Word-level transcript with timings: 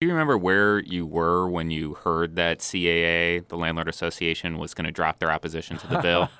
Do 0.00 0.06
you 0.06 0.14
remember 0.14 0.38
where 0.38 0.78
you 0.78 1.04
were 1.04 1.46
when 1.46 1.70
you 1.70 1.92
heard 1.92 2.34
that 2.36 2.60
CAA, 2.60 3.46
the 3.46 3.56
Landlord 3.58 3.86
Association, 3.86 4.56
was 4.56 4.72
going 4.72 4.86
to 4.86 4.90
drop 4.90 5.18
their 5.18 5.30
opposition 5.30 5.76
to 5.76 5.86
the 5.88 5.98
bill? 5.98 6.30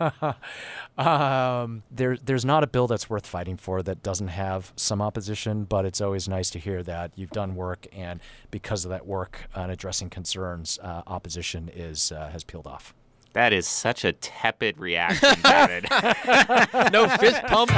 um, 1.07 1.83
there, 1.91 2.17
there's 2.17 2.47
not 2.47 2.65
a 2.65 2.67
bill 2.67 2.87
that's 2.87 3.11
worth 3.11 3.27
fighting 3.27 3.59
for 3.59 3.83
that 3.83 4.03
doesn't 4.03 4.29
have 4.29 4.73
some 4.77 5.03
opposition, 5.03 5.65
but 5.65 5.85
it's 5.85 6.01
always 6.01 6.27
nice 6.27 6.49
to 6.49 6.59
hear 6.59 6.83
that 6.85 7.13
you've 7.17 7.33
done 7.33 7.55
work, 7.55 7.87
and 7.93 8.21
because 8.51 8.87
of 8.87 8.91
that 8.93 9.07
work 9.07 9.43
on 9.55 9.69
addressing 9.69 10.09
concerns, 10.09 10.79
uh, 10.83 11.03
opposition 11.07 11.69
is 11.75 12.13
uh, 12.13 12.31
has 12.31 12.43
peeled 12.43 12.67
off. 12.67 12.95
That 13.35 13.53
is 13.53 13.69
such 13.69 14.07
a 14.07 14.15
tepid 14.15 14.79
reaction, 14.79 15.39
David. 15.43 15.85
no 16.93 17.09
fist 17.19 17.43
pump. 17.43 17.71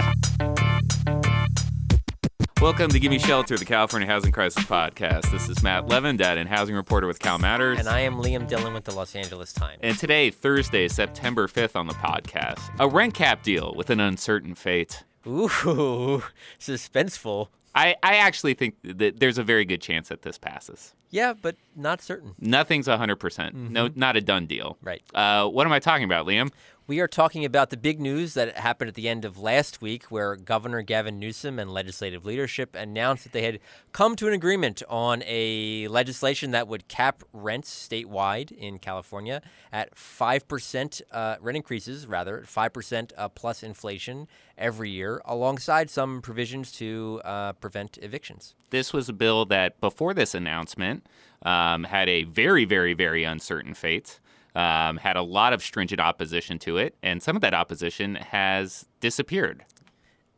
Welcome 2.63 2.91
to 2.91 3.01
Give 3.01 3.11
Me 3.11 3.19
Shelter, 3.19 3.59
the 3.59 3.65
California 3.65 4.07
Housing 4.07 4.31
Crisis 4.31 4.63
Podcast. 4.63 5.33
This 5.33 5.49
is 5.49 5.65
Matt 5.65 5.89
Levin, 5.89 6.17
dad 6.17 6.39
and 6.39 6.49
housing 6.49 6.77
reporter 6.77 7.09
with 7.09 7.19
Cal 7.19 7.37
Matters. 7.37 7.81
And 7.81 7.89
I 7.89 7.99
am 8.03 8.15
Liam 8.15 8.47
Dillon 8.47 8.73
with 8.73 8.85
the 8.85 8.95
Los 8.95 9.17
Angeles 9.17 9.53
Times. 9.53 9.81
And 9.83 9.99
today, 9.99 10.31
Thursday, 10.31 10.87
September 10.87 11.49
5th 11.49 11.75
on 11.75 11.89
the 11.89 11.95
podcast, 11.95 12.61
a 12.79 12.87
rent 12.87 13.15
cap 13.15 13.43
deal 13.43 13.75
with 13.75 13.91
an 13.91 13.99
uncertain 13.99 14.55
fate. 14.55 15.03
Ooh, 15.27 15.49
suspenseful. 16.61 17.49
I, 17.75 17.97
I 18.01 18.19
actually 18.19 18.55
think 18.55 18.77
that 18.85 19.19
there's 19.19 19.39
a 19.39 19.43
very 19.43 19.65
good 19.65 19.81
chance 19.81 20.09
that 20.11 20.23
this 20.23 20.39
passes. 20.39 20.95
Yeah, 21.11 21.35
but 21.35 21.57
not 21.75 22.01
certain. 22.01 22.35
Nothing's 22.39 22.87
100%. 22.87 23.19
percent 23.19 23.55
No, 23.55 23.91
not 23.95 24.17
a 24.17 24.21
done 24.21 24.47
deal. 24.47 24.79
Right. 24.83 25.03
Uh, 25.13 25.49
what 25.49 25.67
am 25.67 25.73
I 25.73 25.81
talking 25.81 26.05
about, 26.05 26.27
Liam? 26.27 26.51
We 26.89 26.99
are 26.99 27.07
talking 27.07 27.45
about 27.45 27.71
the 27.71 27.77
big 27.77 28.01
news 28.01 28.35
that 28.35 28.59
happened 28.59 28.89
at 28.89 28.97
the 28.97 29.09
end 29.09 29.25
of 29.25 29.39
last 29.39 29.81
week, 29.81 30.07
where 30.07 30.35
Governor 30.35 30.83
Gavin 30.83 31.21
Newsom 31.21 31.61
and 31.61 31.71
legislative 31.71 32.27
leadership 32.27 32.75
announced 32.75 33.23
that 33.23 33.33
they 33.33 33.45
had 33.45 33.61
come 33.93 34.17
to 34.17 34.27
an 34.27 34.35
agreement 34.35 34.83
on 34.89 35.23
a 35.25 35.87
legislation 35.87 36.51
that 36.51 36.67
would 36.67 36.89
cap 36.89 37.23
rents 37.33 37.89
statewide 37.89 38.51
in 38.51 38.81
California 38.81 39.43
at 39.73 39.95
5% 39.95 41.03
uh, 41.13 41.37
rent 41.41 41.57
increases, 41.57 42.09
rather, 42.09 42.43
5% 42.45 43.13
uh, 43.17 43.29
plus 43.29 43.63
inflation 43.63 44.27
every 44.59 44.91
year, 44.91 45.23
alongside 45.25 45.89
some 45.89 46.21
provisions 46.21 46.73
to 46.73 47.21
uh, 47.25 47.53
prevent 47.53 47.97
evictions. 48.03 48.57
This 48.71 48.93
was 48.93 49.09
a 49.09 49.13
bill 49.13 49.45
that, 49.47 49.81
before 49.81 50.15
this 50.15 50.35
announcement, 50.35 51.07
um, 51.43 51.85
had 51.85 52.09
a 52.09 52.25
very, 52.25 52.65
very, 52.65 52.93
very 52.93 53.23
uncertain 53.23 53.75
fate 53.75 54.19
um, 54.55 54.99
had 54.99 55.17
a 55.17 55.23
lot 55.23 55.53
of 55.53 55.63
stringent 55.63 56.01
opposition 56.01 56.59
to 56.61 56.77
it, 56.77 56.95
and 57.03 57.23
some 57.23 57.37
of 57.37 57.43
that 57.43 57.55
opposition 57.55 58.17
has 58.17 58.87
disappeared. 59.01 59.65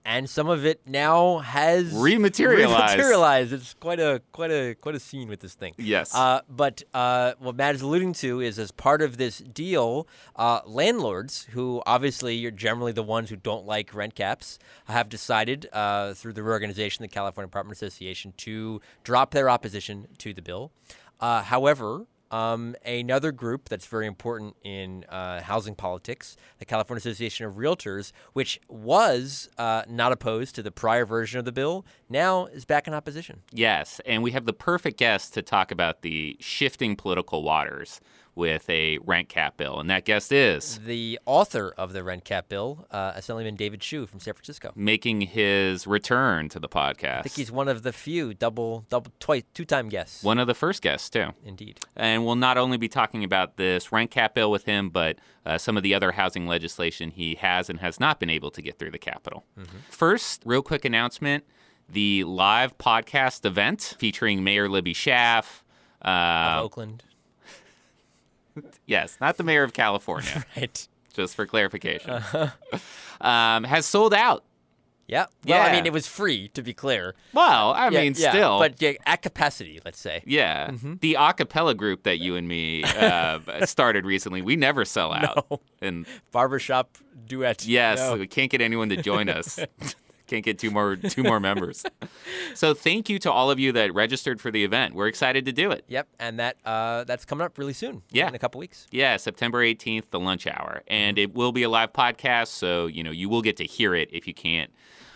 And 0.06 0.28
some 0.28 0.50
of 0.50 0.66
it 0.66 0.82
now 0.86 1.38
has 1.38 1.94
rematerialized. 1.94 2.98
Rematerialized. 2.98 3.52
It's 3.54 3.72
quite 3.72 3.98
a 3.98 4.20
quite 4.32 4.50
a 4.50 4.74
quite 4.74 4.94
a 4.94 5.00
scene 5.00 5.28
with 5.28 5.40
this 5.40 5.54
thing. 5.54 5.72
Yes. 5.78 6.14
Uh, 6.14 6.42
but 6.46 6.82
uh, 6.92 7.32
what 7.38 7.56
Matt 7.56 7.74
is 7.74 7.80
alluding 7.80 8.12
to 8.14 8.42
is, 8.42 8.58
as 8.58 8.70
part 8.70 9.00
of 9.00 9.16
this 9.16 9.38
deal, 9.38 10.06
uh, 10.36 10.60
landlords, 10.66 11.44
who 11.52 11.82
obviously 11.86 12.44
are 12.44 12.50
generally 12.50 12.92
the 12.92 13.02
ones 13.02 13.30
who 13.30 13.36
don't 13.36 13.64
like 13.64 13.94
rent 13.94 14.14
caps, 14.14 14.58
have 14.88 15.08
decided 15.08 15.70
uh, 15.72 16.12
through 16.12 16.34
the 16.34 16.42
reorganization, 16.42 17.02
the 17.02 17.08
California 17.08 17.46
Apartment 17.46 17.74
Association, 17.74 18.34
to 18.36 18.82
drop 19.04 19.30
their 19.30 19.48
opposition 19.48 20.06
to 20.18 20.34
the 20.34 20.42
bill. 20.42 20.70
Uh, 21.18 21.40
however, 21.40 22.04
um, 22.30 22.74
another 22.84 23.32
group 23.32 23.68
that's 23.68 23.86
very 23.86 24.06
important 24.06 24.56
in 24.62 25.04
uh, 25.08 25.42
housing 25.42 25.74
politics, 25.74 26.36
the 26.58 26.64
California 26.64 26.98
Association 26.98 27.46
of 27.46 27.54
Realtors, 27.54 28.12
which 28.32 28.60
was 28.68 29.48
uh, 29.58 29.82
not 29.88 30.12
opposed 30.12 30.54
to 30.56 30.62
the 30.62 30.70
prior 30.70 31.06
version 31.06 31.38
of 31.38 31.44
the 31.44 31.52
bill, 31.52 31.84
now 32.08 32.46
is 32.46 32.64
back 32.64 32.86
in 32.86 32.94
opposition. 32.94 33.42
Yes, 33.52 34.00
and 34.06 34.22
we 34.22 34.32
have 34.32 34.46
the 34.46 34.52
perfect 34.52 34.98
guest 34.98 35.34
to 35.34 35.42
talk 35.42 35.70
about 35.70 36.02
the 36.02 36.36
shifting 36.40 36.96
political 36.96 37.42
waters 37.42 38.00
with 38.34 38.68
a 38.68 38.98
rent 38.98 39.28
cap 39.28 39.56
bill, 39.56 39.78
and 39.78 39.88
that 39.90 40.04
guest 40.04 40.32
is 40.32 40.78
the 40.78 41.18
author 41.26 41.72
of 41.76 41.92
the 41.92 42.02
rent 42.02 42.24
cap 42.24 42.48
bill, 42.48 42.86
uh, 42.90 43.12
Assemblyman 43.14 43.56
David 43.56 43.80
Chiu 43.80 44.06
from 44.06 44.20
San 44.20 44.34
Francisco, 44.34 44.72
making 44.74 45.22
his 45.22 45.86
return 45.86 46.48
to 46.48 46.58
the 46.58 46.68
podcast. 46.68 47.18
I 47.18 47.22
think 47.22 47.36
he's 47.36 47.52
one 47.52 47.68
of 47.68 47.82
the 47.82 47.92
few 47.92 48.34
double, 48.34 48.86
double, 48.88 49.12
twice, 49.20 49.42
two-time 49.54 49.88
guests. 49.88 50.22
One 50.22 50.38
of 50.38 50.46
the 50.46 50.54
first 50.54 50.82
guests 50.82 51.08
too. 51.10 51.28
Indeed. 51.44 51.80
And 51.96 52.24
we'll 52.24 52.36
not 52.36 52.58
only 52.58 52.76
be 52.76 52.88
talking 52.88 53.24
about 53.24 53.56
this 53.56 53.92
rent 53.92 54.10
cap 54.10 54.34
bill 54.34 54.50
with 54.50 54.64
him, 54.64 54.90
but 54.90 55.18
uh, 55.46 55.58
some 55.58 55.76
of 55.76 55.82
the 55.82 55.94
other 55.94 56.12
housing 56.12 56.46
legislation 56.46 57.10
he 57.10 57.36
has 57.36 57.68
and 57.70 57.80
has 57.80 58.00
not 58.00 58.18
been 58.18 58.30
able 58.30 58.50
to 58.50 58.62
get 58.62 58.78
through 58.78 58.90
the 58.90 58.98
Capitol. 58.98 59.44
Mm-hmm. 59.58 59.76
First, 59.90 60.42
real 60.44 60.62
quick 60.62 60.84
announcement: 60.84 61.44
the 61.88 62.24
live 62.24 62.76
podcast 62.78 63.44
event 63.44 63.94
featuring 63.98 64.42
Mayor 64.42 64.68
Libby 64.68 64.94
Schaaf. 64.94 65.62
Uh, 66.04 66.56
of 66.58 66.64
Oakland. 66.64 67.04
yes, 68.86 69.18
not 69.20 69.36
the 69.36 69.44
mayor 69.44 69.62
of 69.62 69.72
California. 69.72 70.44
right. 70.56 70.88
Just 71.12 71.34
for 71.34 71.46
clarification. 71.46 72.10
Uh-huh. 72.10 72.48
Um, 73.20 73.64
has 73.64 73.86
sold 73.86 74.12
out. 74.12 74.44
Yeah. 75.06 75.26
Well, 75.46 75.56
yeah. 75.56 75.64
I 75.64 75.72
mean, 75.72 75.86
it 75.86 75.92
was 75.92 76.06
free, 76.06 76.48
to 76.48 76.62
be 76.62 76.74
clear. 76.74 77.14
Well, 77.32 77.72
I 77.72 77.88
yeah, 77.88 78.02
mean, 78.02 78.14
yeah. 78.16 78.30
still. 78.30 78.58
But 78.58 78.82
yeah, 78.82 78.94
at 79.06 79.22
capacity, 79.22 79.80
let's 79.82 80.00
say. 80.00 80.22
Yeah. 80.26 80.70
Mm-hmm. 80.70 80.94
The 81.00 81.14
a 81.18 81.32
cappella 81.32 81.74
group 81.74 82.02
that 82.02 82.18
you 82.18 82.36
and 82.36 82.48
me 82.48 82.82
uh, 82.82 83.64
started 83.64 84.04
recently, 84.04 84.42
we 84.42 84.56
never 84.56 84.84
sell 84.84 85.12
out. 85.12 85.46
No. 85.50 85.60
And 85.80 86.06
Barbershop 86.32 86.98
duet. 87.26 87.64
Yes. 87.64 87.98
No. 87.98 88.16
We 88.16 88.26
can't 88.26 88.50
get 88.50 88.60
anyone 88.60 88.88
to 88.90 89.00
join 89.00 89.28
us. 89.28 89.58
Can't 90.26 90.44
get 90.44 90.58
two 90.58 90.70
more 90.70 90.96
two 90.96 91.22
more 91.22 91.40
members. 91.40 91.84
so 92.54 92.74
thank 92.74 93.08
you 93.08 93.18
to 93.20 93.30
all 93.30 93.50
of 93.50 93.58
you 93.58 93.72
that 93.72 93.94
registered 93.94 94.40
for 94.40 94.50
the 94.50 94.64
event. 94.64 94.94
We're 94.94 95.08
excited 95.08 95.44
to 95.46 95.52
do 95.52 95.70
it. 95.70 95.84
Yep, 95.88 96.08
and 96.18 96.38
that 96.38 96.56
uh, 96.64 97.04
that's 97.04 97.24
coming 97.24 97.44
up 97.44 97.58
really 97.58 97.72
soon. 97.72 98.02
Yeah, 98.10 98.28
in 98.28 98.34
a 98.34 98.38
couple 98.38 98.58
weeks. 98.58 98.86
Yeah, 98.90 99.16
September 99.16 99.62
18th, 99.62 100.10
the 100.10 100.20
lunch 100.20 100.46
hour, 100.46 100.82
and 100.88 101.18
it 101.18 101.34
will 101.34 101.52
be 101.52 101.62
a 101.62 101.68
live 101.68 101.92
podcast. 101.92 102.48
So 102.48 102.86
you 102.86 103.02
know 103.02 103.10
you 103.10 103.28
will 103.28 103.42
get 103.42 103.56
to 103.58 103.64
hear 103.64 103.94
it 103.94 104.08
if 104.12 104.26
you 104.26 104.34
can't 104.34 104.70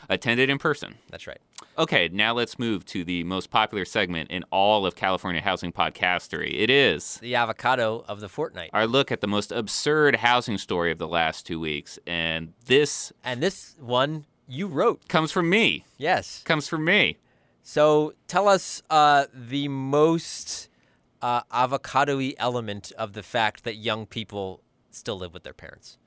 attend 0.08 0.40
it 0.40 0.50
in 0.50 0.58
person. 0.58 0.96
That's 1.10 1.26
right. 1.26 1.40
Okay, 1.76 2.08
now 2.12 2.32
let's 2.32 2.58
move 2.58 2.84
to 2.86 3.04
the 3.04 3.24
most 3.24 3.50
popular 3.50 3.84
segment 3.84 4.30
in 4.30 4.44
all 4.50 4.86
of 4.86 4.96
California 4.96 5.40
housing 5.40 5.72
podcastery. 5.72 6.52
It 6.54 6.70
is 6.70 7.18
the 7.18 7.34
avocado 7.34 8.04
of 8.08 8.20
the 8.20 8.28
fortnight. 8.28 8.70
Our 8.72 8.86
look 8.86 9.12
at 9.12 9.20
the 9.20 9.26
most 9.26 9.52
absurd 9.52 10.16
housing 10.16 10.58
story 10.58 10.90
of 10.90 10.98
the 10.98 11.08
last 11.08 11.46
two 11.46 11.60
weeks, 11.60 11.98
and 12.06 12.52
this 12.66 13.12
and 13.22 13.42
this 13.42 13.76
one 13.78 14.26
you 14.48 14.66
wrote. 14.66 15.06
Comes 15.08 15.30
from 15.30 15.50
me. 15.50 15.84
Yes. 15.96 16.42
Comes 16.44 16.68
from 16.68 16.84
me. 16.84 17.18
So 17.62 18.14
tell 18.26 18.48
us 18.48 18.82
uh, 18.88 19.26
the 19.32 19.68
most 19.68 20.68
uh, 21.20 21.42
avocado 21.52 22.18
element 22.38 22.92
of 22.96 23.12
the 23.12 23.22
fact 23.22 23.64
that 23.64 23.76
young 23.76 24.06
people 24.06 24.62
still 24.90 25.18
live 25.18 25.34
with 25.34 25.42
their 25.42 25.52
parents. 25.52 25.98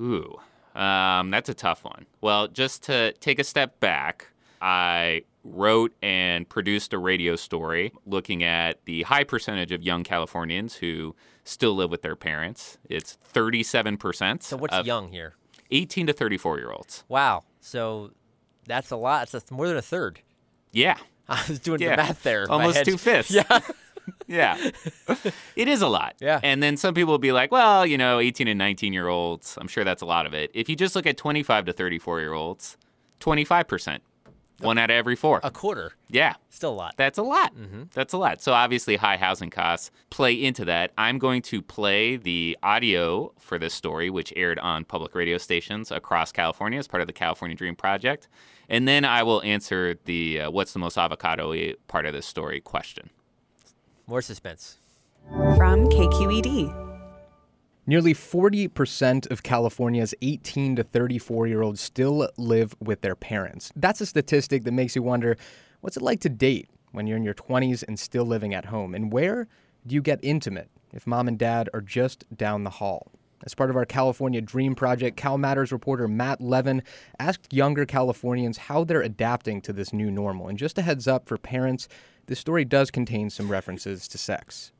Ooh, 0.00 0.40
um, 0.74 1.30
that's 1.30 1.48
a 1.48 1.54
tough 1.54 1.84
one. 1.84 2.06
Well, 2.20 2.48
just 2.48 2.82
to 2.84 3.12
take 3.14 3.38
a 3.38 3.44
step 3.44 3.78
back, 3.80 4.28
I 4.62 5.24
wrote 5.44 5.92
and 6.02 6.48
produced 6.48 6.92
a 6.92 6.98
radio 6.98 7.36
story 7.36 7.92
looking 8.06 8.42
at 8.42 8.84
the 8.84 9.02
high 9.02 9.24
percentage 9.24 9.72
of 9.72 9.82
young 9.82 10.04
Californians 10.04 10.76
who 10.76 11.14
still 11.44 11.74
live 11.74 11.90
with 11.90 12.02
their 12.02 12.16
parents. 12.16 12.78
It's 12.88 13.18
37%. 13.34 14.42
So 14.42 14.56
what's 14.56 14.86
young 14.86 15.08
here? 15.10 15.34
18 15.70 16.06
to 16.08 16.12
34 16.12 16.58
year 16.58 16.72
olds. 16.72 17.04
Wow. 17.08 17.44
So 17.60 18.10
that's 18.66 18.90
a 18.90 18.96
lot. 18.96 19.28
That's 19.30 19.50
more 19.50 19.68
than 19.68 19.76
a 19.76 19.82
third. 19.82 20.20
Yeah. 20.72 20.96
I 21.28 21.44
was 21.48 21.60
doing 21.60 21.80
yeah. 21.80 21.90
the 21.90 21.96
math 21.96 22.22
there. 22.22 22.50
Almost 22.50 22.84
two 22.84 22.98
fifths. 22.98 23.30
Yeah. 23.30 23.60
yeah. 24.26 24.70
It 25.54 25.68
is 25.68 25.82
a 25.82 25.88
lot. 25.88 26.16
Yeah. 26.20 26.40
And 26.42 26.62
then 26.62 26.76
some 26.76 26.94
people 26.94 27.12
will 27.12 27.18
be 27.18 27.32
like, 27.32 27.52
well, 27.52 27.86
you 27.86 27.96
know, 27.96 28.18
18 28.18 28.48
and 28.48 28.58
19 28.58 28.92
year 28.92 29.06
olds, 29.06 29.56
I'm 29.60 29.68
sure 29.68 29.84
that's 29.84 30.02
a 30.02 30.06
lot 30.06 30.26
of 30.26 30.34
it. 30.34 30.50
If 30.54 30.68
you 30.68 30.74
just 30.74 30.96
look 30.96 31.06
at 31.06 31.16
25 31.16 31.66
to 31.66 31.72
34 31.72 32.20
year 32.20 32.32
olds, 32.32 32.76
25%. 33.20 34.00
One 34.60 34.78
out 34.78 34.90
of 34.90 34.94
every 34.94 35.16
four. 35.16 35.40
A 35.42 35.50
quarter. 35.50 35.92
Yeah. 36.08 36.34
Still 36.48 36.72
a 36.72 36.74
lot. 36.74 36.94
That's 36.96 37.18
a 37.18 37.22
lot. 37.22 37.54
Mm-hmm. 37.56 37.84
That's 37.94 38.12
a 38.12 38.18
lot. 38.18 38.42
So 38.42 38.52
obviously, 38.52 38.96
high 38.96 39.16
housing 39.16 39.50
costs 39.50 39.90
play 40.10 40.34
into 40.34 40.64
that. 40.66 40.92
I'm 40.98 41.18
going 41.18 41.42
to 41.42 41.62
play 41.62 42.16
the 42.16 42.56
audio 42.62 43.32
for 43.38 43.58
this 43.58 43.74
story, 43.74 44.10
which 44.10 44.32
aired 44.36 44.58
on 44.58 44.84
public 44.84 45.14
radio 45.14 45.38
stations 45.38 45.90
across 45.90 46.32
California 46.32 46.78
as 46.78 46.88
part 46.88 47.00
of 47.00 47.06
the 47.06 47.12
California 47.12 47.56
Dream 47.56 47.76
Project. 47.76 48.28
And 48.68 48.86
then 48.86 49.04
I 49.04 49.22
will 49.22 49.42
answer 49.42 49.96
the 50.04 50.40
uh, 50.42 50.50
what's 50.50 50.72
the 50.72 50.78
most 50.78 50.96
avocado 50.96 51.54
part 51.88 52.06
of 52.06 52.12
this 52.12 52.26
story 52.26 52.60
question. 52.60 53.10
More 54.06 54.22
suspense. 54.22 54.78
From 55.28 55.88
KQED. 55.88 56.89
Nearly 57.90 58.14
40% 58.14 59.28
of 59.32 59.42
California's 59.42 60.14
18 60.22 60.76
to 60.76 60.84
34 60.84 61.48
year 61.48 61.60
olds 61.60 61.80
still 61.80 62.30
live 62.36 62.76
with 62.78 63.00
their 63.00 63.16
parents. 63.16 63.72
That's 63.74 64.00
a 64.00 64.06
statistic 64.06 64.62
that 64.62 64.70
makes 64.70 64.94
you 64.94 65.02
wonder 65.02 65.36
what's 65.80 65.96
it 65.96 66.02
like 66.04 66.20
to 66.20 66.28
date 66.28 66.68
when 66.92 67.08
you're 67.08 67.16
in 67.16 67.24
your 67.24 67.34
20s 67.34 67.82
and 67.88 67.98
still 67.98 68.24
living 68.24 68.54
at 68.54 68.66
home? 68.66 68.94
And 68.94 69.12
where 69.12 69.48
do 69.84 69.96
you 69.96 70.02
get 70.02 70.20
intimate 70.22 70.70
if 70.92 71.04
mom 71.04 71.26
and 71.26 71.36
dad 71.36 71.68
are 71.74 71.80
just 71.80 72.24
down 72.36 72.62
the 72.62 72.70
hall? 72.70 73.10
As 73.44 73.56
part 73.56 73.70
of 73.70 73.76
our 73.76 73.86
California 73.86 74.40
Dream 74.40 74.76
Project, 74.76 75.16
Cal 75.16 75.36
Matters 75.36 75.72
reporter 75.72 76.06
Matt 76.06 76.40
Levin 76.40 76.84
asked 77.18 77.52
younger 77.52 77.86
Californians 77.86 78.56
how 78.56 78.84
they're 78.84 79.02
adapting 79.02 79.60
to 79.62 79.72
this 79.72 79.92
new 79.92 80.12
normal. 80.12 80.46
And 80.46 80.56
just 80.56 80.78
a 80.78 80.82
heads 80.82 81.08
up 81.08 81.26
for 81.26 81.36
parents, 81.36 81.88
this 82.26 82.38
story 82.38 82.64
does 82.64 82.92
contain 82.92 83.30
some 83.30 83.50
references 83.50 84.06
to 84.06 84.16
sex. 84.16 84.70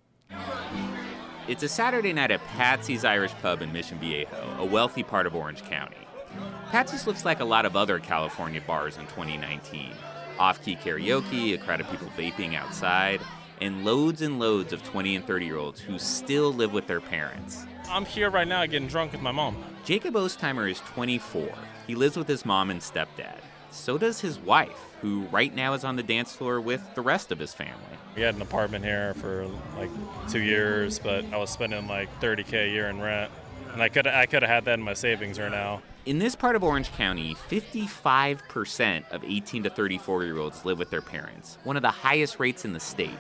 It's 1.50 1.64
a 1.64 1.69
Saturday 1.69 2.12
night 2.12 2.31
at 2.31 2.47
Patsy's 2.47 3.05
Irish 3.05 3.32
Pub 3.43 3.61
in 3.61 3.73
Mission 3.73 3.99
Viejo, 3.99 4.55
a 4.61 4.64
wealthy 4.64 5.02
part 5.02 5.26
of 5.26 5.35
Orange 5.35 5.64
County. 5.64 5.97
Patsy's 6.70 7.08
looks 7.08 7.25
like 7.25 7.41
a 7.41 7.44
lot 7.44 7.67
of 7.67 7.75
other 7.75 7.99
California 7.99 8.61
bars 8.64 8.99
in 8.99 9.02
2019 9.06 9.91
off 10.38 10.64
key 10.64 10.76
karaoke, 10.76 11.52
a 11.55 11.58
crowd 11.58 11.81
of 11.81 11.91
people 11.91 12.06
vaping 12.17 12.55
outside, 12.55 13.20
and 13.61 13.85
loads 13.85 14.23
and 14.23 14.38
loads 14.38 14.73
of 14.73 14.85
20 14.85 15.17
and 15.17 15.26
30 15.26 15.44
year 15.44 15.56
olds 15.56 15.81
who 15.81 15.99
still 15.99 16.52
live 16.52 16.73
with 16.73 16.87
their 16.87 17.00
parents. 17.00 17.67
I'm 17.88 18.05
here 18.05 18.31
right 18.31 18.47
now 18.47 18.64
getting 18.67 18.87
drunk 18.87 19.11
with 19.11 19.20
my 19.20 19.32
mom. 19.32 19.61
Jacob 19.85 20.14
Ostheimer 20.14 20.70
is 20.70 20.79
24. 20.94 21.50
He 21.85 21.97
lives 21.97 22.17
with 22.17 22.29
his 22.29 22.44
mom 22.44 22.70
and 22.70 22.81
stepdad. 22.81 23.41
So 23.71 23.99
does 23.99 24.21
his 24.21 24.39
wife, 24.39 24.97
who 25.01 25.23
right 25.31 25.55
now 25.55 25.75
is 25.75 25.85
on 25.85 25.97
the 25.97 26.03
dance 26.03 26.35
floor 26.35 26.61
with 26.61 26.83
the 26.95 27.01
rest 27.01 27.31
of 27.31 27.39
his 27.39 27.55
family. 27.55 27.75
We 28.17 28.23
had 28.23 28.35
an 28.35 28.43
apartment 28.43 28.85
here 28.85 29.15
for 29.15 29.47
like 29.77 29.91
two 30.29 30.43
years, 30.43 30.99
but 30.99 31.25
I 31.33 31.37
was 31.37 31.51
spending 31.51 31.87
like 31.87 32.09
30k 32.21 32.67
a 32.67 32.69
year 32.69 32.89
in 32.89 33.01
rent, 33.01 33.31
and 33.73 33.83
I 33.83 33.89
could 33.89 34.07
I 34.07 34.27
could 34.27 34.43
have 34.43 34.51
had 34.51 34.65
that 34.65 34.79
in 34.79 34.85
my 34.85 34.95
savings 34.95 35.39
right 35.39 35.51
now. 35.51 35.83
In 36.07 36.19
this 36.19 36.35
part 36.35 36.57
of 36.57 36.65
Orange 36.65 36.91
County, 36.93 37.35
55% 37.35 39.11
of 39.11 39.23
18 39.23 39.65
to 39.65 39.71
34 39.71 40.25
year 40.25 40.39
olds 40.39 40.65
live 40.65 40.79
with 40.79 40.91
their 40.91 41.03
parents, 41.03 41.59
one 41.63 41.77
of 41.77 41.83
the 41.83 41.91
highest 41.91 42.41
rates 42.41 42.65
in 42.65 42.73
the 42.73 42.81
state. 42.81 43.19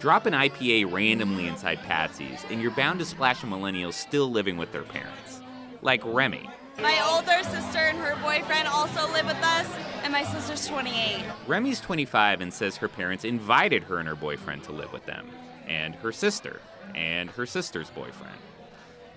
Drop 0.00 0.26
an 0.26 0.32
IPA 0.32 0.92
randomly 0.92 1.46
inside 1.46 1.78
Patsy's, 1.82 2.44
and 2.50 2.60
you're 2.60 2.70
bound 2.70 2.98
to 2.98 3.04
splash 3.04 3.42
a 3.42 3.46
millennial 3.46 3.92
still 3.92 4.30
living 4.30 4.56
with 4.56 4.72
their 4.72 4.82
parents. 4.82 5.40
Like 5.82 6.02
Remy. 6.04 6.48
My 6.82 6.98
older 7.12 7.42
sister 7.44 7.78
and 7.78 7.98
her 7.98 8.16
boyfriend 8.22 8.66
also 8.66 9.02
live 9.12 9.26
with 9.26 9.42
us, 9.42 9.68
and 10.02 10.12
my 10.12 10.24
sister's 10.24 10.66
28. 10.66 11.22
Remy's 11.46 11.80
25 11.80 12.40
and 12.40 12.52
says 12.52 12.78
her 12.78 12.88
parents 12.88 13.24
invited 13.24 13.82
her 13.84 13.98
and 13.98 14.08
her 14.08 14.14
boyfriend 14.14 14.64
to 14.64 14.72
live 14.72 14.90
with 14.92 15.04
them, 15.04 15.28
and 15.66 15.94
her 15.96 16.10
sister, 16.10 16.60
and 16.94 17.28
her 17.30 17.44
sister's 17.44 17.90
boyfriend. 17.90 18.36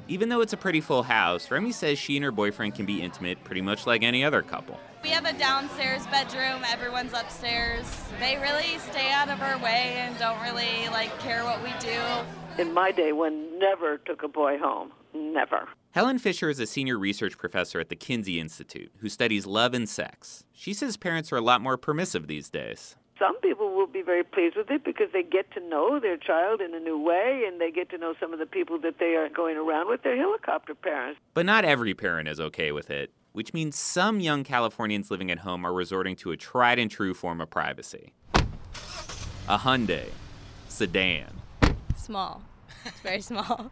Even 0.10 0.28
though 0.28 0.42
it's 0.42 0.52
a 0.52 0.58
pretty 0.58 0.82
full 0.82 1.04
house, 1.04 1.50
Remy 1.50 1.72
says 1.72 1.98
she 1.98 2.18
and 2.18 2.26
her 2.26 2.32
boyfriend 2.32 2.76
can 2.76 2.86
be 2.86 3.02
intimate 3.02 3.42
pretty 3.46 3.62
much 3.62 3.88
like 3.88 4.04
any 4.04 4.26
other 4.26 4.42
couple. 4.42 4.78
We 5.02 5.10
have 5.10 5.26
a 5.26 5.32
downstairs 5.32 6.06
bedroom, 6.08 6.64
everyone's 6.68 7.14
upstairs. 7.14 7.86
They 8.20 8.38
really 8.38 8.78
stay 8.80 9.12
out 9.12 9.30
of 9.30 9.42
our 9.42 9.58
way 9.60 9.94
and 10.00 10.18
don't 10.20 10.42
really 10.42 10.90
like 10.90 11.18
care 11.20 11.46
what 11.46 11.64
we 11.64 11.72
do. 11.80 12.62
In 12.62 12.74
my 12.74 12.92
day, 12.92 13.14
one 13.14 13.58
never 13.58 13.98
took 14.00 14.24
a 14.24 14.28
boy 14.28 14.58
home. 14.58 14.92
Never. 15.14 15.70
Helen 15.94 16.18
Fisher 16.18 16.50
is 16.50 16.60
a 16.60 16.66
senior 16.66 16.98
research 16.98 17.38
professor 17.38 17.80
at 17.80 17.90
the 17.90 17.96
Kinsey 17.96 18.40
Institute 18.40 18.92
who 18.98 19.10
studies 19.10 19.46
love 19.46 19.76
and 19.76 19.88
sex. 19.88 20.44
She 20.52 20.74
says 20.74 20.98
parents 20.98 21.32
are 21.32 21.38
a 21.38 21.42
lot 21.42 21.62
more 21.62 21.78
permissive 21.78 22.26
these 22.26 22.50
days. 22.50 22.96
Some 23.20 23.40
people 23.42 23.76
will 23.76 23.86
be 23.86 24.02
very 24.02 24.24
pleased 24.24 24.56
with 24.58 24.72
it 24.72 24.84
because 24.84 25.10
they 25.14 25.22
get 25.22 25.52
to 25.52 25.60
know 25.60 26.00
their 26.00 26.18
child 26.18 26.62
in 26.62 26.74
a 26.74 26.80
new 26.80 26.98
way 26.98 27.44
and 27.48 27.62
they 27.62 27.70
get 27.70 27.92
to 27.92 28.00
know 28.00 28.16
some 28.20 28.34
of 28.34 28.40
the 28.40 28.48
people 28.48 28.80
that 28.80 28.98
they 28.98 29.14
are 29.14 29.30
going 29.30 29.56
around 29.56 29.88
with. 29.88 30.02
They're 30.02 30.18
helicopter 30.18 30.74
parents. 30.74 31.20
But 31.36 31.46
not 31.46 31.64
every 31.64 31.94
parent 31.94 32.28
is 32.28 32.40
okay 32.40 32.72
with 32.72 32.90
it, 32.90 33.12
which 33.34 33.54
means 33.54 33.78
some 33.78 34.20
young 34.20 34.44
Californians 34.44 35.12
living 35.12 35.30
at 35.30 35.40
home 35.40 35.64
are 35.64 35.74
resorting 35.74 36.16
to 36.16 36.32
a 36.32 36.38
tried 36.38 36.80
and 36.80 36.90
true 36.90 37.14
form 37.14 37.40
of 37.40 37.52
privacy 37.52 38.14
a 39.48 39.60
Hyundai 39.60 40.08
sedan. 40.70 41.40
Small. 41.96 42.42
It's 42.84 43.00
very 43.02 43.22
small. 43.32 43.70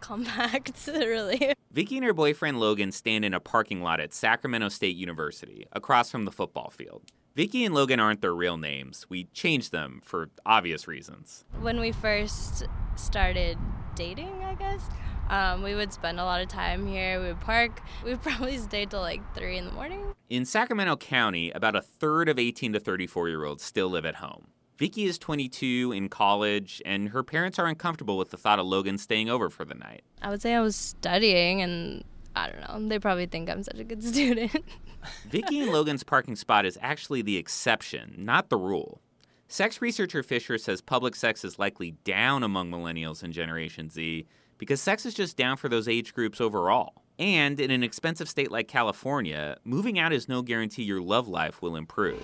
Compact, 0.00 0.86
really. 0.86 1.54
Vicky 1.70 1.96
and 1.96 2.04
her 2.06 2.12
boyfriend 2.12 2.58
Logan 2.58 2.92
stand 2.92 3.24
in 3.24 3.34
a 3.34 3.40
parking 3.40 3.82
lot 3.82 4.00
at 4.00 4.14
Sacramento 4.14 4.68
State 4.68 4.96
University, 4.96 5.66
across 5.72 6.10
from 6.10 6.24
the 6.24 6.32
football 6.32 6.70
field. 6.70 7.02
Vicky 7.34 7.64
and 7.64 7.74
Logan 7.74 8.00
aren't 8.00 8.22
their 8.22 8.34
real 8.34 8.56
names. 8.56 9.04
We 9.10 9.24
changed 9.24 9.70
them 9.70 10.00
for 10.02 10.30
obvious 10.46 10.88
reasons. 10.88 11.44
When 11.60 11.78
we 11.78 11.92
first 11.92 12.64
started 12.94 13.58
dating, 13.94 14.42
I 14.42 14.54
guess, 14.54 14.88
um, 15.28 15.62
we 15.62 15.74
would 15.74 15.92
spend 15.92 16.18
a 16.18 16.24
lot 16.24 16.40
of 16.40 16.48
time 16.48 16.86
here. 16.86 17.20
We 17.20 17.26
would 17.28 17.40
park. 17.40 17.82
We 18.04 18.12
would 18.12 18.22
probably 18.22 18.56
stay 18.58 18.86
till 18.86 19.00
like 19.00 19.20
3 19.34 19.58
in 19.58 19.66
the 19.66 19.72
morning. 19.72 20.14
In 20.30 20.44
Sacramento 20.44 20.96
County, 20.96 21.50
about 21.50 21.76
a 21.76 21.82
third 21.82 22.28
of 22.28 22.38
18 22.38 22.72
to 22.72 22.80
34 22.80 23.28
year 23.28 23.44
olds 23.44 23.62
still 23.62 23.90
live 23.90 24.06
at 24.06 24.16
home. 24.16 24.46
Vicky 24.78 25.04
is 25.04 25.18
22 25.18 25.92
in 25.94 26.08
college, 26.08 26.82
and 26.84 27.08
her 27.08 27.22
parents 27.22 27.58
are 27.58 27.66
uncomfortable 27.66 28.18
with 28.18 28.30
the 28.30 28.36
thought 28.36 28.58
of 28.58 28.66
Logan 28.66 28.98
staying 28.98 29.30
over 29.30 29.48
for 29.48 29.64
the 29.64 29.74
night. 29.74 30.02
I 30.20 30.28
would 30.28 30.42
say 30.42 30.54
I 30.54 30.60
was 30.60 30.76
studying, 30.76 31.62
and 31.62 32.04
I 32.34 32.50
don't 32.50 32.60
know. 32.60 32.88
They 32.88 32.98
probably 32.98 33.26
think 33.26 33.48
I'm 33.48 33.62
such 33.62 33.78
a 33.78 33.84
good 33.84 34.04
student. 34.04 34.64
Vicky 35.28 35.60
and 35.60 35.72
Logan's 35.72 36.02
parking 36.02 36.36
spot 36.36 36.66
is 36.66 36.78
actually 36.82 37.22
the 37.22 37.38
exception, 37.38 38.14
not 38.18 38.50
the 38.50 38.58
rule. 38.58 39.00
Sex 39.48 39.80
researcher 39.80 40.22
Fisher 40.22 40.58
says 40.58 40.80
public 40.80 41.14
sex 41.14 41.44
is 41.44 41.58
likely 41.58 41.92
down 42.04 42.42
among 42.42 42.70
millennials 42.70 43.22
and 43.22 43.32
Generation 43.32 43.88
Z 43.88 44.26
because 44.58 44.80
sex 44.80 45.06
is 45.06 45.14
just 45.14 45.36
down 45.36 45.56
for 45.56 45.68
those 45.68 45.86
age 45.88 46.12
groups 46.12 46.40
overall. 46.40 47.04
And 47.18 47.60
in 47.60 47.70
an 47.70 47.82
expensive 47.82 48.28
state 48.28 48.50
like 48.50 48.68
California, 48.68 49.56
moving 49.64 49.98
out 49.98 50.12
is 50.12 50.28
no 50.28 50.42
guarantee 50.42 50.82
your 50.82 51.00
love 51.00 51.28
life 51.28 51.62
will 51.62 51.76
improve. 51.76 52.20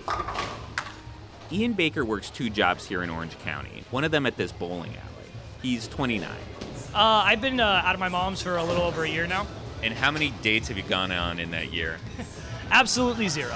Ian 1.53 1.73
Baker 1.73 2.03
works 2.03 2.31
two 2.31 2.49
jobs 2.49 2.87
here 2.87 3.03
in 3.03 3.11
Orange 3.11 3.37
County, 3.39 3.83
one 3.91 4.03
of 4.03 4.09
them 4.09 4.25
at 4.25 4.35
this 4.37 4.51
bowling 4.51 4.89
alley. 4.89 5.31
He's 5.61 5.87
29. 5.87 6.27
Uh, 6.31 6.97
I've 6.97 7.41
been 7.41 7.59
uh, 7.59 7.83
out 7.85 7.93
of 7.93 7.99
my 7.99 8.09
mom's 8.09 8.41
for 8.41 8.57
a 8.57 8.63
little 8.63 8.83
over 8.83 9.03
a 9.03 9.09
year 9.09 9.27
now. 9.27 9.45
And 9.83 9.93
how 9.93 10.09
many 10.09 10.31
dates 10.41 10.69
have 10.69 10.77
you 10.77 10.83
gone 10.83 11.11
on 11.11 11.39
in 11.39 11.51
that 11.51 11.71
year? 11.71 11.97
Absolutely 12.71 13.27
zero. 13.27 13.55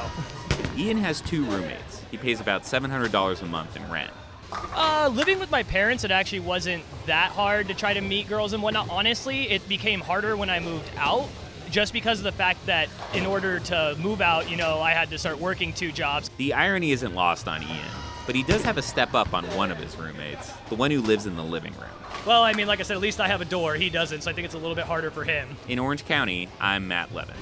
Ian 0.77 0.97
has 0.97 1.21
two 1.21 1.43
roommates. 1.45 2.03
He 2.11 2.17
pays 2.17 2.39
about 2.39 2.63
$700 2.63 3.41
a 3.41 3.45
month 3.45 3.75
in 3.75 3.89
rent. 3.91 4.11
Uh, 4.51 5.09
living 5.11 5.39
with 5.39 5.49
my 5.49 5.63
parents, 5.63 6.03
it 6.03 6.11
actually 6.11 6.41
wasn't 6.41 6.83
that 7.07 7.31
hard 7.31 7.67
to 7.69 7.73
try 7.73 7.93
to 7.93 8.01
meet 8.01 8.29
girls 8.29 8.53
and 8.53 8.61
whatnot. 8.61 8.89
Honestly, 8.89 9.49
it 9.49 9.67
became 9.67 10.01
harder 10.01 10.37
when 10.37 10.51
I 10.51 10.59
moved 10.59 10.89
out 10.97 11.27
just 11.71 11.93
because 11.93 12.19
of 12.19 12.23
the 12.23 12.31
fact 12.31 12.65
that 12.65 12.89
in 13.13 13.25
order 13.25 13.59
to 13.59 13.95
move 13.99 14.21
out, 14.21 14.49
you 14.49 14.57
know, 14.57 14.79
I 14.79 14.91
had 14.91 15.09
to 15.09 15.17
start 15.17 15.39
working 15.39 15.73
two 15.73 15.91
jobs. 15.91 16.29
The 16.37 16.53
irony 16.53 16.91
isn't 16.91 17.13
lost 17.13 17.47
on 17.47 17.61
Ian, 17.63 17.85
but 18.25 18.35
he 18.35 18.43
does 18.43 18.63
have 18.63 18.77
a 18.77 18.81
step 18.81 19.13
up 19.13 19.33
on 19.33 19.43
one 19.55 19.71
of 19.71 19.77
his 19.77 19.95
roommates, 19.97 20.51
the 20.69 20.75
one 20.75 20.91
who 20.91 21.01
lives 21.01 21.25
in 21.25 21.35
the 21.35 21.43
living 21.43 21.73
room. 21.73 21.89
Well, 22.25 22.43
I 22.43 22.53
mean, 22.53 22.67
like 22.67 22.79
I 22.79 22.83
said, 22.83 22.95
at 22.95 23.01
least 23.01 23.19
I 23.19 23.27
have 23.27 23.41
a 23.41 23.45
door. 23.45 23.75
He 23.75 23.89
doesn't, 23.89 24.21
so 24.21 24.29
I 24.31 24.33
think 24.33 24.45
it's 24.45 24.53
a 24.55 24.57
little 24.57 24.75
bit 24.75 24.85
harder 24.85 25.11
for 25.11 25.23
him. 25.23 25.47
In 25.67 25.79
Orange 25.79 26.05
County, 26.05 26.49
I'm 26.59 26.87
Matt 26.87 27.13
Levin. 27.13 27.35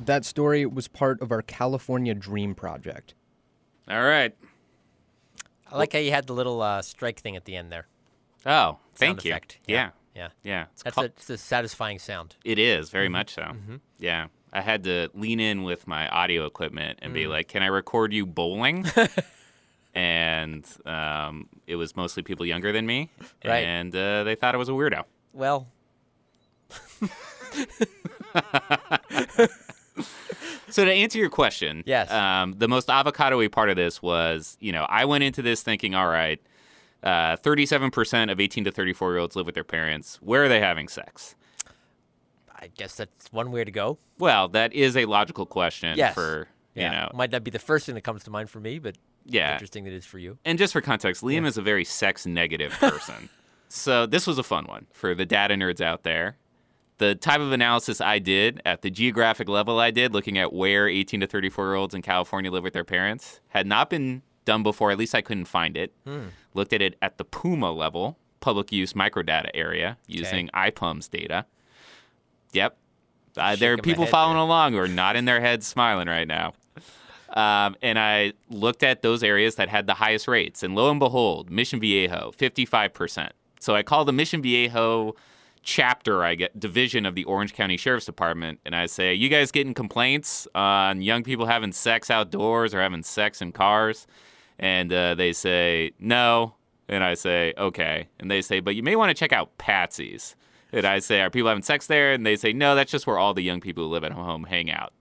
That 0.00 0.24
story 0.24 0.64
was 0.64 0.88
part 0.88 1.20
of 1.20 1.32
our 1.32 1.42
California 1.42 2.14
Dream 2.14 2.54
Project. 2.54 3.14
All 3.88 4.02
right. 4.02 4.34
I 5.70 5.76
like 5.76 5.92
how 5.92 5.98
you 5.98 6.12
had 6.12 6.26
the 6.26 6.32
little 6.32 6.62
uh, 6.62 6.80
strike 6.80 7.20
thing 7.20 7.36
at 7.36 7.44
the 7.44 7.56
end 7.56 7.72
there. 7.72 7.86
Oh, 8.46 8.78
thank 8.94 9.20
Sound 9.20 9.24
you. 9.24 9.30
effect. 9.32 9.58
Yeah. 9.66 9.76
Yeah. 9.76 9.90
Yeah. 10.42 10.64
It's 10.72 10.82
That's 10.82 10.94
called- 10.94 11.06
a, 11.08 11.10
it's 11.10 11.30
a 11.30 11.36
satisfying 11.38 11.98
sound. 11.98 12.36
It 12.44 12.58
is 12.58 12.88
very 12.90 13.08
Mhm. 13.08 13.12
much 13.12 13.34
so. 13.34 13.42
Mhm. 13.42 13.80
Yeah, 13.98 14.26
I 14.52 14.60
had 14.62 14.84
to 14.84 15.08
lean 15.14 15.40
in 15.40 15.62
with 15.62 15.86
my 15.86 16.08
audio 16.08 16.46
equipment 16.46 16.98
and 17.02 17.12
be 17.12 17.24
Mm. 17.24 17.30
like, 17.30 17.48
"Can 17.48 17.62
I 17.62 17.66
record 17.66 18.12
you 18.12 18.24
bowling?" 18.26 18.86
and 19.94 20.64
um, 20.86 21.48
it 21.66 21.76
was 21.76 21.94
mostly 21.96 22.22
people 22.22 22.46
younger 22.46 22.72
than 22.72 22.86
me, 22.86 23.10
Right. 23.44 23.64
and 23.64 23.94
uh, 23.94 24.24
they 24.24 24.34
thought 24.34 24.54
I 24.54 24.58
was 24.58 24.68
a 24.68 24.72
weirdo. 24.72 25.04
Well, 25.32 25.68
So 30.68 30.84
to 30.84 30.92
answer 30.92 31.18
your 31.18 31.30
question, 31.30 31.84
Yes. 31.86 32.10
um, 32.10 32.54
the 32.58 32.68
most 32.68 32.90
avocado-y 32.90 33.48
part 33.48 33.70
of 33.70 33.76
this 33.76 34.02
was, 34.02 34.58
you 34.60 34.72
know, 34.72 34.84
I 34.90 35.04
went 35.06 35.24
into 35.24 35.40
this 35.40 35.62
thinking, 35.62 35.94
all 35.94 36.08
right, 36.08 36.38
uh, 37.02 37.36
37% 37.36 38.30
of 38.32 38.40
18 38.40 38.64
to 38.64 38.70
34 38.72 39.12
year 39.12 39.18
olds 39.18 39.36
live 39.36 39.46
with 39.46 39.54
their 39.54 39.64
parents. 39.64 40.16
Where 40.22 40.44
are 40.44 40.48
they 40.48 40.60
having 40.60 40.88
sex? 40.88 41.34
I 42.58 42.68
guess 42.76 42.96
that's 42.96 43.30
one 43.32 43.52
way 43.52 43.64
to 43.64 43.70
go. 43.70 43.98
Well, 44.18 44.48
that 44.48 44.72
is 44.72 44.96
a 44.96 45.04
logical 45.04 45.46
question 45.46 45.96
Yes. 45.96 46.14
for 46.14 46.48
you 46.74 46.82
yeah. 46.82 46.90
know 46.90 47.10
Might 47.14 47.30
not 47.30 47.44
be 47.44 47.50
the 47.50 47.58
first 47.58 47.86
thing 47.86 47.94
that 47.96 48.00
comes 48.02 48.24
to 48.24 48.30
mind 48.30 48.48
for 48.50 48.60
me, 48.60 48.78
but 48.78 48.96
Yeah. 49.24 49.52
interesting 49.52 49.84
that 49.84 49.92
it 49.92 49.96
is 49.96 50.06
for 50.06 50.18
you. 50.18 50.38
And 50.44 50.58
just 50.58 50.72
for 50.72 50.80
context, 50.80 51.22
Liam 51.22 51.46
is 51.46 51.58
a 51.58 51.62
very 51.62 51.84
sex 51.84 52.26
negative 52.26 52.72
person. 52.80 53.28
so 53.68 54.06
this 54.06 54.26
was 54.26 54.38
a 54.38 54.42
fun 54.42 54.64
one 54.64 54.86
for 54.92 55.14
the 55.14 55.26
data 55.26 55.54
nerds 55.54 55.80
out 55.80 56.02
there. 56.02 56.38
The 56.98 57.14
type 57.14 57.40
of 57.40 57.52
analysis 57.52 58.00
I 58.00 58.18
did 58.18 58.62
at 58.64 58.80
the 58.80 58.88
geographic 58.90 59.50
level 59.50 59.78
I 59.78 59.90
did, 59.90 60.14
looking 60.14 60.38
at 60.38 60.54
where 60.54 60.88
18 60.88 61.20
to 61.20 61.26
34 61.26 61.66
year 61.66 61.74
olds 61.74 61.94
in 61.94 62.00
California 62.00 62.50
live 62.50 62.62
with 62.64 62.72
their 62.72 62.84
parents, 62.84 63.40
had 63.48 63.66
not 63.66 63.90
been 63.90 64.22
done 64.46 64.62
before. 64.62 64.90
At 64.90 64.96
least 64.96 65.14
I 65.14 65.20
couldn't 65.20 65.44
find 65.44 65.76
it. 65.76 65.92
Hmm. 66.06 66.28
Looked 66.54 66.72
at 66.72 66.80
it 66.80 66.96
at 67.02 67.18
the 67.18 67.24
PUMA 67.24 67.76
level, 67.76 68.16
public 68.40 68.72
use 68.72 68.94
microdata 68.94 69.50
area, 69.52 69.98
using 70.06 70.48
IPUMS 70.54 71.10
data. 71.10 71.44
Yep. 72.52 72.78
Uh, 73.36 73.56
there 73.56 73.74
are 73.74 73.76
people 73.76 74.04
head 74.04 74.10
following 74.10 74.38
along 74.38 74.72
who 74.72 74.78
are 74.78 74.88
not 74.88 75.14
in 75.14 75.26
their 75.26 75.42
heads 75.42 75.66
smiling 75.66 76.08
right 76.08 76.26
now. 76.26 76.54
Um, 77.30 77.76
and 77.82 77.98
I 77.98 78.32
looked 78.48 78.82
at 78.82 79.02
those 79.02 79.22
areas 79.22 79.56
that 79.56 79.68
had 79.68 79.86
the 79.86 79.94
highest 79.94 80.26
rates, 80.26 80.62
and 80.62 80.74
lo 80.74 80.90
and 80.90 80.98
behold, 80.98 81.50
Mission 81.50 81.80
Viejo, 81.80 82.32
55%. 82.38 83.30
So 83.60 83.74
I 83.74 83.82
call 83.82 84.06
the 84.06 84.12
Mission 84.12 84.40
Viejo 84.40 85.14
chapter, 85.62 86.22
I 86.22 86.36
get 86.36 86.58
division 86.58 87.04
of 87.04 87.14
the 87.14 87.24
Orange 87.24 87.52
County 87.52 87.76
Sheriff's 87.76 88.06
Department, 88.06 88.60
and 88.64 88.74
I 88.74 88.86
say, 88.86 89.12
"You 89.12 89.28
guys 89.28 89.50
getting 89.50 89.74
complaints 89.74 90.46
on 90.54 91.02
young 91.02 91.24
people 91.24 91.46
having 91.46 91.72
sex 91.72 92.08
outdoors 92.08 92.72
or 92.72 92.80
having 92.80 93.02
sex 93.02 93.42
in 93.42 93.52
cars?" 93.52 94.06
And 94.58 94.92
uh, 94.92 95.14
they 95.14 95.32
say, 95.32 95.92
no. 95.98 96.54
And 96.88 97.02
I 97.02 97.14
say, 97.14 97.52
okay. 97.58 98.08
And 98.18 98.30
they 98.30 98.42
say, 98.42 98.60
but 98.60 98.74
you 98.74 98.82
may 98.82 98.96
want 98.96 99.10
to 99.10 99.14
check 99.14 99.32
out 99.32 99.56
Patsy's. 99.58 100.36
And 100.72 100.86
I 100.86 100.98
say, 100.98 101.20
are 101.20 101.30
people 101.30 101.48
having 101.48 101.62
sex 101.62 101.86
there? 101.86 102.12
And 102.12 102.24
they 102.24 102.36
say, 102.36 102.52
no, 102.52 102.74
that's 102.74 102.90
just 102.90 103.06
where 103.06 103.18
all 103.18 103.34
the 103.34 103.42
young 103.42 103.60
people 103.60 103.84
who 103.84 103.90
live 103.90 104.04
at 104.04 104.12
home 104.12 104.44
hang 104.44 104.70
out. 104.70 104.92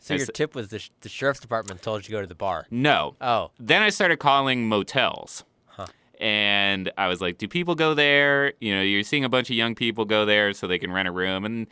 So 0.00 0.14
your 0.14 0.26
tip 0.26 0.54
was 0.54 0.68
the, 0.68 0.78
sh- 0.78 0.90
the 1.00 1.08
sheriff's 1.08 1.40
department 1.40 1.80
told 1.80 2.00
you 2.00 2.04
to 2.04 2.10
go 2.12 2.20
to 2.20 2.26
the 2.26 2.34
bar. 2.34 2.66
No. 2.70 3.16
Oh. 3.20 3.50
Then 3.58 3.82
I 3.82 3.88
started 3.90 4.18
calling 4.18 4.68
motels. 4.68 5.44
And 6.20 6.92
I 6.96 7.08
was 7.08 7.20
like, 7.20 7.38
do 7.38 7.48
people 7.48 7.74
go 7.74 7.92
there? 7.92 8.52
You 8.60 8.76
know, 8.76 8.82
you're 8.82 9.02
seeing 9.02 9.24
a 9.24 9.28
bunch 9.28 9.50
of 9.50 9.56
young 9.56 9.74
people 9.74 10.04
go 10.04 10.24
there 10.24 10.52
so 10.52 10.68
they 10.68 10.78
can 10.78 10.92
rent 10.92 11.08
a 11.08 11.10
room. 11.10 11.44
And 11.44 11.66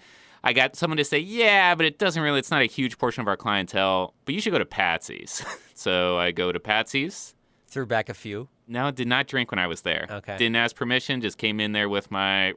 I 0.45 0.53
got 0.53 0.77
someone 0.77 0.97
to 0.97 1.05
say, 1.05 1.19
yeah, 1.19 1.75
but 1.75 1.87
it 1.87 1.99
doesn't 1.99 2.23
really, 2.23 2.39
it's 2.39 2.51
not 2.51 2.63
a 2.63 2.67
huge 2.67 2.99
portion 2.99 3.21
of 3.21 3.29
our 3.29 3.37
clientele, 3.37 4.15
but 4.25 4.35
you 4.35 4.41
should 4.41 4.53
go 4.53 4.59
to 4.59 4.65
Patsy's. 4.65 5.45
so 5.75 6.19
I 6.19 6.33
go 6.33 6.51
to 6.51 6.59
Patsy's. 6.59 7.35
Threw 7.69 7.87
back 7.87 8.09
a 8.09 8.15
few. 8.15 8.49
No, 8.67 8.91
did 8.91 9.09
not 9.09 9.27
drink 9.29 9.51
when 9.51 9.59
I 9.59 9.67
was 9.67 9.83
there. 9.83 10.07
Okay. 10.11 10.37
Didn't 10.37 10.57
ask 10.57 10.75
permission, 10.75 11.21
just 11.21 11.39
came 11.39 11.61
in 11.61 11.73
there 11.73 11.89
with 11.89 12.11
my 12.11 12.55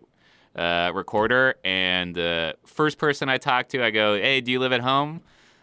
uh, 0.56 0.92
recorder. 0.94 1.56
And 1.63 2.18
uh, 2.18 2.54
first 2.65 2.98
person 2.98 3.30
I 3.30 3.38
talked 3.38 3.72
to, 3.72 3.84
I 3.84 3.92
go, 3.92 4.15
hey, 4.15 4.42
do 4.42 4.51
you 4.51 4.60
live 4.60 4.74
at 4.74 4.82
home? 4.82 5.22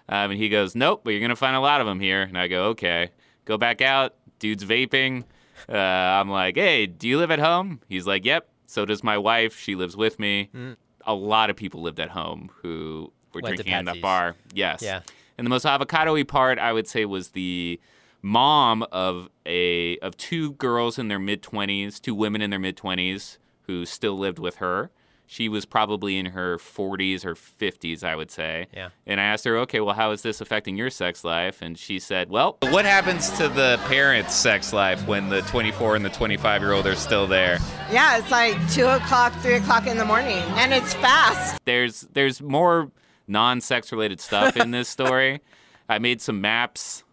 Um, 0.08 0.30
and 0.30 0.40
he 0.40 0.48
goes, 0.48 0.74
nope, 0.74 1.02
but 1.04 1.10
you're 1.10 1.20
going 1.20 1.30
to 1.30 1.36
find 1.36 1.56
a 1.56 1.60
lot 1.60 1.80
of 1.80 1.86
them 1.86 2.00
here. 2.00 2.22
And 2.22 2.38
I 2.38 2.48
go, 2.48 2.66
okay. 2.66 3.10
Go 3.44 3.58
back 3.58 3.80
out. 3.80 4.14
Dude's 4.38 4.64
vaping. 4.64 5.24
Uh, 5.68 5.76
I'm 5.76 6.28
like, 6.28 6.56
hey, 6.56 6.86
do 6.86 7.08
you 7.08 7.18
live 7.18 7.30
at 7.30 7.38
home? 7.38 7.80
He's 7.88 8.06
like, 8.06 8.24
yep. 8.24 8.48
So 8.66 8.84
does 8.84 9.02
my 9.02 9.18
wife. 9.18 9.58
She 9.58 9.74
lives 9.74 9.96
with 9.96 10.18
me. 10.18 10.50
Mm. 10.54 10.76
A 11.06 11.14
lot 11.14 11.50
of 11.50 11.56
people 11.56 11.82
lived 11.82 12.00
at 12.00 12.10
home 12.10 12.50
who 12.62 13.12
were 13.34 13.40
Went 13.42 13.56
drinking 13.56 13.74
in 13.74 13.84
that 13.86 14.00
bar. 14.00 14.36
Yes. 14.54 14.82
Yeah. 14.82 15.00
And 15.38 15.46
the 15.46 15.50
most 15.50 15.64
avocado-y 15.64 16.22
part, 16.24 16.58
I 16.58 16.72
would 16.72 16.86
say, 16.86 17.04
was 17.04 17.30
the 17.30 17.80
mom 18.20 18.84
of 18.92 19.28
a 19.44 19.98
of 19.98 20.16
two 20.16 20.52
girls 20.52 20.98
in 20.98 21.08
their 21.08 21.18
mid 21.18 21.42
twenties, 21.42 21.98
two 21.98 22.14
women 22.14 22.40
in 22.40 22.50
their 22.50 22.58
mid 22.58 22.76
twenties 22.76 23.38
who 23.62 23.84
still 23.86 24.16
lived 24.16 24.38
with 24.38 24.56
her. 24.56 24.90
She 25.32 25.48
was 25.48 25.64
probably 25.64 26.18
in 26.18 26.26
her 26.26 26.58
40s 26.58 27.24
or 27.24 27.34
50s, 27.34 28.04
I 28.04 28.14
would 28.16 28.30
say. 28.30 28.66
Yeah. 28.74 28.90
And 29.06 29.18
I 29.18 29.24
asked 29.24 29.46
her, 29.46 29.56
okay, 29.60 29.80
well, 29.80 29.94
how 29.94 30.10
is 30.10 30.20
this 30.20 30.42
affecting 30.42 30.76
your 30.76 30.90
sex 30.90 31.24
life? 31.24 31.62
And 31.62 31.78
she 31.78 32.00
said, 32.00 32.28
well, 32.28 32.58
what 32.68 32.84
happens 32.84 33.30
to 33.38 33.48
the 33.48 33.80
parents' 33.86 34.34
sex 34.34 34.74
life 34.74 35.08
when 35.08 35.30
the 35.30 35.40
24 35.40 35.96
and 35.96 36.04
the 36.04 36.10
25 36.10 36.60
year 36.60 36.72
old 36.72 36.86
are 36.86 36.94
still 36.94 37.26
there? 37.26 37.58
Yeah, 37.90 38.18
it's 38.18 38.30
like 38.30 38.58
two 38.72 38.84
o'clock, 38.86 39.32
three 39.40 39.54
o'clock 39.54 39.86
in 39.86 39.96
the 39.96 40.04
morning, 40.04 40.36
and 40.58 40.70
it's 40.74 40.92
fast. 40.92 41.58
there's 41.64 42.02
there's 42.12 42.42
more 42.42 42.92
non-sex 43.26 43.90
related 43.90 44.20
stuff 44.20 44.54
in 44.58 44.70
this 44.70 44.86
story. 44.90 45.40
I 45.88 45.98
made 45.98 46.20
some 46.20 46.42
maps, 46.42 47.04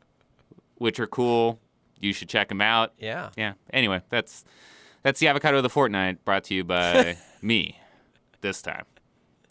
which 0.76 1.00
are 1.00 1.08
cool. 1.08 1.58
You 2.02 2.12
should 2.12 2.28
check 2.28 2.50
them 2.50 2.60
out. 2.60 2.92
Yeah. 3.00 3.30
Yeah. 3.38 3.54
Anyway, 3.72 4.02
that's 4.10 4.44
that's 5.04 5.22
the 5.22 5.30
avocado 5.30 5.56
of 5.56 5.64
the 5.64 5.70
fortnight, 5.70 6.26
brought 6.26 6.44
to 6.46 6.54
you 6.54 6.66
by 6.66 7.16
me. 7.42 7.78
This 8.42 8.62
time, 8.62 8.86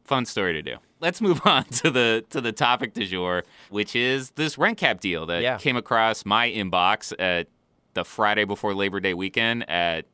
fun 0.04 0.24
story 0.24 0.52
to 0.54 0.62
do. 0.62 0.76
Let's 1.00 1.20
move 1.20 1.40
on 1.46 1.64
to 1.64 1.90
the 1.90 2.24
to 2.30 2.40
the 2.40 2.52
topic 2.52 2.94
du 2.94 3.04
jour, 3.06 3.44
which 3.70 3.94
is 3.94 4.30
this 4.32 4.56
rent 4.58 4.78
cap 4.78 5.00
deal 5.00 5.26
that 5.26 5.42
Yeah. 5.42 5.58
came 5.58 5.76
across 5.76 6.24
my 6.24 6.48
inbox 6.50 7.12
at 7.18 7.48
the 7.94 8.04
Friday 8.04 8.44
before 8.44 8.74
Labor 8.74 9.00
Day 9.00 9.14
weekend 9.14 9.68
at 9.68 10.06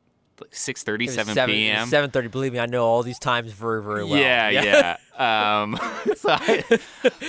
6:30, 0.51 1.09
7 1.09 1.47
p.m. 1.47 1.87
Seven 1.87 2.11
thirty. 2.11 2.27
Believe 2.27 2.51
me, 2.53 2.59
I 2.59 2.65
know 2.65 2.83
all 2.85 3.03
these 3.03 3.19
times 3.19 3.53
very, 3.53 3.81
very 3.81 4.03
well. 4.03 4.19
Yeah, 4.19 4.49
yeah. 4.49 5.61
um, 5.61 5.79
so 6.17 6.29
I, 6.31 6.63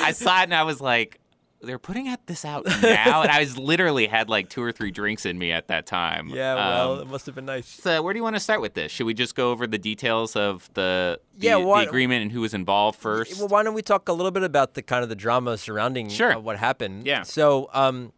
I 0.03 0.11
saw 0.13 0.41
it 0.41 0.45
and 0.45 0.55
I 0.55 0.65
was 0.65 0.81
like, 0.81 1.21
they're 1.67 1.79
putting 1.79 2.09
out 2.09 2.27
this 2.27 2.45
out 2.45 2.65
now, 2.83 3.23
and 3.23 3.31
I 3.31 3.41
was 3.41 3.59
literally 3.59 4.07
had 4.07 4.29
like 4.29 4.49
two 4.49 4.63
or 4.63 4.73
three 4.73 4.91
drinks 4.91 5.27
in 5.27 5.39
me 5.39 5.53
at 5.53 5.69
that 5.69 5.85
time. 5.87 6.29
Yeah, 6.31 6.55
well, 6.55 6.93
Um, 6.95 7.01
it 7.01 7.07
must 7.09 7.27
have 7.27 7.35
been 7.35 7.45
nice. 7.47 7.67
so 7.69 8.01
where 8.03 8.15
do 8.15 8.19
you 8.19 8.23
want 8.25 8.37
to 8.37 8.41
start 8.41 8.61
with 8.61 8.75
this? 8.75 8.91
Should 8.93 9.07
we 9.07 9.15
just 9.15 9.35
go 9.35 9.51
over 9.51 9.67
the 9.67 9.79
details 9.79 10.35
of 10.37 10.71
the 10.75 11.21
the, 11.37 11.47
Yeah, 11.49 11.59
the 11.59 11.73
agreement 11.89 12.23
and 12.23 12.33
who 12.33 12.41
was 12.41 12.55
involved 12.55 12.99
first? 12.99 13.39
Well, 13.39 13.49
why 13.49 13.63
don't 13.63 13.75
we 13.75 13.83
talk 13.83 14.09
a 14.09 14.13
little 14.13 14.31
bit 14.33 14.43
about 14.45 14.75
the 14.75 14.83
kind 14.83 15.03
of 15.03 15.09
the 15.09 15.15
drama 15.17 15.59
surrounding 15.59 16.09
Sure. 16.09 16.35
uh, 16.37 16.39
what 16.39 16.57
happened? 16.59 17.07
Yeah. 17.07 17.23
So, 17.23 17.69
um, 17.75 18.13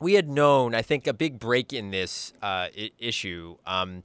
we 0.00 0.14
had 0.14 0.28
known, 0.28 0.74
I 0.74 0.82
think, 0.82 1.06
a 1.06 1.14
big 1.14 1.38
break 1.38 1.72
in 1.72 1.90
this 1.90 2.32
uh, 2.42 2.66
I- 2.76 2.90
issue. 2.98 3.56
Um, 3.66 4.02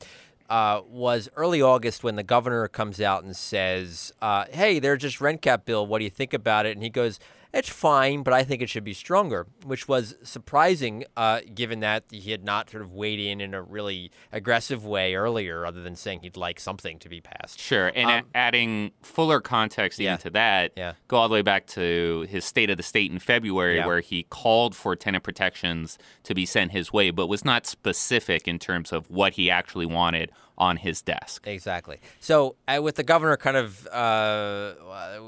uh, 0.50 0.82
was 0.88 1.30
early 1.36 1.62
August 1.62 2.04
when 2.04 2.16
the 2.16 2.24
governor 2.24 2.68
comes 2.68 3.00
out 3.00 3.24
and 3.24 3.36
says, 3.36 4.12
uh, 4.22 4.46
"Hey, 4.52 4.80
there's 4.80 5.00
just 5.02 5.22
rent 5.22 5.42
cap 5.44 5.64
bill. 5.66 5.86
What 5.86 6.00
do 6.00 6.04
you 6.06 6.10
think 6.10 6.34
about 6.34 6.66
it?" 6.66 6.72
And 6.76 6.82
he 6.84 6.90
goes, 6.90 7.20
"It's 7.54 7.70
fine, 7.70 8.24
but 8.24 8.34
I 8.34 8.44
think 8.44 8.62
it 8.62 8.70
should 8.70 8.84
be 8.84 8.94
stronger," 8.94 9.48
which 9.66 9.88
was 9.88 10.16
surprising, 10.24 11.04
uh, 11.18 11.42
given 11.54 11.80
that 11.80 12.04
he 12.12 12.32
had 12.32 12.44
not 12.44 12.70
sort 12.70 12.84
of 12.84 12.94
weighed 12.94 13.20
in 13.20 13.42
in 13.42 13.54
a 13.54 13.62
really 13.62 14.12
aggressive 14.32 14.86
way 14.86 15.16
earlier, 15.16 15.66
other 15.66 15.82
than 15.82 15.96
saying 15.96 16.20
he'd 16.22 16.38
like 16.38 16.60
something 16.60 17.00
to 17.00 17.10
be 17.10 17.22
passed. 17.22 17.60
Sure, 17.60 17.92
and 17.96 18.10
a- 18.10 18.24
adding 18.38 18.92
fuller 19.02 19.40
context 19.42 20.00
even 20.00 20.14
Um, 20.14 20.14
yeah. 20.14 20.18
to 20.18 20.30
that, 20.32 20.72
Yeah. 20.78 20.94
go 21.08 21.18
all 21.18 21.28
the 21.28 21.34
way 21.34 21.42
back 21.42 21.66
to 21.68 22.28
his 22.30 22.46
State 22.46 22.70
of 22.70 22.78
the 22.78 22.84
State 22.84 23.12
in 23.12 23.20
February, 23.20 23.78
Yeah. 23.78 23.86
where 23.88 24.00
he 24.02 24.24
called 24.24 24.76
for 24.76 24.96
tenant 24.96 25.24
protections 25.24 25.98
to 26.24 26.34
be 26.36 26.46
sent 26.46 26.72
his 26.72 26.94
way, 26.94 27.10
but 27.12 27.28
was 27.28 27.44
not 27.46 27.66
specific 27.66 28.48
in 28.48 28.60
terms 28.60 28.92
of 28.92 29.10
what 29.10 29.34
he 29.34 29.50
actually 29.50 29.86
wanted 29.86 30.32
on 30.60 30.78
his 30.78 31.02
desk. 31.02 31.48
Exactly. 31.48 32.00
So 32.20 32.56
uh, 32.68 32.82
with 32.82 32.96
the 32.96 33.04
governor 33.04 33.38
kind 33.38 33.58
of, 33.58 33.88
uh, 33.88 34.74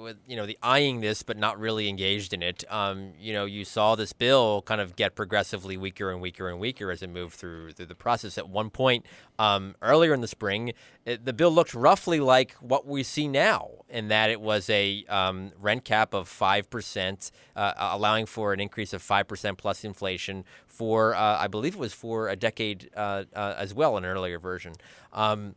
with 0.04 0.18
you 0.28 0.36
know, 0.36 0.46
the 0.46 0.58
eyeing 0.62 1.00
this 1.00 1.24
but 1.24 1.38
not 1.38 1.60
really 1.60 1.88
engaged 1.88 2.34
in 2.34 2.44
it, 2.44 2.64
um, 2.70 3.14
you 3.20 3.32
know, 3.34 3.46
you 3.46 3.64
saw 3.64 3.96
this 3.96 4.12
bill 4.14 4.62
kind 4.64 4.82
of 4.82 4.96
get 4.96 5.16
progressively 5.16 5.78
weaker 5.78 6.12
and 6.12 6.22
weaker 6.22 6.50
and 6.50 6.60
weaker 6.60 6.92
as 6.92 7.02
it 7.02 7.10
moved 7.10 7.36
through 7.36 7.72
through 7.72 7.86
the 7.86 7.96
process. 7.96 8.38
At 8.38 8.50
one 8.50 8.70
point, 8.70 9.06
um, 9.40 9.76
earlier 9.82 10.14
in 10.14 10.22
the 10.22 10.28
spring, 10.28 10.74
it, 11.06 11.26
the 11.26 11.34
bill 11.34 11.52
looked 11.52 11.74
roughly 11.74 12.20
like 12.20 12.52
what 12.56 12.86
we 12.86 13.02
see 13.04 13.28
now, 13.28 13.70
in 13.92 14.08
that 14.08 14.30
it 14.30 14.42
was 14.42 14.70
a 14.70 15.06
um, 15.10 15.52
rent 15.60 15.84
cap 15.84 16.14
of 16.14 16.28
five 16.28 16.70
percent, 16.70 17.32
uh, 17.56 17.74
allowing 17.78 18.26
for 18.26 18.54
an 18.54 18.60
increase 18.60 18.94
of 18.94 19.02
five 19.02 19.28
percent 19.28 19.58
plus 19.58 19.84
inflation 19.84 20.46
for, 20.68 21.14
uh, 21.14 21.38
I 21.38 21.48
believe 21.48 21.76
it 21.76 21.80
was 21.80 21.94
for 21.94 22.30
a 22.30 22.36
decade 22.36 22.90
uh, 22.96 23.26
uh, 23.36 23.56
as 23.58 23.74
well, 23.74 23.98
an 23.98 24.06
earlier 24.06 24.40
version. 24.40 24.74
Um, 25.14 25.56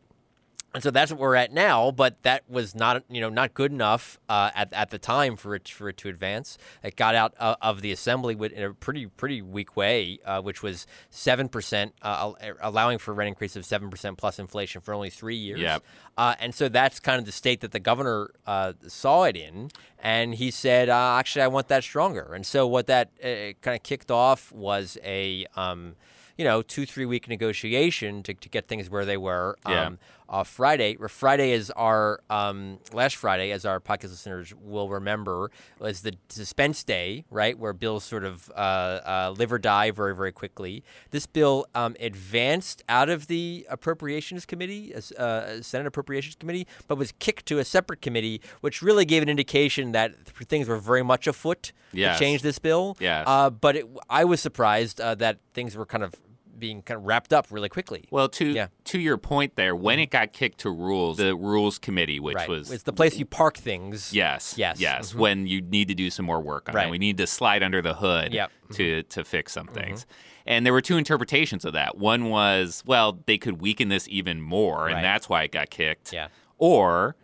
and 0.75 0.83
so 0.83 0.91
that's 0.91 1.09
what 1.09 1.19
we're 1.19 1.35
at 1.35 1.53
now, 1.53 1.89
but 1.89 2.21
that 2.23 2.43
was 2.49 2.75
not, 2.75 3.03
you 3.09 3.21
know, 3.21 3.29
not 3.29 3.53
good 3.53 3.71
enough 3.71 4.19
uh, 4.27 4.51
at, 4.53 4.71
at 4.73 4.89
the 4.89 4.99
time 4.99 5.37
for 5.37 5.55
it 5.55 5.69
for 5.69 5.87
it 5.89 5.97
to 5.97 6.09
advance. 6.09 6.57
It 6.83 6.95
got 6.95 7.15
out 7.15 7.33
uh, 7.39 7.55
of 7.61 7.81
the 7.81 7.91
assembly 7.93 8.35
with, 8.35 8.51
in 8.51 8.61
a 8.61 8.73
pretty 8.73 9.07
pretty 9.07 9.41
weak 9.41 9.77
way, 9.77 10.19
uh, 10.25 10.41
which 10.41 10.61
was 10.61 10.85
seven 11.09 11.47
percent, 11.47 11.93
uh, 12.01 12.33
allowing 12.59 12.97
for 12.97 13.11
a 13.11 13.13
rent 13.13 13.29
increase 13.29 13.55
of 13.55 13.65
seven 13.65 13.89
percent 13.89 14.17
plus 14.17 14.37
inflation 14.37 14.81
for 14.81 14.93
only 14.93 15.09
three 15.09 15.37
years. 15.37 15.61
Yep. 15.61 15.83
Uh, 16.17 16.35
and 16.39 16.53
so 16.53 16.69
that's 16.69 16.99
kind 16.99 17.19
of 17.19 17.25
the 17.25 17.31
state 17.31 17.61
that 17.61 17.71
the 17.71 17.79
governor 17.79 18.31
uh, 18.45 18.73
saw 18.85 19.23
it 19.23 19.37
in, 19.37 19.71
and 19.97 20.35
he 20.35 20.51
said, 20.51 20.89
uh, 20.89 21.15
actually, 21.17 21.41
I 21.41 21.47
want 21.47 21.69
that 21.69 21.83
stronger. 21.83 22.33
And 22.33 22.45
so 22.45 22.67
what 22.67 22.87
that 22.87 23.11
uh, 23.23 23.55
kind 23.61 23.75
of 23.75 23.83
kicked 23.83 24.11
off 24.11 24.51
was 24.51 24.97
a 25.03 25.45
um, 25.55 25.95
you 26.37 26.43
know, 26.43 26.61
two, 26.61 26.85
three 26.85 27.05
week 27.05 27.27
negotiation 27.29 28.21
to, 28.23 28.33
to 28.33 28.49
get 28.49 28.67
things 28.67 28.89
where 28.89 29.05
they 29.05 29.17
were. 29.17 29.57
Yeah. 29.67 29.91
Uh, 30.27 30.43
Friday, 30.43 30.97
Friday 31.07 31.51
is 31.51 31.69
our, 31.71 32.19
um, 32.29 32.79
last 32.91 33.15
Friday, 33.15 33.51
as 33.51 33.65
our 33.65 33.79
podcast 33.79 34.09
listeners 34.09 34.53
will 34.59 34.89
remember, 34.89 35.51
was 35.79 36.01
the 36.01 36.13
suspense 36.29 36.83
day, 36.83 37.25
right? 37.29 37.57
Where 37.57 37.73
bills 37.73 38.03
sort 38.03 38.23
of 38.23 38.49
uh, 38.55 38.59
uh, 38.59 39.35
live 39.37 39.53
or 39.53 39.59
die 39.59 39.91
very, 39.91 40.15
very 40.15 40.31
quickly. 40.31 40.83
This 41.11 41.25
bill 41.27 41.67
um, 41.75 41.95
advanced 41.99 42.83
out 42.89 43.09
of 43.09 43.27
the 43.27 43.67
Appropriations 43.69 44.45
Committee, 44.45 44.93
uh, 44.95 45.61
Senate 45.61 45.87
Appropriations 45.87 46.35
Committee, 46.35 46.65
but 46.87 46.97
was 46.97 47.11
kicked 47.19 47.45
to 47.47 47.59
a 47.59 47.65
separate 47.65 48.01
committee, 48.01 48.41
which 48.61 48.81
really 48.81 49.05
gave 49.05 49.21
an 49.21 49.29
indication 49.29 49.91
that 49.91 50.15
things 50.27 50.67
were 50.67 50.77
very 50.77 51.03
much 51.03 51.27
afoot 51.27 51.71
Yes. 51.93 52.17
to 52.17 52.25
change 52.25 52.41
this 52.41 52.59
bill. 52.59 52.97
Yes. 52.99 53.23
Uh, 53.25 53.49
but 53.49 53.75
it, 53.77 53.87
I 54.09 54.25
was 54.25 54.41
surprised 54.41 54.99
uh, 54.99 55.15
that 55.15 55.37
things 55.53 55.77
were 55.77 55.85
kind 55.85 56.03
of 56.03 56.13
being 56.57 56.81
kind 56.81 56.97
of 56.99 57.05
wrapped 57.05 57.33
up 57.33 57.47
really 57.49 57.69
quickly. 57.69 58.05
Well, 58.11 58.29
to 58.29 58.45
Yeah. 58.45 58.67
to 58.85 58.99
your 58.99 59.17
point 59.17 59.55
there, 59.55 59.75
when 59.75 59.99
it 59.99 60.09
got 60.11 60.33
kicked 60.33 60.59
to 60.59 60.69
rules, 60.69 61.17
the 61.17 61.35
rules 61.35 61.77
committee, 61.77 62.19
which 62.19 62.35
right. 62.35 62.49
was 62.49 62.71
it's 62.71 62.83
the 62.83 62.93
place 62.93 63.17
you 63.17 63.25
park 63.25 63.57
things. 63.57 64.13
Yes. 64.13 64.55
Yes. 64.57 64.79
Yes. 64.79 65.13
Mhm. 65.13 65.15
When 65.15 65.47
you 65.47 65.61
need 65.61 65.87
to 65.89 65.95
do 65.95 66.09
some 66.09 66.25
more 66.25 66.39
work 66.41 66.69
on 66.69 66.75
Right. 66.75 66.87
it. 66.87 66.91
We 66.91 66.97
need 66.97 67.17
to 67.17 67.27
slide 67.27 67.63
under 67.63 67.81
the 67.81 67.95
hood 67.95 68.33
Yep. 68.33 68.51
Mm-hmm. 68.65 68.73
to 68.75 69.03
to 69.03 69.23
fix 69.23 69.51
some 69.53 69.67
things. 69.67 70.05
And 70.45 70.65
there 70.65 70.73
were 70.73 70.81
two 70.81 70.97
interpretations 70.97 71.65
of 71.65 71.73
that. 71.73 71.97
One 71.97 72.29
was, 72.29 72.83
well, 72.85 73.19
they 73.25 73.37
could 73.37 73.59
weaken 73.61 73.89
this 73.89 74.07
even 74.09 74.41
more, 74.41 74.85
and 74.87 74.95
Right. 74.95 75.01
that's 75.01 75.27
why 75.27 75.43
it 75.43 75.51
got 75.51 75.69
kicked. 75.71 76.13
Yeah. 76.13 76.27
Or 76.59 77.15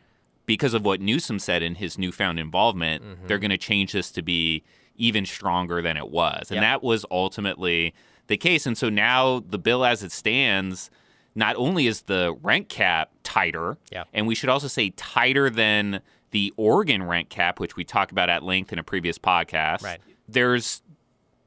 because 0.48 0.74
of 0.74 0.84
what 0.84 1.00
Newsom 1.00 1.38
said 1.40 1.62
in 1.62 1.76
his 1.76 1.98
newfound 1.98 2.40
involvement, 2.40 3.04
Mm-hmm. 3.04 3.28
they're 3.28 3.38
going 3.38 3.52
to 3.52 3.58
change 3.60 3.92
this 3.94 4.12
to 4.12 4.22
be 4.22 4.64
even 4.98 5.26
stronger 5.26 5.82
than 5.82 5.98
it 5.98 6.10
was. 6.10 6.50
And 6.50 6.56
Yep. 6.58 6.62
that 6.64 6.84
was 6.84 7.06
ultimately 7.12 7.94
the 8.28 8.38
case. 8.38 8.66
And 8.66 8.78
so 8.78 8.90
now 8.90 9.40
the 9.48 9.58
bill 9.58 9.84
as 9.86 10.04
it 10.04 10.12
stands, 10.12 10.90
not 11.36 11.56
only 11.56 11.88
is 11.88 12.04
the 12.04 12.36
rent 12.42 12.70
cap 12.70 13.12
tighter, 13.24 13.78
Yeah. 13.92 14.04
and 14.13 14.28
we 14.28 14.36
should 14.36 14.50
also 14.50 14.68
say 14.68 14.90
tighter 14.92 15.50
than 15.50 16.01
the 16.32 16.54
Oregon 16.58 17.04
rent 17.04 17.30
cap, 17.30 17.60
which 17.60 17.75
we 17.75 17.84
talked 17.84 18.12
about 18.12 18.30
at 18.30 18.44
length 18.44 18.72
in 18.72 18.80
a 18.80 18.84
previous 18.84 19.18
podcast. 19.18 19.84
Right. 19.84 20.00
There's 20.28 20.82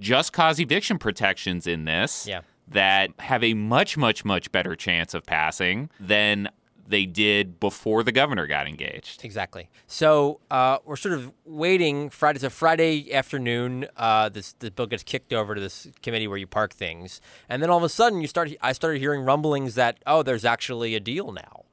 just 0.01 0.33
cause 0.33 0.59
eviction 0.61 0.99
protections 0.99 1.67
in 1.67 1.85
this 1.85 2.27
Yeah. 2.27 2.41
that 2.69 3.11
have 3.21 3.43
a 3.45 3.55
much, 3.55 3.97
much, 3.97 4.25
much 4.25 4.51
better 4.53 4.75
chance 4.77 5.15
of 5.15 5.25
passing 5.25 5.89
than 6.01 6.49
they 6.87 7.07
did 7.07 7.61
before 7.61 8.03
the 8.03 8.13
governor 8.13 8.47
got 8.47 8.67
engaged. 8.67 9.25
Exactly. 9.25 9.69
So 9.87 10.41
uh, 10.51 10.79
we're 10.85 10.97
sort 10.97 11.15
of 11.15 11.33
waiting. 11.45 12.11
Friday, 12.11 12.37
it's 12.37 12.45
a 12.45 12.51
Friday 12.51 13.13
afternoon. 13.13 13.87
Uh, 13.97 14.29
this 14.29 14.53
the 14.59 14.71
bill 14.71 14.87
gets 14.87 15.03
kicked 15.03 15.33
over 15.33 15.55
to 15.55 15.61
this 15.61 15.89
committee 16.03 16.29
where 16.29 16.39
you 16.39 16.47
park 16.47 16.73
things, 16.73 17.21
and 17.49 17.63
then 17.63 17.71
all 17.71 17.79
of 17.79 17.85
a 17.85 17.89
sudden 17.89 18.21
you 18.21 18.27
start. 18.27 18.51
I 18.61 18.73
started 18.73 18.99
hearing 18.99 19.23
rumblings 19.23 19.75
that 19.75 19.99
oh, 20.07 20.23
there's 20.23 20.45
actually 20.45 20.95
a 20.95 21.01
deal 21.01 21.33
now. 21.33 21.65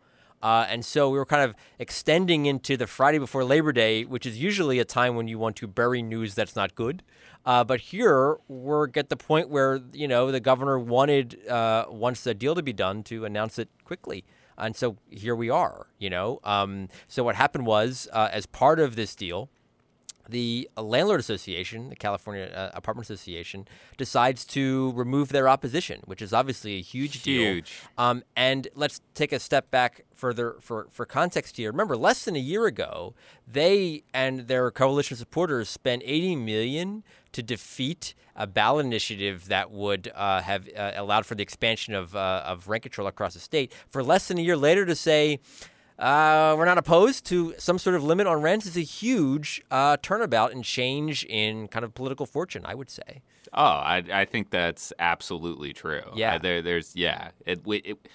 Uh, 0.41 0.65
and 0.69 0.83
so 0.83 1.09
we 1.09 1.17
were 1.17 1.25
kind 1.25 1.43
of 1.43 1.55
extending 1.77 2.47
into 2.47 2.75
the 2.75 2.87
Friday 2.87 3.19
before 3.19 3.43
Labor 3.43 3.71
Day, 3.71 4.05
which 4.05 4.25
is 4.25 4.41
usually 4.41 4.79
a 4.79 4.85
time 4.85 5.15
when 5.15 5.27
you 5.27 5.37
want 5.37 5.55
to 5.57 5.67
bury 5.67 6.01
news 6.01 6.33
that's 6.33 6.55
not 6.55 6.73
good. 6.73 7.03
Uh, 7.45 7.63
but 7.63 7.79
here 7.79 8.37
we're 8.47 8.87
at 8.95 9.09
the 9.09 9.17
point 9.17 9.49
where 9.49 9.81
you 9.93 10.07
know 10.07 10.31
the 10.31 10.39
governor 10.39 10.77
wanted 10.77 11.47
uh, 11.47 11.85
wants 11.89 12.23
the 12.23 12.33
deal 12.33 12.55
to 12.55 12.63
be 12.63 12.73
done 12.73 13.03
to 13.03 13.25
announce 13.25 13.57
it 13.59 13.69
quickly. 13.83 14.23
And 14.61 14.75
so 14.75 14.97
here 15.09 15.35
we 15.35 15.49
are, 15.49 15.87
you 15.97 16.09
know. 16.09 16.39
Um, 16.43 16.87
so 17.07 17.23
what 17.23 17.35
happened 17.35 17.65
was, 17.65 18.07
uh, 18.13 18.29
as 18.31 18.45
part 18.45 18.79
of 18.79 18.95
this 18.95 19.15
deal, 19.15 19.49
the 20.29 20.69
Landlord 20.77 21.19
Association, 21.19 21.89
the 21.89 21.95
California 21.95 22.45
uh, 22.45 22.69
Apartment 22.73 23.09
Association, 23.09 23.67
decides 23.97 24.45
to 24.45 24.91
remove 24.95 25.29
their 25.29 25.47
opposition, 25.47 26.01
which 26.05 26.21
is 26.21 26.33
obviously 26.33 26.77
a 26.77 26.81
huge 26.81 27.23
deal. 27.23 27.53
Huge. 27.53 27.73
Um, 27.97 28.23
and 28.35 28.67
let's 28.75 29.01
take 29.13 29.31
a 29.31 29.39
step 29.39 29.71
back 29.71 30.05
further 30.13 30.55
for, 30.59 30.87
for 30.91 31.05
context 31.05 31.57
here. 31.57 31.71
Remember, 31.71 31.97
less 31.97 32.25
than 32.25 32.35
a 32.35 32.39
year 32.39 32.65
ago, 32.65 33.13
they 33.47 34.03
and 34.13 34.47
their 34.47 34.71
coalition 34.71 35.17
supporters 35.17 35.69
spent 35.69 36.03
80 36.05 36.35
million 36.37 37.03
to 37.31 37.41
defeat 37.41 38.13
a 38.35 38.47
ballot 38.47 38.85
initiative 38.85 39.47
that 39.47 39.71
would 39.71 40.11
uh, 40.15 40.41
have 40.41 40.69
uh, 40.75 40.93
allowed 40.95 41.25
for 41.25 41.35
the 41.35 41.43
expansion 41.43 41.93
of, 41.93 42.15
uh, 42.15 42.43
of 42.45 42.67
rent 42.67 42.83
control 42.83 43.07
across 43.07 43.33
the 43.33 43.39
state. 43.39 43.71
For 43.89 44.03
less 44.03 44.27
than 44.27 44.37
a 44.37 44.41
year 44.41 44.57
later 44.57 44.85
to 44.85 44.95
say, 44.95 45.39
uh, 46.01 46.55
we're 46.57 46.65
not 46.65 46.77
opposed 46.77 47.25
to 47.27 47.53
some 47.57 47.77
sort 47.77 47.95
of 47.95 48.03
limit 48.03 48.27
on 48.27 48.41
rents 48.41 48.65
is 48.65 48.75
a 48.75 48.81
huge 48.81 49.63
uh, 49.69 49.97
turnabout 50.01 50.51
and 50.51 50.65
change 50.65 51.23
in 51.25 51.67
kind 51.67 51.85
of 51.85 51.93
political 51.93 52.25
fortune, 52.25 52.65
I 52.65 52.73
would 52.73 52.89
say. 52.89 53.21
Oh, 53.53 53.63
I, 53.63 54.03
I 54.11 54.25
think 54.25 54.49
that's 54.49 54.91
absolutely 54.97 55.73
true. 55.73 56.01
Yeah. 56.15 56.35
Uh, 56.35 56.37
there, 56.39 56.61
there's, 56.61 56.95
yeah. 56.95 57.29
It, 57.45 57.61
it, 57.67 58.07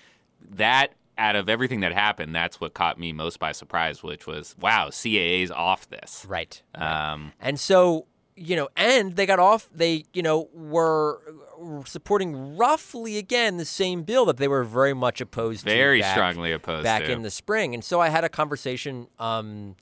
that, 0.50 0.94
out 1.18 1.36
of 1.36 1.48
everything 1.48 1.80
that 1.80 1.92
happened, 1.92 2.34
that's 2.34 2.60
what 2.60 2.74
caught 2.74 2.98
me 2.98 3.12
most 3.12 3.38
by 3.38 3.52
surprise, 3.52 4.02
which 4.02 4.26
was, 4.26 4.54
wow, 4.60 4.88
CAA's 4.88 5.50
off 5.50 5.88
this. 5.88 6.26
Right. 6.28 6.60
Um, 6.74 7.32
And 7.40 7.58
so, 7.58 8.06
you 8.34 8.56
know, 8.56 8.68
and 8.76 9.16
they 9.16 9.26
got 9.26 9.38
off, 9.38 9.70
they, 9.74 10.04
you 10.12 10.22
know, 10.22 10.48
were 10.52 11.20
supporting 11.84 12.56
roughly 12.56 13.18
again 13.18 13.56
the 13.56 13.64
same 13.64 14.02
bill 14.02 14.24
that 14.26 14.36
they 14.36 14.48
were 14.48 14.64
very 14.64 14.94
much 14.94 15.20
opposed 15.20 15.64
to. 15.64 15.70
Very 15.70 16.02
strongly 16.02 16.52
opposed 16.52 16.84
back 16.84 17.04
to. 17.04 17.12
in 17.12 17.22
the 17.22 17.30
spring. 17.30 17.74
And 17.74 17.84
so 17.84 18.00
I 18.00 18.08
had 18.08 18.24
a 18.24 18.28
conversation, 18.28 19.08
um, 19.18 19.76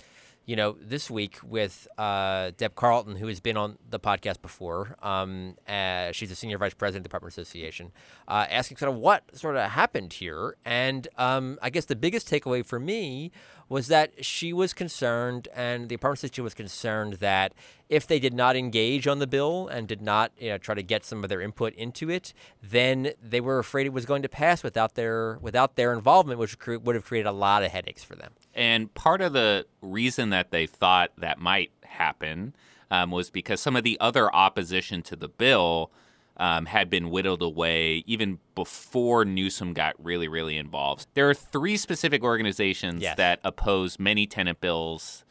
you 0.47 0.57
know, 0.57 0.77
this 0.81 1.11
week 1.11 1.39
with 1.43 1.89
uh, 1.97 2.51
Deb 2.57 2.75
Carlton, 2.75 3.17
who 3.17 3.29
has 3.29 3.41
been 3.41 3.57
on 3.57 3.79
the 3.89 3.99
podcast 3.99 4.43
before. 4.43 4.97
Um, 5.03 5.57
uh, 5.67 6.13
she's 6.13 6.31
a 6.31 6.35
senior 6.35 6.59
vice 6.59 6.75
president 6.75 7.01
of 7.07 7.11
the 7.11 7.17
Apartment 7.17 7.33
Association, 7.33 7.93
uh, 8.29 8.47
asking 8.51 8.77
sort 8.77 8.93
of 8.93 8.99
what 8.99 9.37
sort 9.37 9.57
of 9.57 9.71
happened 9.71 10.13
here. 10.13 10.57
And 10.65 11.09
um, 11.17 11.59
I 11.63 11.71
guess 11.71 11.87
the 11.87 11.97
biggest 11.97 12.29
takeaway 12.29 12.65
for 12.65 12.79
me 12.79 13.33
was 13.69 13.89
that 13.89 14.25
she 14.25 14.53
was 14.53 14.73
concerned, 14.73 15.49
and 15.55 15.89
the 15.89 15.95
Apartment 15.95 16.19
Association 16.19 16.45
was 16.45 16.55
concerned 16.55 17.15
that 17.15 17.53
if 17.89 18.07
they 18.07 18.19
did 18.19 18.35
not 18.35 18.57
engage 18.57 19.07
on 19.07 19.19
the 19.19 19.27
bill 19.27 19.69
and 19.69 19.87
did 19.87 20.01
not 20.01 20.33
you 20.39 20.51
know, 20.51 20.59
try 20.59 20.75
to 20.75 20.83
get 20.83 21.05
some 21.05 21.23
of 21.23 21.29
their 21.29 21.41
input 21.41 21.75
into 21.75 22.11
it, 22.11 22.33
then 22.63 23.13
they 23.23 23.41
were 23.41 23.59
afraid 23.59 23.87
it 23.87 23.93
was 23.93 24.07
going 24.07 24.23
to 24.23 24.29
pass 24.29 24.63
without 24.63 24.95
their 24.95 25.39
without 25.41 25.77
their 25.77 25.93
involvement, 25.93 26.39
which 26.39 26.57
would 26.67 26.95
have 26.95 27.05
created 27.05 27.29
a 27.29 27.33
lot 27.33 27.63
of 27.63 27.71
headaches 27.71 28.03
for 28.05 28.17
them. 28.17 28.33
And 28.55 28.93
part 28.95 29.21
of 29.21 29.33
the 29.33 29.67
reason 29.83 30.31
that 30.31 30.51
they 30.51 30.67
thought 30.67 31.13
that 31.19 31.39
might 31.39 31.71
happen 31.83 32.55
um, 32.91 33.11
was 33.11 33.31
because 33.31 33.61
some 33.61 33.77
of 33.77 33.85
the 33.85 33.99
other 34.01 34.35
opposition 34.35 35.03
to 35.03 35.17
the 35.17 35.29
bill 35.29 35.91
um, 36.37 36.67
had 36.67 36.91
been 36.91 37.11
whittled 37.11 37.43
away 37.43 38.03
even 38.07 38.39
before 38.55 39.25
Newsom 39.25 39.73
got 39.73 39.95
really, 40.05 40.27
really 40.29 40.57
involved. 40.57 41.07
There 41.15 41.29
are 41.31 41.35
three 41.35 41.77
specific 41.77 42.23
organizations 42.25 43.03
Yes. 43.03 43.17
that 43.17 43.41
oppose 43.45 43.99
many 43.99 44.27
tenant 44.27 44.61
bills 44.61 45.25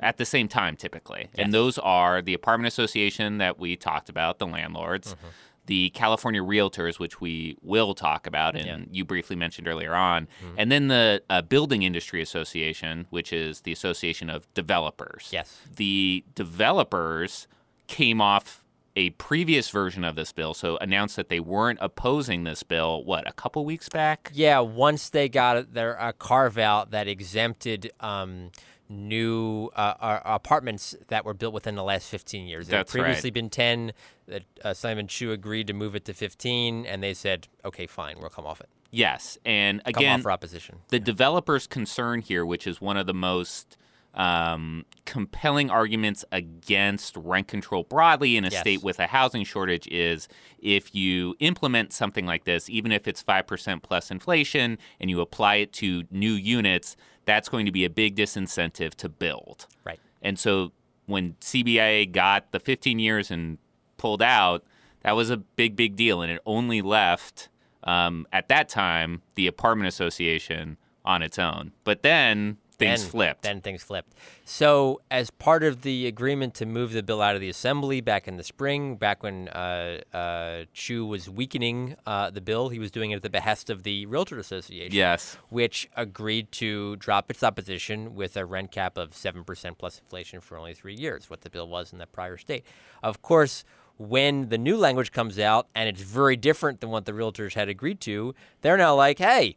at 0.00 0.16
the 0.18 0.24
same 0.24 0.48
time, 0.48 0.76
typically. 0.76 1.28
Yes. 1.34 1.44
And 1.44 1.52
those 1.54 1.78
are 1.78 2.20
the 2.22 2.34
Apartment 2.34 2.68
Association 2.68 3.38
that 3.38 3.58
we 3.58 3.76
talked 3.76 4.08
about, 4.08 4.38
the 4.38 4.46
landlords. 4.46 5.14
Mm-hmm. 5.14 5.26
The 5.66 5.90
California 5.90 6.40
Realtors, 6.42 6.98
which 6.98 7.20
we 7.20 7.56
will 7.62 7.94
talk 7.94 8.26
about, 8.26 8.56
and 8.56 8.66
Yeah. 8.66 8.76
Mm-hmm. 8.78 8.94
you 8.94 9.04
briefly 9.04 9.36
mentioned 9.36 9.68
earlier 9.68 9.94
on, 9.94 10.26
and 10.56 10.72
then 10.72 10.88
the 10.88 11.22
uh, 11.30 11.42
Building 11.42 11.82
Industry 11.84 12.20
Association, 12.20 13.06
which 13.10 13.32
is 13.32 13.60
the 13.60 13.70
Association 13.70 14.28
of 14.30 14.52
Developers. 14.54 15.28
Yes. 15.32 15.60
The 15.76 16.24
developers 16.34 17.46
came 17.86 18.20
off 18.20 18.64
a 19.00 19.10
previous 19.10 19.70
version 19.70 20.04
of 20.04 20.14
this 20.14 20.30
bill, 20.30 20.52
so 20.52 20.76
announced 20.78 21.16
that 21.16 21.30
they 21.30 21.40
weren't 21.40 21.78
opposing 21.80 22.44
this 22.44 22.62
bill. 22.62 23.02
What 23.02 23.26
a 23.26 23.32
couple 23.32 23.64
weeks 23.64 23.88
back? 23.88 24.30
Yeah, 24.34 24.60
once 24.60 25.08
they 25.08 25.30
got 25.30 25.72
their 25.72 25.98
uh, 25.98 26.12
carve 26.12 26.58
out 26.58 26.90
that 26.90 27.08
exempted 27.08 27.90
um, 28.00 28.50
new 28.90 29.70
uh, 29.74 30.20
apartments 30.26 30.94
that 31.08 31.24
were 31.24 31.32
built 31.32 31.54
within 31.54 31.76
the 31.76 31.82
last 31.82 32.10
15 32.10 32.46
years. 32.46 32.66
Had 32.66 32.74
That's 32.74 32.94
right. 32.94 33.04
previously 33.04 33.30
been 33.30 33.48
10. 33.48 33.92
That 34.26 34.42
uh, 34.62 34.68
Assemblyman 34.68 35.06
Chiu 35.08 35.32
agreed 35.32 35.66
to 35.68 35.72
move 35.72 35.94
it 35.94 36.04
to 36.04 36.12
15, 36.12 36.84
and 36.84 37.02
they 37.02 37.14
said, 37.14 37.48
"Okay, 37.64 37.86
fine, 37.86 38.18
we'll 38.20 38.28
come 38.28 38.44
off 38.46 38.60
it. 38.60 38.68
Yes, 38.90 39.38
and 39.46 39.82
Come 39.84 39.92
again, 39.96 40.18
off 40.20 40.22
for 40.22 40.30
opposition." 40.30 40.80
the 40.88 41.00
developer's 41.00 41.66
concern 41.66 42.20
here, 42.20 42.44
which 42.44 42.66
is 42.66 42.82
one 42.82 42.98
of 42.98 43.06
the 43.06 43.14
most 43.14 43.78
um, 44.14 44.84
compelling 45.04 45.70
arguments 45.70 46.24
against 46.32 47.16
rent 47.16 47.48
control 47.48 47.84
broadly 47.84 48.36
in 48.36 48.44
a 48.44 48.48
Yes. 48.48 48.60
state 48.60 48.82
with 48.82 48.98
a 48.98 49.06
housing 49.06 49.44
shortage, 49.44 49.86
is 49.88 50.28
if 50.58 50.94
you 50.94 51.36
implement 51.38 51.92
something 51.92 52.26
like 52.26 52.44
this, 52.44 52.68
even 52.68 52.92
if 52.92 53.06
it's 53.06 53.22
5% 53.22 53.82
plus 53.82 54.10
inflation, 54.10 54.78
and 55.00 55.10
you 55.10 55.20
apply 55.20 55.56
it 55.56 55.72
to 55.74 56.04
new 56.10 56.32
units, 56.32 56.96
that's 57.24 57.48
going 57.48 57.66
to 57.66 57.72
be 57.72 57.84
a 57.84 57.90
big 57.90 58.16
disincentive 58.16 58.94
to 58.96 59.08
build. 59.08 59.66
Right. 59.84 60.00
And 60.22 60.38
so 60.38 60.72
when 61.06 61.34
CBIA 61.40 62.10
got 62.10 62.50
the 62.52 62.60
15 62.60 62.98
years 62.98 63.30
and 63.30 63.58
pulled 63.96 64.22
out, 64.22 64.64
that 65.02 65.12
was 65.16 65.30
a 65.30 65.36
big, 65.36 65.76
big 65.76 65.96
deal. 65.96 66.20
And 66.22 66.30
it 66.32 66.40
only 66.44 66.82
left, 66.82 67.48
um, 67.84 68.26
at 68.32 68.48
that 68.48 68.68
time, 68.68 69.22
the 69.34 69.46
apartment 69.46 69.88
association 69.88 70.76
on 71.04 71.22
its 71.22 71.38
own. 71.38 71.72
But 71.84 72.02
then 72.02 72.58
things 72.80 73.02
then, 73.02 73.10
flipped. 73.10 73.42
Then 73.42 73.60
things 73.60 73.82
flipped. 73.82 74.14
So, 74.44 75.00
as 75.10 75.30
part 75.30 75.62
of 75.62 75.82
the 75.82 76.06
agreement 76.06 76.54
to 76.54 76.66
move 76.66 76.92
the 76.92 77.02
bill 77.02 77.22
out 77.22 77.34
of 77.34 77.40
the 77.40 77.48
assembly 77.48 78.00
back 78.00 78.26
in 78.26 78.36
the 78.36 78.42
spring, 78.42 78.96
back 78.96 79.22
when 79.22 79.48
uh, 79.48 80.00
uh, 80.12 80.64
Chiu 80.72 81.06
was 81.06 81.30
weakening 81.30 81.96
uh, 82.06 82.30
the 82.30 82.40
bill, 82.40 82.70
he 82.70 82.78
was 82.78 82.90
doing 82.90 83.12
it 83.12 83.16
at 83.16 83.22
the 83.22 83.30
behest 83.30 83.70
of 83.70 83.84
the 83.84 84.06
Realtor 84.06 84.38
Association. 84.38 84.94
Yes. 84.94 85.36
Which 85.50 85.88
agreed 85.96 86.50
to 86.52 86.96
drop 86.96 87.30
its 87.30 87.42
opposition 87.42 88.14
with 88.14 88.36
a 88.36 88.44
rent 88.44 88.72
cap 88.72 88.96
of 88.98 89.12
7% 89.12 89.78
plus 89.78 89.98
inflation 89.98 90.40
for 90.40 90.58
only 90.58 90.74
three 90.74 90.94
years, 90.94 91.30
what 91.30 91.42
the 91.42 91.50
bill 91.50 91.68
was 91.68 91.92
in 91.92 91.98
the 91.98 92.06
prior 92.06 92.36
state. 92.36 92.64
Of 93.02 93.22
course, 93.22 93.64
when 93.98 94.48
the 94.48 94.56
new 94.56 94.78
language 94.78 95.12
comes 95.12 95.38
out 95.38 95.68
and 95.74 95.88
it's 95.88 96.00
very 96.00 96.36
different 96.36 96.80
than 96.80 96.88
what 96.88 97.04
the 97.04 97.12
realtors 97.12 97.52
had 97.52 97.68
agreed 97.68 98.00
to, 98.00 98.34
they're 98.62 98.78
now 98.78 98.94
like, 98.94 99.18
hey, 99.18 99.56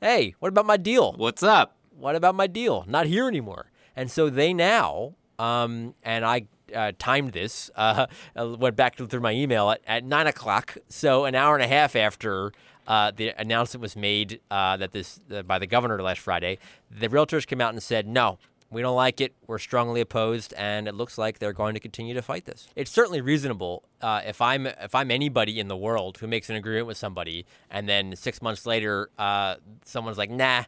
hey, 0.00 0.34
what 0.38 0.48
about 0.48 0.64
my 0.64 0.76
deal? 0.76 1.12
What's 1.14 1.42
up? 1.42 1.76
What 2.00 2.16
about 2.16 2.34
my 2.34 2.46
deal? 2.46 2.84
Not 2.88 3.06
here 3.06 3.28
anymore. 3.28 3.66
And 3.94 4.10
so 4.10 4.30
they 4.30 4.54
now, 4.54 5.14
um, 5.38 5.94
and 6.02 6.24
I 6.24 6.46
uh, 6.74 6.92
timed 6.98 7.32
this, 7.32 7.70
uh, 7.76 8.06
uh, 8.36 8.56
went 8.58 8.74
back 8.74 8.96
through 8.96 9.20
my 9.20 9.32
email 9.32 9.70
at, 9.70 9.82
at 9.86 10.04
nine 10.04 10.26
o'clock. 10.26 10.78
So 10.88 11.26
an 11.26 11.34
hour 11.34 11.54
and 11.54 11.62
a 11.62 11.68
half 11.68 11.94
after 11.94 12.52
uh, 12.86 13.12
the 13.14 13.28
announcement 13.38 13.82
was 13.82 13.96
made 13.96 14.40
uh, 14.50 14.78
that 14.78 14.92
this 14.92 15.20
uh, 15.30 15.42
by 15.42 15.58
the 15.58 15.66
governor 15.66 16.00
last 16.02 16.20
Friday, 16.20 16.58
the 16.90 17.08
realtors 17.08 17.46
came 17.46 17.60
out 17.60 17.74
and 17.74 17.82
said, 17.82 18.08
no, 18.08 18.38
we 18.70 18.80
don't 18.80 18.96
like 18.96 19.20
it. 19.20 19.34
We're 19.46 19.58
strongly 19.58 20.00
opposed, 20.00 20.54
and 20.54 20.86
it 20.86 20.94
looks 20.94 21.18
like 21.18 21.38
they're 21.38 21.52
going 21.52 21.74
to 21.74 21.80
continue 21.80 22.14
to 22.14 22.22
fight 22.22 22.44
this. 22.44 22.68
It's 22.76 22.90
certainly 22.90 23.20
reasonable 23.20 23.82
uh, 24.00 24.22
if 24.24 24.40
I'm 24.40 24.66
if 24.66 24.94
I'm 24.94 25.10
anybody 25.10 25.58
in 25.58 25.66
the 25.66 25.76
world 25.76 26.18
who 26.18 26.28
makes 26.28 26.48
an 26.48 26.56
agreement 26.56 26.86
with 26.86 26.96
somebody, 26.96 27.46
and 27.68 27.88
then 27.88 28.14
six 28.14 28.40
months 28.40 28.66
later, 28.66 29.10
uh, 29.18 29.56
someone's 29.84 30.18
like, 30.18 30.30
"Nah, 30.30 30.64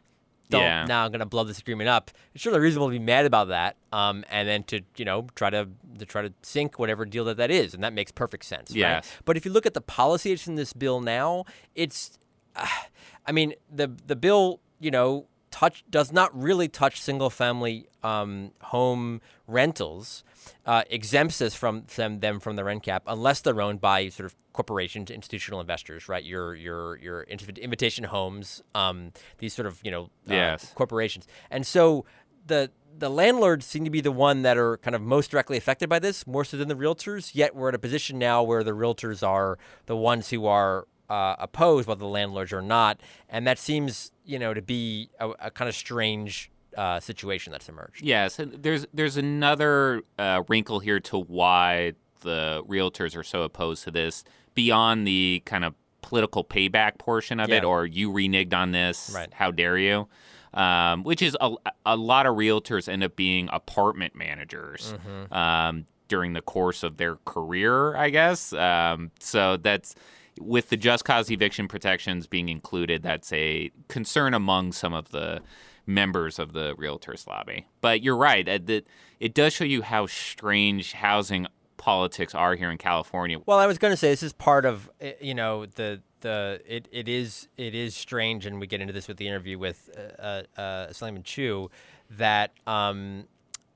don't. 0.49 0.61
Yeah. 0.61 0.85
Now 0.85 1.05
I'm 1.05 1.11
going 1.11 1.19
to 1.19 1.25
blow 1.25 1.43
this 1.43 1.59
agreement 1.59 1.89
up." 1.89 2.11
It's 2.33 2.43
certainly 2.43 2.63
reasonable 2.63 2.87
to 2.87 2.93
be 2.93 2.99
mad 2.99 3.25
about 3.25 3.49
that, 3.49 3.75
um, 3.91 4.23
and 4.29 4.47
then 4.47 4.63
to 4.65 4.81
you 4.97 5.05
know 5.05 5.27
try 5.35 5.49
to 5.49 5.67
to 5.99 6.05
try 6.05 6.21
to 6.21 6.33
sink 6.41 6.79
whatever 6.79 7.05
deal 7.05 7.25
that 7.25 7.37
that 7.37 7.51
is, 7.51 7.73
and 7.73 7.83
that 7.83 7.93
makes 7.93 8.11
perfect 8.11 8.45
sense. 8.45 8.71
right? 8.71 8.77
Yes. 8.77 9.11
But 9.25 9.37
if 9.37 9.45
you 9.45 9.51
look 9.51 9.65
at 9.65 9.73
the 9.73 9.81
policy 9.81 10.13
policies 10.13 10.47
in 10.47 10.55
this 10.55 10.73
bill 10.73 11.01
now, 11.01 11.45
it's, 11.75 12.17
uh, 12.55 12.67
I 13.25 13.31
mean, 13.31 13.53
the 13.73 13.91
the 14.07 14.15
bill, 14.15 14.59
you 14.79 14.91
know, 14.91 15.27
touch 15.53 15.83
does 15.89 16.11
not 16.11 16.29
really 16.47 16.67
touch 16.67 16.99
single 16.99 17.29
family 17.29 17.87
um, 18.03 18.51
home 18.61 19.21
rentals. 19.47 20.23
Uh, 20.65 20.83
exempts 20.89 21.41
us 21.41 21.53
from 21.55 21.85
them, 21.95 22.19
them 22.19 22.39
from 22.39 22.55
the 22.57 22.63
rent 22.65 22.83
cap 22.83 23.03
unless 23.07 23.39
they're 23.41 23.61
owned 23.61 23.79
by 23.79 24.09
sort 24.09 24.25
of 24.25 24.35
corporations, 24.51 25.09
institutional 25.09 25.61
investors, 25.61 26.09
right? 26.09 26.23
Your 26.23 26.53
your 26.55 26.97
your 26.97 27.23
invitation 27.23 28.03
homes, 28.05 28.61
um, 28.75 29.13
these 29.37 29.53
sort 29.53 29.67
of 29.67 29.79
you 29.83 29.91
know 29.91 30.03
uh, 30.27 30.33
Yes. 30.33 30.71
corporations, 30.75 31.27
and 31.49 31.65
so 31.65 32.03
the 32.47 32.71
the 32.97 33.09
landlords 33.09 33.65
seem 33.65 33.83
to 33.85 33.89
be 33.89 34.01
the 34.01 34.11
one 34.11 34.41
that 34.43 34.57
are 34.57 34.77
kind 34.77 34.95
of 34.95 35.01
most 35.01 35.31
directly 35.31 35.57
affected 35.57 35.87
by 35.89 35.99
this, 35.99 36.27
more 36.27 36.43
so 36.45 36.57
than 36.57 36.67
the 36.67 36.75
realtors. 36.75 37.33
Yet 37.33 37.55
we're 37.55 37.69
at 37.69 37.75
a 37.75 37.79
position 37.79 38.19
now 38.19 38.43
where 38.43 38.63
the 38.63 38.71
realtors 38.83 39.25
are 39.27 39.57
the 39.85 39.95
ones 39.95 40.29
who 40.29 40.45
are 40.45 40.87
uh, 41.09 41.35
opposed, 41.39 41.87
while 41.87 41.97
the 41.97 42.05
landlords 42.05 42.51
are 42.53 42.61
not, 42.61 42.99
and 43.29 43.45
that 43.47 43.59
seems 43.59 44.11
you 44.25 44.39
know 44.39 44.53
to 44.53 44.61
be 44.61 45.09
a, 45.19 45.29
a 45.39 45.51
kind 45.51 45.67
of 45.69 45.75
strange 45.75 46.49
uh, 46.77 46.99
situation 46.99 47.51
that's 47.51 47.69
emerged. 47.69 48.01
Yes, 48.03 48.39
and 48.39 48.53
there's 48.63 48.85
there's 48.93 49.17
another 49.17 50.01
uh, 50.17 50.43
wrinkle 50.47 50.79
here 50.79 50.99
to 51.01 51.17
why 51.19 51.93
the 52.21 52.63
realtors 52.67 53.15
are 53.17 53.23
so 53.23 53.43
opposed 53.43 53.83
to 53.83 53.91
this 53.91 54.23
beyond 54.55 55.05
the 55.05 55.41
kind 55.45 55.65
of 55.65 55.73
political 56.01 56.43
payback 56.43 56.97
portion 56.97 57.39
of 57.39 57.49
it, 57.51 57.63
or 57.63 57.85
you 57.85 58.11
reneged 58.11 58.53
on 58.53 58.71
this, 58.71 59.11
Right. 59.15 59.33
how 59.33 59.51
dare 59.51 59.77
you? 59.77 60.07
Um, 60.53 61.03
which 61.03 61.21
is 61.23 61.35
a, 61.41 61.51
a 61.85 61.95
lot 61.97 62.25
of 62.27 62.35
realtors 62.35 62.87
end 62.87 63.03
up 63.03 63.15
being 63.15 63.49
apartment 63.51 64.15
managers 64.15 64.93
Mm-hmm. 64.93 65.33
um, 65.33 65.85
during 66.09 66.33
the 66.33 66.41
course 66.41 66.83
of 66.83 66.97
their 66.97 67.15
career, 67.25 67.95
I 67.95 68.09
guess. 68.11 68.53
Um, 68.53 69.09
so 69.19 69.57
that's 69.57 69.95
with 70.39 70.69
the 70.69 70.77
just 70.77 71.05
cause 71.05 71.29
eviction 71.29 71.67
protections 71.67 72.27
being 72.27 72.49
included, 72.49 73.03
that's 73.03 73.31
a 73.33 73.71
concern 73.87 74.33
among 74.33 74.71
some 74.71 74.93
of 74.93 75.11
the 75.11 75.41
members 75.85 76.39
of 76.39 76.53
the 76.53 76.75
realtors 76.75 77.27
lobby. 77.27 77.67
But 77.81 78.01
you're 78.01 78.17
right, 78.17 78.45
that 78.45 78.85
it 79.19 79.33
does 79.33 79.53
show 79.53 79.63
you 79.63 79.81
how 79.81 80.07
strange 80.07 80.93
housing 80.93 81.47
politics 81.77 82.33
are 82.33 82.55
here 82.55 82.71
in 82.71 82.77
California. 82.77 83.39
Well, 83.45 83.59
I 83.59 83.67
was 83.67 83.77
going 83.77 83.91
to 83.91 83.97
say 83.97 84.09
this 84.09 84.23
is 84.23 84.33
part 84.33 84.65
of 84.65 84.89
uh, 85.01 85.09
you 85.19 85.33
know 85.33 85.65
the 85.65 86.01
the 86.21 86.61
it, 86.65 86.87
it 86.91 87.09
is 87.09 87.47
it 87.57 87.75
is 87.75 87.95
strange, 87.95 88.45
and 88.45 88.59
we 88.59 88.67
get 88.67 88.81
into 88.81 88.93
this 88.93 89.07
with 89.07 89.17
the 89.17 89.27
interview 89.27 89.59
with 89.59 89.89
uh, 89.97 90.21
uh, 90.21 90.61
uh, 90.61 90.85
Assemblyman 90.89 91.23
Chiu 91.23 91.69
that 92.09 92.51
um, 92.65 93.25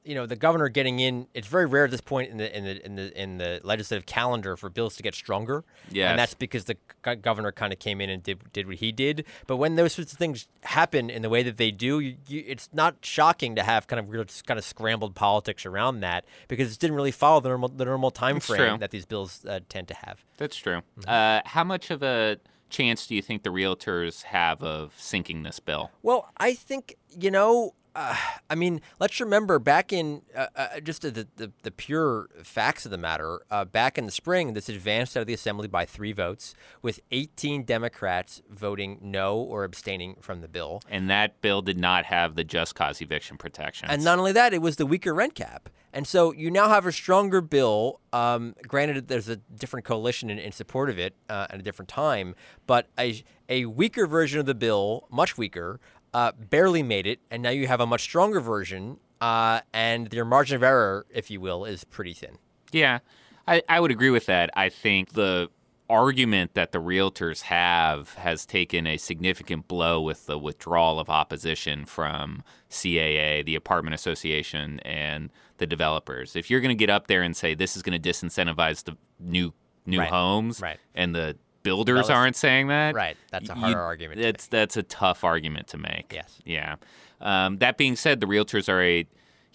you 0.08 0.16
know 0.16 0.26
the 0.26 0.36
governor 0.36 0.70
getting 0.70 1.00
in. 1.00 1.28
It's 1.34 1.48
very 1.48 1.66
rare 1.66 1.86
at 1.86 1.92
this 1.92 2.02
point 2.02 2.32
in 2.32 2.38
the 2.38 2.58
in 2.58 2.64
the 2.64 2.86
in 2.86 2.96
the 2.96 3.22
in 3.22 3.38
the 3.38 3.62
legislative 3.64 4.06
calendar 4.06 4.56
for 4.56 4.70
bills 4.70 4.96
to 4.96 5.04
get 5.04 5.14
stronger. 5.14 5.64
Yeah, 5.92 6.10
and 6.10 6.20
that's 6.20 6.34
because 6.34 6.66
the 6.66 6.78
governor 7.16 7.52
kind 7.52 7.74
of 7.74 7.80
came 7.80 8.00
in 8.02 8.10
and 8.10 8.24
did 8.24 8.40
did 8.54 8.68
what 8.68 8.78
he 8.78 8.92
did. 8.92 9.26
But 9.46 9.58
when 9.58 9.76
those 9.76 9.94
sorts 9.94 10.14
of 10.14 10.18
things 10.18 10.48
happen 10.64 11.10
in 11.10 11.22
the 11.22 11.30
way 11.30 11.44
that 11.44 11.58
they 11.58 11.72
do, 11.72 12.00
you, 12.00 12.16
you, 12.28 12.44
it's 12.48 12.70
not 12.74 12.96
shocking 13.02 13.56
to 13.56 13.64
have 13.64 13.88
kind 13.88 14.00
of 14.00 14.10
real, 14.10 14.24
just 14.24 14.46
kind 14.46 14.58
of 14.58 14.64
scrambled 14.64 15.16
politics 15.16 15.66
around 15.66 16.00
that 16.00 16.26
because 16.48 16.74
it 16.74 16.80
didn't 16.80 16.96
really 16.96 17.12
follow 17.12 17.40
the 17.40 17.50
normal 17.50 17.70
the 17.70 17.86
normal 17.86 18.12
time 18.12 18.36
That's 18.36 18.48
frame 18.48 18.70
true. 18.70 18.78
that 18.78 18.92
these 18.92 19.06
bills 19.06 19.46
uh, 19.46 19.60
tend 19.68 19.88
to 19.90 19.94
have. 19.94 20.24
That's 20.38 20.56
true. 20.56 20.82
Mm-hmm. 21.00 21.10
Uh, 21.10 21.42
how 21.46 21.64
much 21.64 21.92
of 21.92 22.02
a 22.04 22.38
chance 22.70 23.08
do 23.08 23.16
you 23.16 23.22
think 23.22 23.44
the 23.44 23.50
realtors 23.52 24.24
have 24.24 24.62
of 24.62 24.94
sinking 24.98 25.44
this 25.44 25.60
bill? 25.60 25.92
Well, 26.02 26.32
I 26.38 26.54
think 26.54 26.96
you 27.10 27.32
know. 27.32 27.74
Uh, 27.98 28.16
I 28.50 28.56
mean, 28.56 28.80
let's 29.00 29.20
remember 29.20 29.60
back 29.60 29.92
in 29.92 30.22
uh, 30.34 30.48
uh, 30.56 30.80
just 30.80 31.02
the, 31.02 31.28
the 31.36 31.52
the 31.64 31.72
pure 31.72 32.30
facts 32.44 32.86
of 32.86 32.92
the 32.92 32.98
matter. 32.98 33.42
Uh, 33.52 33.66
back 33.66 33.98
in 33.98 34.06
the 34.06 34.12
spring, 34.12 34.54
this 34.54 34.70
advanced 34.70 35.18
out 35.18 35.22
of 35.22 35.28
the 35.28 35.34
assembly 35.34 35.68
by 35.68 35.86
three 35.86 36.14
votes, 36.14 36.56
with 36.82 37.02
18 37.12 37.64
Democrats 37.64 38.42
voting 38.50 39.00
no 39.02 39.38
or 39.38 39.66
abstaining 39.66 40.16
from 40.22 40.40
the 40.40 40.48
bill. 40.48 40.82
And 40.90 41.10
that 41.10 41.42
bill 41.42 41.62
did 41.62 41.78
not 41.78 42.06
have 42.06 42.36
the 42.36 42.46
just 42.46 42.76
cause 42.76 43.02
eviction 43.02 43.38
protections. 43.38 43.92
And 43.92 44.04
not 44.04 44.18
only 44.20 44.32
that, 44.32 44.54
it 44.54 44.62
was 44.62 44.78
the 44.78 44.86
weaker 44.86 45.14
rent 45.14 45.36
cap. 45.36 45.70
And 45.94 46.06
so 46.06 46.32
you 46.32 46.52
now 46.52 46.70
have 46.70 46.86
a 46.86 46.92
stronger 46.92 47.42
bill. 47.42 48.02
Um, 48.14 48.56
granted, 48.68 49.08
there's 49.08 49.30
a 49.30 49.38
different 49.38 49.86
coalition 49.86 50.30
in, 50.30 50.38
in 50.38 50.52
support 50.52 50.90
of 50.90 51.00
it 51.00 51.16
uh, 51.28 51.48
at 51.50 51.60
a 51.60 51.64
different 51.64 51.90
time, 51.90 52.36
but 52.68 52.88
a, 53.00 53.24
a 53.50 53.66
weaker 53.66 54.06
version 54.06 54.40
of 54.40 54.46
the 54.46 54.54
bill, 54.54 55.08
much 55.10 55.38
weaker, 55.38 55.80
uh, 56.14 56.32
barely 56.38 56.84
made 56.84 57.06
it. 57.08 57.20
And 57.32 57.44
now 57.44 57.50
you 57.50 57.68
have 57.68 57.80
a 57.82 57.86
much 57.86 58.02
stronger 58.02 58.40
version, 58.40 58.98
uh, 59.22 59.62
and 59.74 60.12
your 60.14 60.26
margin 60.26 60.56
of 60.56 60.64
error, 60.64 61.06
if 61.10 61.30
you 61.32 61.40
will, 61.42 61.66
is 61.66 61.84
pretty 61.84 62.14
thin. 62.14 62.38
Yeah, 62.72 63.00
I, 63.48 63.62
I 63.70 63.80
would 63.80 63.92
agree 63.92 64.10
with 64.10 64.26
that. 64.28 64.50
I 64.56 64.70
think 64.70 65.14
the 65.14 65.50
argument 65.90 66.54
that 66.54 66.74
the 66.74 66.80
realtors 66.82 67.44
have 67.44 68.14
has 68.16 68.46
taken 68.46 68.86
a 68.86 68.98
significant 68.98 69.68
blow 69.70 70.02
with 70.02 70.26
the 70.26 70.38
withdrawal 70.38 71.00
of 71.00 71.10
opposition 71.10 71.86
from 71.86 72.44
CAA, 72.70 73.46
the 73.46 73.56
Apartment 73.56 73.94
Association, 73.94 74.82
and 74.82 75.32
the 75.60 75.66
developers. 75.66 76.36
If 76.36 76.50
you're 76.52 76.60
going 76.60 76.76
to 76.76 76.80
get 76.80 76.90
up 76.90 77.08
there 77.08 77.22
and 77.24 77.36
say 77.38 77.54
this 77.54 77.78
is 77.78 77.84
going 77.84 78.00
to 78.00 78.10
disincentivize 78.10 78.84
the 78.84 78.98
new 79.20 79.54
new 79.86 80.00
Right, 80.00 80.10
homes, 80.10 80.60
right. 80.60 80.78
and 80.94 81.16
the 81.16 81.38
builders 81.64 81.98
was- 82.04 82.10
aren't 82.10 82.36
saying 82.36 82.68
that, 82.68 82.96
Right, 82.96 83.18
that's 83.32 83.50
a 83.50 83.54
you- 83.54 83.60
harder 83.60 83.82
argument 83.82 84.20
to 84.20 84.24
That's 84.26 84.48
that's 84.48 84.78
a 84.78 84.84
tough 84.84 85.24
argument 85.24 85.68
to 85.70 85.78
make. 85.78 86.12
Yes. 86.14 86.40
Yeah. 86.46 86.76
Um, 87.20 87.58
that 87.58 87.78
being 87.78 87.96
said, 87.96 88.20
the 88.22 88.28
realtors 88.28 88.70
are 88.70 88.82
a 88.82 89.06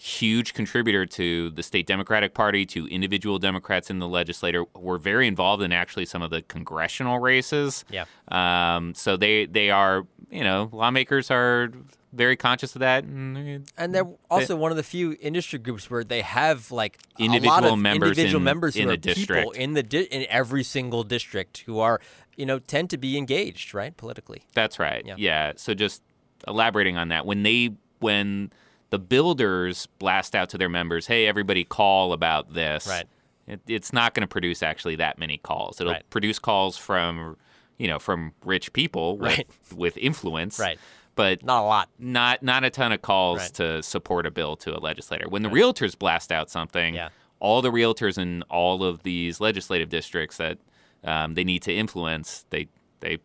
huge 0.03 0.53
contributor 0.53 1.05
to 1.05 1.49
the 1.51 1.63
state 1.63 1.87
Democratic 1.87 2.33
Party, 2.33 2.65
to 2.65 2.87
individual 2.87 3.39
Democrats 3.39 3.89
in 3.89 3.99
the 3.99 4.07
legislature. 4.07 4.65
We're 4.75 4.97
very 4.97 5.27
involved 5.27 5.63
in 5.63 5.71
actually 5.71 6.05
some 6.05 6.21
of 6.21 6.29
the 6.29 6.41
congressional 6.41 7.19
races. 7.19 7.85
Yeah. 7.89 8.03
Um, 8.27 8.93
so 8.95 9.15
they 9.15 9.45
they 9.45 9.69
are 9.71 10.05
you 10.29 10.43
know 10.43 10.69
lawmakers 10.73 11.31
are 11.31 11.71
very 12.11 12.35
conscious 12.35 12.75
of 12.75 12.79
that. 12.81 13.05
And, 13.05 13.67
And 13.77 13.95
they're 13.95 14.05
also 14.29 14.55
one 14.55 14.69
of 14.71 14.77
the 14.77 14.83
few 14.83 15.15
industry 15.19 15.57
groups 15.57 15.89
where 15.89 16.03
they 16.03 16.21
have 16.21 16.69
like 16.69 16.99
a 17.17 17.23
lot 17.23 17.25
Individual 17.25 17.73
of 17.73 17.79
members 17.79 18.09
individual 18.09 18.39
in- 18.41 18.43
members 18.43 18.75
in 18.75 18.83
who 18.83 18.89
a 18.89 18.93
are 18.93 18.97
people 18.97 19.13
district. 19.15 19.55
in 19.55 19.73
the 19.73 19.83
di- 19.83 20.03
in 20.11 20.25
every 20.29 20.63
single 20.63 21.03
district 21.03 21.59
who 21.65 21.79
are 21.79 21.99
you 22.35 22.45
know 22.45 22.59
tend 22.59 22.89
to 22.89 22.97
be 22.97 23.17
engaged 23.17 23.73
right 23.73 23.95
politically. 23.95 24.43
That's 24.53 24.79
right. 24.79 25.03
Yeah. 25.05 25.15
Yeah. 25.17 25.53
So 25.55 25.73
just 25.73 26.03
elaborating 26.45 26.97
on 26.97 27.07
that, 27.07 27.25
when 27.25 27.43
they 27.43 27.71
when 27.99 28.51
the 28.93 28.99
builders 28.99 29.87
blast 29.97 30.35
out 30.35 30.49
to 30.49 30.57
their 30.59 30.69
members, 30.69 31.07
"Hey, 31.07 31.25
everybody, 31.25 31.63
call 31.63 32.13
about 32.13 32.53
this." 32.53 32.85
Right. 32.87 33.05
It, 33.47 33.59
it's 33.67 33.91
not 33.91 34.13
going 34.13 34.21
to 34.21 34.27
produce 34.27 34.61
actually 34.61 34.97
that 34.97 35.17
many 35.17 35.37
calls. 35.39 35.81
It'll 35.81 35.93
Right. 35.93 36.07
produce 36.11 36.37
calls 36.37 36.77
from, 36.77 37.35
you 37.79 37.87
know, 37.87 37.97
from 37.97 38.33
rich 38.45 38.71
people 38.71 39.17
with, 39.17 39.37
Right. 39.37 39.47
with 39.75 39.97
influence. 39.97 40.59
Right. 40.59 40.79
But 41.15 41.43
Not 41.43 41.63
a 41.63 41.65
lot. 41.65 41.89
not 41.97 42.43
not 42.43 42.63
a 42.63 42.69
ton 42.69 42.91
of 42.91 43.01
calls 43.01 43.39
Right. 43.39 43.53
to 43.55 43.81
support 43.83 44.27
a 44.27 44.31
bill 44.31 44.55
to 44.57 44.77
a 44.77 44.79
legislator. 44.79 45.27
When 45.27 45.41
the 45.41 45.49
realtors 45.49 45.97
blast 45.97 46.31
out 46.31 46.51
something, 46.51 46.93
Yeah. 46.93 47.09
all 47.39 47.63
the 47.63 47.71
realtors 47.71 48.17
in 48.19 48.43
all 48.43 48.83
of 48.83 49.01
these 49.01 49.39
legislative 49.41 49.89
districts 49.89 50.37
that 50.37 50.59
um, 51.03 51.33
they 51.33 51.43
need 51.43 51.63
to 51.63 51.73
influence, 51.73 52.45
they 52.51 52.67
they 52.99 53.17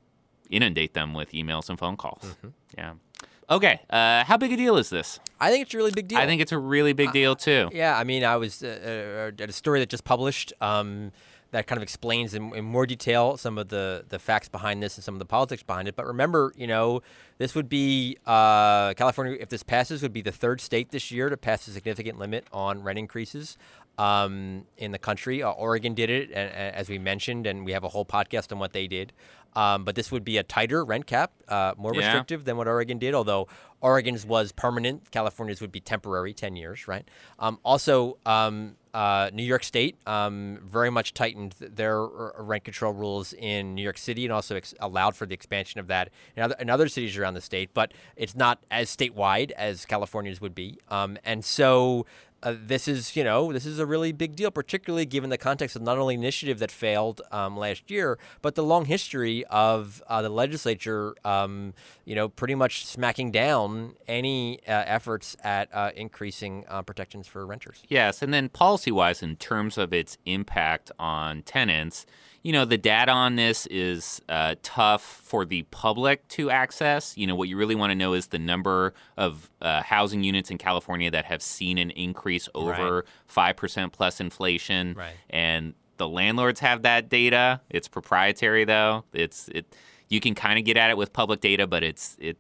inundate 0.51 0.95
them 0.95 1.13
with 1.13 1.33
emails 1.33 1.69
and 1.69 1.79
phone 1.79 1.97
calls. 1.99 2.25
Mm-hmm. 2.25 2.49
Yeah. 2.79 2.93
Okay. 3.51 3.81
Uh, 3.89 4.25
how 4.25 4.37
big 4.37 4.53
a 4.53 4.57
deal 4.57 4.77
is 4.77 4.91
this? 4.91 5.21
I 5.41 5.51
think 5.51 5.63
it's 5.63 5.75
a 5.75 5.79
really 5.79 5.93
big 5.93 6.09
deal. 6.09 6.19
I 6.19 6.27
think 6.27 6.43
it's 6.43 6.53
a 6.53 6.59
really 6.59 6.93
big 6.93 7.13
deal 7.13 7.35
too. 7.35 7.71
Yeah, 7.73 7.97
I 7.97 8.05
mean, 8.05 8.25
I 8.25 8.37
was 8.37 8.63
uh, 8.63 9.31
uh, 9.39 9.43
at 9.43 9.49
a 9.49 9.53
story 9.53 9.81
that 9.81 9.89
just 9.89 10.05
published 10.05 10.53
um, 10.61 11.13
that 11.51 11.67
kind 11.67 11.79
of 11.79 11.83
explains 11.83 12.35
in, 12.35 12.55
in 12.55 12.65
more 12.65 12.85
detail 12.85 13.37
some 13.39 13.57
of 13.57 13.69
the, 13.69 14.05
the 14.09 14.19
facts 14.19 14.49
behind 14.49 14.83
this 14.83 14.97
and 14.97 15.05
some 15.05 15.15
of 15.15 15.19
the 15.19 15.25
politics 15.25 15.63
behind 15.63 15.89
it. 15.89 15.97
But 15.97 16.07
remember, 16.07 16.53
you 16.57 16.67
know, 16.67 17.01
this 17.39 17.55
would 17.55 17.69
be 17.71 18.19
uh, 18.27 18.93
California, 18.95 19.37
if 19.41 19.49
this 19.49 19.63
passes, 19.63 20.03
would 20.03 20.13
be 20.13 20.21
the 20.21 20.33
third 20.33 20.61
state 20.61 20.91
this 20.91 21.11
year 21.11 21.31
to 21.31 21.37
pass 21.37 21.67
a 21.69 21.71
significant 21.71 22.19
limit 22.19 22.47
on 22.53 22.83
rent 22.83 22.99
increases 22.99 23.57
um, 23.97 24.65
in 24.77 24.93
the 24.93 24.99
country. 24.99 25.43
Uh, 25.43 25.51
Oregon 25.51 25.95
did 25.95 26.11
it, 26.11 26.29
and, 26.29 26.51
and 26.51 26.75
as 26.77 26.89
we 26.89 26.99
mentioned, 26.99 27.47
and 27.47 27.65
we 27.65 27.73
have 27.73 27.85
a 27.85 27.89
whole 27.89 28.05
podcast 28.05 28.53
on 28.53 28.59
what 28.59 28.75
they 28.75 28.87
did. 28.87 29.13
Um, 29.55 29.85
but 29.85 29.95
this 29.97 30.13
would 30.13 30.25
be 30.25 30.37
a 30.37 30.43
tighter 30.43 30.85
rent 30.85 31.07
cap, 31.07 31.33
uh, 31.49 31.75
more 31.77 31.95
Yeah. 31.95 32.01
restrictive 32.07 32.45
than 32.45 32.57
what 32.57 32.69
Oregon 32.69 32.99
did, 32.99 33.15
although 33.15 33.49
Oregon's 33.81 34.25
was 34.27 34.53
permanent. 34.53 35.11
California's 35.11 35.61
would 35.61 35.73
be 35.73 35.81
temporary, 35.81 36.33
10 36.35 36.55
years, 36.57 36.87
right? 36.87 37.09
Um, 37.39 37.59
also, 37.65 38.19
um, 38.27 38.77
uh, 38.95 39.31
New 39.33 39.43
York 39.43 39.63
State 39.65 39.97
um, 40.07 40.59
very 40.65 40.91
much 40.91 41.15
tightened 41.15 41.55
their 41.61 42.05
rent 42.05 42.65
control 42.65 42.93
rules 42.93 43.33
in 43.33 43.75
New 43.75 43.83
York 43.83 43.99
City 43.99 44.25
and 44.25 44.33
also 44.33 44.57
ex- 44.57 44.75
allowed 44.81 45.15
for 45.15 45.27
the 45.27 45.35
expansion 45.35 45.79
of 45.79 45.87
that 45.89 46.09
in 46.37 46.43
other, 46.43 46.57
in 46.59 46.71
other 46.71 46.89
cities 46.89 47.17
around 47.17 47.35
the 47.35 47.41
state, 47.41 47.71
but 47.75 47.93
it's 48.17 48.35
not 48.35 48.59
as 48.71 48.95
statewide 48.95 49.51
as 49.53 49.85
California's 49.87 50.41
would 50.41 50.55
be. 50.55 50.79
Um, 50.89 51.19
and 51.25 51.45
so 51.45 52.07
uh, 52.43 52.55
this 52.61 52.87
is, 52.87 53.17
you 53.17 53.25
know, 53.25 53.53
this 53.53 53.67
is 53.67 53.79
a 53.79 53.87
really 53.87 54.13
big 54.13 54.37
deal, 54.37 54.51
particularly 54.51 55.05
given 55.05 55.31
the 55.31 55.39
context 55.39 55.75
of 55.75 55.83
not 55.83 55.99
only 55.99 56.15
initiative 56.15 56.59
that 56.59 56.71
failed 56.71 57.21
um, 57.33 57.57
last 57.57 57.91
year, 57.91 58.19
but 58.43 58.55
the 58.55 58.63
long 58.63 58.85
history 58.85 59.45
of 59.47 60.03
uh, 60.09 60.23
the 60.23 60.29
legislature, 60.29 61.15
um, 61.25 61.75
you 62.05 62.15
know, 62.15 62.29
pretty 62.29 62.55
much 62.55 62.87
smacking 62.87 63.31
down 63.31 63.95
any 64.07 64.61
uh, 64.69 64.85
efforts 64.87 65.37
at 65.43 65.69
uh, 65.75 65.91
increasing 65.97 66.65
uh, 66.69 66.83
protections 66.83 67.27
for 67.27 67.45
renters. 67.47 67.83
Yes, 67.89 68.23
and 68.23 68.33
then 68.33 68.49
policy 68.49 68.93
wise, 68.93 69.23
in 69.23 69.37
terms 69.37 69.77
of 69.77 69.93
its 69.93 70.19
impact 70.25 70.91
on 70.99 71.43
tenants, 71.43 72.07
you 72.49 72.53
know, 72.53 72.65
the 72.65 72.79
data 72.79 73.13
on 73.13 73.37
this 73.37 73.67
is 73.67 74.23
uh, 74.31 74.55
tough 74.63 75.03
for 75.03 75.45
the 75.45 75.65
public 75.65 76.27
to 76.29 76.51
access. 76.51 77.15
You 77.15 77.27
know, 77.27 77.35
what 77.35 77.47
you 77.51 77.59
really 77.59 77.75
want 77.75 77.91
to 77.91 77.95
know 77.95 78.15
is 78.15 78.29
the 78.29 78.39
number 78.39 78.95
of 79.19 79.51
uh, 79.61 79.83
housing 79.83 80.25
units 80.25 80.51
in 80.51 80.57
California 80.57 81.11
that 81.11 81.27
have 81.27 81.43
seen 81.43 81.77
an 81.77 81.91
increase 81.91 82.49
over 82.55 83.05
five 83.27 83.59
percent 83.59 83.93
plus 83.93 84.19
inflation. 84.19 84.95
Right. 84.95 85.13
And 85.29 85.75
the 85.99 86.09
landlords 86.09 86.61
have 86.61 86.81
that 86.85 87.11
data. 87.11 87.61
It's 87.69 87.87
proprietary 87.87 88.65
though. 88.65 89.05
It's 89.13 89.49
it. 89.49 89.77
You 90.09 90.19
can 90.19 90.35
kind 90.35 90.59
of 90.59 90.65
get 90.65 90.79
at 90.79 90.89
it 90.89 90.97
with 90.97 91.13
public 91.13 91.43
data, 91.43 91.67
but 91.67 91.83
it's 91.83 92.17
it 92.19 92.39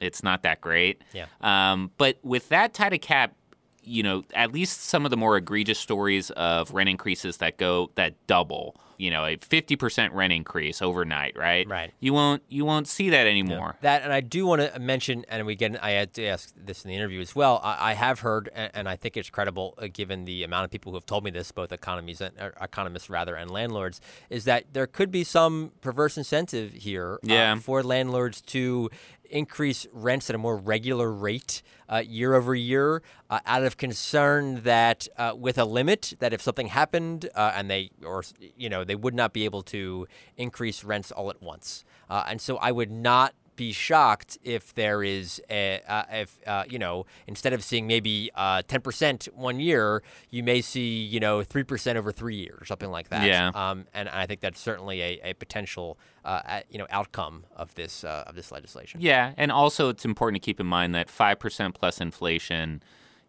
it's 0.00 0.22
not 0.22 0.44
that 0.44 0.60
great. 0.60 1.02
Yeah. 1.12 1.26
Um, 1.40 1.90
but 1.98 2.20
with 2.22 2.48
that 2.50 2.74
tied 2.74 2.90
to 2.90 2.98
cap, 2.98 3.34
you 3.82 4.04
know, 4.04 4.22
at 4.34 4.52
least 4.52 4.84
some 4.84 5.04
of 5.04 5.10
the 5.10 5.16
more 5.16 5.36
egregious 5.36 5.80
stories 5.80 6.30
of 6.30 6.72
rent 6.72 6.88
increases 6.88 7.38
that 7.38 7.56
go 7.56 7.90
that 7.96 8.14
double. 8.28 8.76
You 8.98 9.10
know, 9.12 9.24
a 9.24 9.36
fifty 9.36 9.76
percent 9.76 10.12
rent 10.12 10.32
increase 10.32 10.82
overnight, 10.82 11.36
right? 11.38 11.66
Right. 11.68 11.92
You 12.00 12.12
won't 12.12 12.42
you 12.48 12.64
won't 12.64 12.88
see 12.88 13.10
that 13.10 13.26
anymore. 13.28 13.76
That, 13.80 14.02
and 14.02 14.12
I 14.12 14.20
do 14.20 14.44
want 14.44 14.60
to 14.60 14.78
mention, 14.80 15.24
and 15.28 15.46
we 15.46 15.54
get, 15.54 15.80
I 15.82 15.90
had 15.92 16.12
to 16.14 16.26
ask 16.26 16.52
this 16.56 16.84
in 16.84 16.88
the 16.88 16.96
interview 16.96 17.20
as 17.20 17.32
well. 17.34 17.60
I, 17.62 17.90
I 17.90 17.94
have 17.94 18.20
heard, 18.20 18.50
and, 18.52 18.70
and 18.74 18.88
I 18.88 18.96
think 18.96 19.16
it's 19.16 19.30
credible, 19.30 19.74
uh, 19.78 19.86
given 19.92 20.24
the 20.24 20.42
amount 20.42 20.64
of 20.64 20.70
people 20.72 20.90
who 20.90 20.96
have 20.96 21.06
told 21.06 21.22
me 21.22 21.30
this, 21.30 21.52
both 21.52 21.70
economies 21.72 22.20
and 22.20 22.38
uh, 22.40 22.50
economists 22.60 23.08
rather, 23.08 23.36
and 23.36 23.50
landlords, 23.52 24.00
is 24.30 24.44
that 24.44 24.64
there 24.72 24.88
could 24.88 25.12
be 25.12 25.22
some 25.22 25.70
perverse 25.80 26.18
incentive 26.18 26.72
here 26.72 27.14
uh, 27.22 27.26
Yeah. 27.32 27.54
for 27.60 27.84
landlords 27.84 28.40
to 28.42 28.90
increase 29.30 29.86
rents 29.92 30.30
at 30.30 30.34
a 30.34 30.38
more 30.38 30.56
regular 30.56 31.12
rate 31.12 31.62
uh, 31.92 31.98
year 31.98 32.34
over 32.34 32.54
year 32.54 33.02
uh, 33.28 33.38
out 33.44 33.62
of 33.62 33.76
concern 33.76 34.62
that 34.62 35.06
uh, 35.18 35.34
with 35.36 35.58
a 35.58 35.66
limit 35.66 36.14
that 36.18 36.32
if 36.32 36.40
something 36.40 36.68
happened 36.68 37.28
uh, 37.34 37.52
and 37.54 37.70
they 37.70 37.90
or 38.04 38.22
you 38.56 38.70
know 38.70 38.84
they 38.88 38.96
would 38.96 39.14
not 39.14 39.32
be 39.32 39.44
able 39.44 39.62
to 39.62 40.06
increase 40.36 40.82
rents 40.82 41.10
all 41.12 41.30
at 41.30 41.40
once 41.42 41.84
uh, 42.10 42.24
and 42.28 42.40
so 42.40 42.56
I 42.56 42.72
would 42.72 42.90
not 42.90 43.34
be 43.56 43.72
shocked 43.72 44.38
if 44.44 44.72
there 44.74 45.02
is 45.02 45.42
a, 45.50 45.80
uh, 45.88 46.04
if 46.12 46.38
uh, 46.46 46.62
you 46.70 46.78
know 46.78 47.06
instead 47.26 47.52
of 47.52 47.64
seeing 47.64 47.88
maybe 47.88 48.30
uh, 48.36 48.62
10% 48.62 49.26
one 49.34 49.58
year 49.58 50.00
you 50.30 50.44
may 50.44 50.60
see 50.60 51.02
you 51.02 51.18
know 51.18 51.40
3% 51.40 51.96
over 51.96 52.12
three 52.12 52.36
years 52.36 52.56
or 52.62 52.64
something 52.64 52.88
like 52.90 53.08
that 53.08 53.26
Yeah. 53.26 53.50
um, 53.54 53.86
and 53.92 54.08
I 54.08 54.26
think 54.26 54.42
that's 54.42 54.60
certainly 54.60 55.02
a, 55.02 55.20
a 55.30 55.34
potential 55.34 55.98
uh, 56.24 56.60
you 56.70 56.78
know 56.78 56.86
outcome 56.90 57.46
of 57.56 57.74
this 57.74 58.04
uh, 58.04 58.22
of 58.28 58.36
this 58.36 58.52
legislation 58.52 59.00
Yeah, 59.00 59.32
and 59.36 59.50
also 59.50 59.88
it's 59.88 60.04
important 60.04 60.40
to 60.40 60.46
keep 60.46 60.60
in 60.60 60.66
mind 60.66 60.94
that 60.94 61.10
five 61.10 61.40
percent 61.40 61.74
plus 61.74 62.00
inflation. 62.00 62.80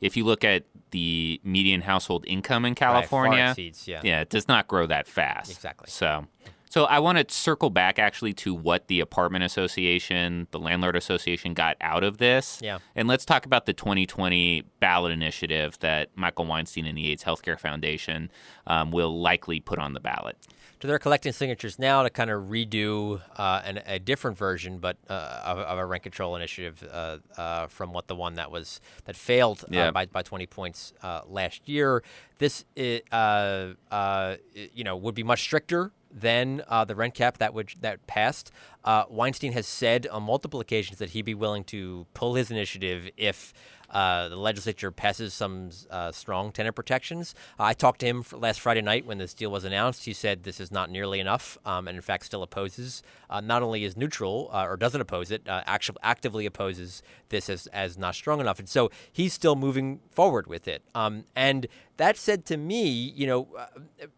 If 0.02 0.16
you 0.16 0.24
look 0.24 0.44
at 0.44 0.64
the 0.92 1.40
median 1.44 1.82
household 1.82 2.26
income 2.28 2.66
in 2.66 2.76
California, 2.76 3.50
exceeds, 3.50 3.88
yeah. 3.88 4.02
yeah, 4.04 4.22
it 4.22 4.30
does 4.30 4.48
not 4.48 4.68
grow 4.68 4.86
that 4.88 5.08
fast. 5.08 5.52
Exactly. 5.52 5.90
So, 5.90 6.26
so 6.70 6.86
I 6.86 7.00
want 7.00 7.18
to 7.28 7.34
circle 7.34 7.70
back 7.70 8.00
actually 8.00 8.34
to 8.36 8.54
what 8.54 8.88
the 8.88 9.00
apartment 9.02 9.44
association, 9.44 10.48
the 10.52 10.60
landlord 10.60 10.96
association, 10.96 11.54
got 11.54 11.76
out 11.82 12.04
of 12.04 12.18
this. 12.20 12.60
Yeah. 12.62 12.78
And 12.96 13.08
let's 13.08 13.26
talk 13.26 13.46
about 13.46 13.66
the 13.66 13.74
2020 13.74 14.64
ballot 14.80 15.12
initiative 15.12 15.78
that 15.80 16.10
Michael 16.16 16.46
Weinstein 16.46 16.86
and 16.86 16.98
the 16.98 17.12
AIDS 17.12 17.24
Healthcare 17.24 17.60
Foundation 17.60 18.32
um, 18.68 18.92
will 18.92 19.20
likely 19.20 19.60
put 19.60 19.80
on 19.80 19.94
the 19.94 20.00
ballot. 20.00 20.38
So 20.82 20.88
they're 20.88 20.98
collecting 21.00 21.34
signatures 21.34 21.78
now 21.78 22.04
to 22.04 22.10
kind 22.10 22.30
of 22.30 22.44
redo 22.44 23.20
uh, 23.36 23.62
an, 23.66 23.82
a 23.86 24.00
different 24.00 24.38
version, 24.38 24.78
but 24.78 24.96
uh, 25.10 25.42
of, 25.44 25.58
of 25.60 25.78
a 25.78 25.86
rent 25.86 26.04
control 26.04 26.38
initiative 26.38 26.88
uh, 26.90 27.18
uh, 27.36 27.68
from 27.68 27.92
what 27.92 28.08
the 28.08 28.16
one 28.16 28.36
that 28.36 28.50
was 28.50 28.80
that 29.04 29.18
failed 29.18 29.66
Yeah. 29.70 29.90
uh, 29.90 29.92
by, 29.92 30.06
by 30.06 30.22
20 30.22 30.46
points 30.48 30.94
uh, 31.04 31.22
last 31.28 31.68
year. 31.68 32.02
This, 32.38 32.64
uh, 33.12 33.74
uh, 33.92 34.36
you 34.74 34.86
know, 34.86 34.96
would 34.96 35.16
be 35.16 35.24
much 35.24 35.42
stricter 35.42 35.92
than 36.12 36.64
uh, 36.68 36.86
the 36.86 36.96
rent 36.96 37.14
cap 37.14 37.38
that 37.38 37.54
would 37.54 37.74
that 37.82 38.06
passed. 38.08 38.52
Uh, 38.84 39.04
Weinstein 39.10 39.52
has 39.54 39.68
said 39.68 40.08
on 40.08 40.24
multiple 40.24 40.60
occasions 40.60 41.00
that 41.00 41.12
he'd 41.12 41.26
be 41.26 41.34
willing 41.34 41.64
to 41.66 42.08
pull 42.14 42.36
his 42.36 42.52
initiative 42.52 43.10
if. 43.18 43.54
Uh, 43.92 44.30
the 44.30 44.36
legislature 44.36 44.92
passes 44.92 45.34
some 45.34 45.72
uh, 45.90 46.12
strong 46.12 46.52
tenant 46.52 46.76
protections. 46.76 47.34
I 47.58 47.74
talked 47.74 48.02
to 48.02 48.06
him 48.06 48.24
last 48.34 48.60
Friday 48.60 48.82
night 48.82 49.04
when 49.04 49.18
this 49.18 49.34
deal 49.34 49.50
was 49.50 49.64
announced. 49.64 50.06
He 50.06 50.14
said 50.14 50.44
this 50.44 50.60
is 50.60 50.72
not 50.72 50.92
nearly 50.92 51.20
enough, 51.20 51.58
um, 51.66 51.88
and 51.88 51.96
in 51.96 52.02
fact, 52.04 52.26
still 52.26 52.44
opposes. 52.44 53.02
Uh, 53.32 53.42
not 53.42 53.64
only 53.64 53.84
is 53.84 53.98
neutral 53.98 54.50
uh, 54.54 54.66
or 54.66 54.78
doesn't 54.78 55.02
oppose 55.02 55.32
it, 55.32 55.48
uh, 55.50 55.64
actually 55.66 55.98
actively 56.04 56.46
opposes 56.46 57.02
this 57.30 57.50
as 57.50 57.66
as 57.68 57.98
not 57.98 58.14
strong 58.14 58.40
enough, 58.40 58.60
and 58.60 58.70
so 58.70 58.92
he's 59.12 59.34
still 59.34 59.56
moving 59.56 60.02
forward 60.12 60.46
with 60.46 60.68
it. 60.68 60.84
Um, 60.94 61.24
and 61.36 61.66
that 61.98 62.16
said 62.16 62.46
to 62.46 62.58
me, 62.58 62.88
you 62.88 63.26
know, 63.26 63.48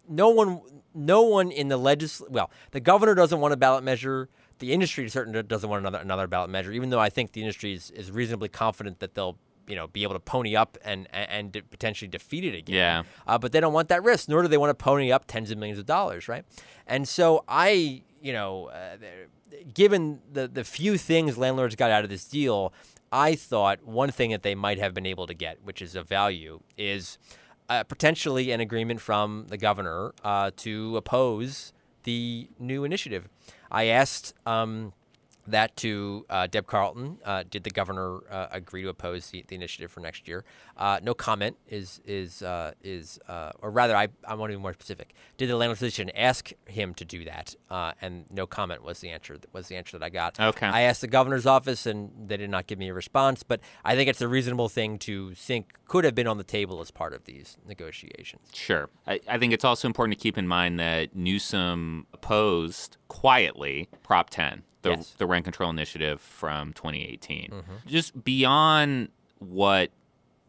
no 0.10 0.30
one, 0.30 0.62
no 0.94 1.22
one 1.22 1.50
in 1.50 1.70
the 1.70 1.78
legis 1.78 2.22
well, 2.28 2.52
the 2.72 2.82
governor 2.82 3.16
doesn't 3.16 3.40
want 3.40 3.54
a 3.54 3.58
ballot 3.58 3.86
measure. 3.86 4.28
The 4.62 4.74
industry 4.74 5.10
certainly 5.10 5.42
doesn't 5.42 5.70
want 5.70 5.82
another 5.82 5.98
another 5.98 6.28
ballot 6.28 6.52
measure, 6.52 6.72
even 6.72 6.92
though 6.92 7.00
I 7.00 7.10
think 7.10 7.32
the 7.32 7.42
industry 7.42 7.74
is, 7.74 7.90
is 7.92 8.12
reasonably 8.12 8.48
confident 8.48 9.00
that 9.00 9.16
they'll 9.16 9.38
you 9.68 9.76
know 9.76 9.88
be 9.88 10.04
able 10.04 10.14
to 10.14 10.20
pony 10.20 10.56
up 10.56 10.78
and 10.86 11.08
and, 11.12 11.56
and 11.56 11.70
potentially 11.72 12.08
defeat 12.08 12.44
it 12.44 12.56
again. 12.56 12.76
Yeah. 12.76 13.04
Uh, 13.26 13.38
but 13.38 13.52
they 13.52 13.60
don't 13.60 13.74
want 13.74 13.90
that 13.90 14.04
risk, 14.04 14.30
nor 14.30 14.44
do 14.44 14.48
they 14.48 14.58
want 14.58 14.70
to 14.70 14.84
pony 14.84 15.12
up 15.12 15.26
tens 15.26 15.50
of 15.50 15.58
millions 15.58 15.80
of 15.80 15.86
dollars, 15.88 16.28
right? 16.28 16.46
And 16.86 17.08
so 17.08 17.44
I, 17.48 18.04
you 18.22 18.34
know, 18.34 18.68
uh, 18.68 18.98
given 19.74 20.22
the 20.32 20.48
the 20.48 20.64
few 20.64 20.98
things 20.98 21.38
landlords 21.38 21.76
got 21.76 21.90
out 21.90 22.04
of 22.04 22.10
this 22.10 22.26
deal, 22.26 22.72
I 23.12 23.36
thought 23.36 23.84
one 23.84 24.12
thing 24.12 24.32
that 24.32 24.44
they 24.44 24.56
might 24.56 24.78
have 24.78 24.94
been 24.94 25.08
able 25.08 25.26
to 25.28 25.34
get, 25.34 25.58
which 25.64 25.82
is 25.82 25.96
of 25.96 26.08
value, 26.08 26.62
is 26.78 27.18
uh, 27.70 27.84
potentially 27.84 28.52
an 28.52 28.60
agreement 28.60 29.02
from 29.02 29.46
the 29.48 29.58
governor 29.58 30.14
uh, 30.24 30.52
to 30.58 30.98
oppose 30.98 31.74
the 32.04 32.50
new 32.60 32.84
initiative. 32.84 33.30
I 33.72 33.86
asked. 33.86 34.34
Um, 34.46 34.94
that 35.48 35.76
to 35.78 36.26
uh, 36.30 36.48
Deb 36.48 36.68
Carlton. 36.68 37.18
Uh, 37.24 37.44
did 37.50 37.64
the 37.64 37.70
governor 37.70 38.20
uh, 38.30 38.48
agree 38.52 38.84
to 38.84 38.90
oppose 38.90 39.30
the, 39.30 39.44
the 39.48 39.56
initiative 39.56 39.92
for 39.92 40.00
next 40.00 40.28
year? 40.28 40.44
Uh, 40.78 41.00
no 41.04 41.14
comment 41.14 41.58
is 41.68 42.02
is 42.06 42.42
uh, 42.42 42.72
is 42.84 43.20
uh, 43.28 43.52
or 43.62 43.72
rather, 43.72 43.96
I 43.96 44.10
I 44.26 44.36
want 44.36 44.52
to 44.52 44.58
be 44.58 44.62
more 44.62 44.74
specific. 44.74 45.14
Did 45.38 45.50
the 45.50 45.56
landlord 45.56 45.78
association 45.78 46.10
ask 46.16 46.54
him 46.66 46.94
to 46.96 47.06
do 47.06 47.26
that? 47.26 47.56
Uh, 47.70 47.94
and 48.02 48.26
no 48.32 48.46
comment 48.48 48.84
was 48.84 49.00
the 49.00 49.10
answer. 49.10 49.38
Was 49.54 49.68
the 49.68 49.76
answer 49.76 49.98
that 49.98 50.06
I 50.06 50.10
got. 50.10 50.40
Okay. 50.40 50.68
I 50.68 50.82
asked 50.82 51.02
the 51.02 51.08
governor's 51.08 51.46
office, 51.46 51.86
and 51.86 52.12
they 52.28 52.38
did 52.38 52.50
not 52.50 52.68
give 52.68 52.80
me 52.80 52.90
a 52.90 52.94
response. 52.94 53.44
But 53.44 53.60
I 53.84 53.96
think 53.96 54.10
it's 54.10 54.22
a 54.22 54.28
reasonable 54.28 54.70
thing 54.70 54.98
to 55.00 55.34
think 55.36 55.74
could 55.88 56.04
have 56.04 56.16
been 56.16 56.28
on 56.28 56.38
the 56.38 56.44
table 56.44 56.82
as 56.82 56.92
part 56.92 57.14
of 57.14 57.26
these 57.26 57.58
negotiations. 57.68 58.50
Sure. 58.54 58.90
I, 59.08 59.20
I 59.28 59.38
think 59.38 59.54
it's 59.54 59.66
also 59.66 59.88
important 59.88 60.18
to 60.18 60.22
keep 60.22 60.38
in 60.38 60.48
mind 60.48 60.80
that 60.80 61.16
Newsom 61.16 62.08
opposed 62.14 62.98
quietly 63.08 63.90
Prop 64.04 64.30
10, 64.30 64.64
the, 64.82 64.92
Yes. 64.92 65.12
the 65.18 65.26
rent 65.26 65.44
control 65.46 65.70
initiative 65.70 66.22
from 66.22 66.74
2018. 66.74 67.50
Mhm. 67.52 67.64
Just 67.88 68.24
beyond 68.24 69.10
what 69.40 69.92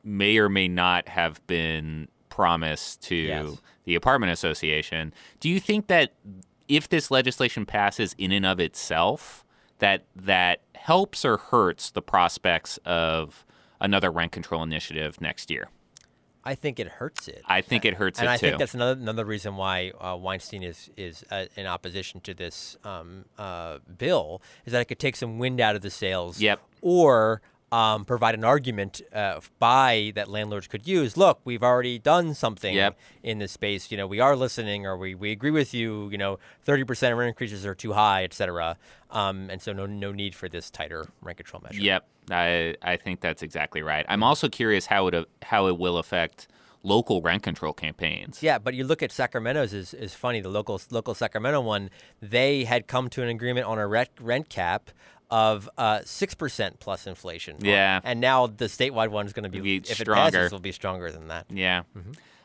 may 0.05 0.39
or 0.39 0.49
may 0.49 0.69
not 0.69 1.09
have 1.09 1.47
been 1.47 2.09
promised 2.29 3.03
to 3.03 3.15
Yes. 3.17 3.61
the 3.85 3.95
apartment 3.95 4.33
association, 4.33 5.13
do 5.41 5.49
you 5.49 5.61
think 5.61 5.87
that 5.89 6.15
if 6.69 6.89
this 6.89 7.11
legislation 7.11 7.67
passes 7.67 8.15
in 8.19 8.33
and 8.33 8.47
of 8.47 8.59
itself, 8.59 9.45
that 9.79 10.05
that 10.17 10.63
helps 10.75 11.25
or 11.25 11.37
hurts 11.37 11.91
the 11.91 12.01
prospects 12.03 12.79
of 12.85 13.45
another 13.81 14.11
rent 14.11 14.33
control 14.33 14.63
initiative 14.63 15.21
next 15.21 15.51
year? 15.51 15.69
I 16.45 16.55
think 16.55 16.81
it 16.81 16.89
hurts 16.89 17.29
it. 17.29 17.43
I 17.47 17.61
think 17.61 17.85
it 17.85 17.95
hurts 17.95 18.19
it. 18.19 18.23
and 18.23 18.31
it 18.31 18.33
I 18.33 18.37
too. 18.37 18.47
think 18.47 18.59
that's 18.59 18.75
another 18.75 19.01
another 19.01 19.25
reason 19.25 19.57
why 19.57 19.93
uh, 20.01 20.17
Weinstein 20.17 20.63
is 20.63 20.91
is 20.97 21.25
uh, 21.31 21.47
in 21.57 21.67
opposition 21.67 22.21
to 22.23 22.35
this 22.35 22.77
um, 22.85 23.27
uh, 23.39 23.79
bill 23.97 24.43
is 24.67 24.73
that 24.73 24.81
it 24.81 24.87
could 24.87 24.99
take 24.99 25.17
some 25.17 25.39
wind 25.39 25.61
out 25.61 25.77
of 25.77 25.83
the 25.83 25.91
sails. 25.91 26.41
Yep. 26.41 26.61
Or 26.81 27.43
um, 27.73 28.05
provide 28.05 28.35
an 28.35 28.45
argument 28.45 29.01
uh, 29.13 29.41
by 29.59 30.13
that 30.15 30.29
landlords 30.29 30.69
could 30.69 30.87
use. 30.87 31.17
Look, 31.17 31.41
we've 31.45 31.63
already 31.63 31.99
done 31.99 32.35
something 32.35 32.75
Yep. 32.75 32.99
in 33.23 33.39
this 33.39 33.51
space. 33.51 33.91
You 33.91 33.97
know, 33.97 34.07
we 34.07 34.21
are 34.21 34.37
listening, 34.37 34.87
or 34.87 34.97
we, 34.97 35.15
we 35.15 35.33
agree 35.33 35.51
with 35.51 35.73
you. 35.73 36.09
You 36.11 36.19
know, 36.19 36.39
thirty 36.63 36.85
percent 36.85 37.17
rent 37.17 37.29
increases 37.29 37.65
are 37.67 37.75
too 37.75 37.95
high, 37.95 38.23
et 38.25 38.35
cetera. 38.35 38.77
Um, 39.11 39.51
and 39.51 39.61
so 39.61 39.73
no 39.73 39.87
no 39.87 40.13
need 40.13 40.35
for 40.35 40.49
this 40.49 40.71
tighter 40.71 41.09
rent 41.23 41.39
control 41.39 41.63
measure. 41.63 41.81
Yep, 41.81 42.07
I 42.31 42.77
I 42.83 42.97
think 42.97 43.21
that's 43.21 43.43
exactly 43.43 43.83
right. 43.83 44.05
I'm 44.09 44.23
also 44.23 44.49
curious 44.49 44.87
how 44.87 45.09
it 45.09 45.27
how 45.43 45.67
it 45.67 45.79
will 45.79 45.97
affect 45.97 46.49
local 46.85 47.23
rent 47.23 47.43
control 47.45 47.73
campaigns. 47.73 48.43
Yeah, 48.43 48.59
but 48.59 48.75
you 48.75 48.85
look 48.85 49.03
at 49.05 49.13
Sacramento's 49.13 49.73
is, 49.73 49.95
is 49.95 50.15
funny. 50.15 50.41
The 50.41 50.49
local 50.49 50.81
local 50.91 51.15
Sacramento 51.15 51.61
one, 51.61 51.91
they 52.21 52.65
had 52.65 52.87
come 52.87 53.09
to 53.11 53.23
an 53.23 53.29
agreement 53.29 53.67
on 53.67 53.79
a 53.79 53.87
rent, 53.87 54.11
rent 54.21 54.49
cap 54.49 54.91
of 55.33 55.69
uh, 55.79 56.01
six 56.05 56.35
percent 56.35 56.79
plus 56.79 57.07
inflation. 57.07 57.57
Yeah. 57.61 58.01
and 58.05 58.21
now 58.21 58.47
the 58.47 58.67
statewide 58.67 59.09
one 59.09 59.27
is 59.27 59.33
going 59.33 59.45
to 59.45 59.49
be, 59.49 59.61
Be 59.61 59.77
if 59.79 59.87
stronger. 59.97 60.13
it 60.29 60.33
passes, 60.33 60.53
will 60.53 60.59
be 60.61 60.73
stronger 60.73 61.11
than 61.11 61.29
that. 61.29 61.47
Yeah. 61.51 61.83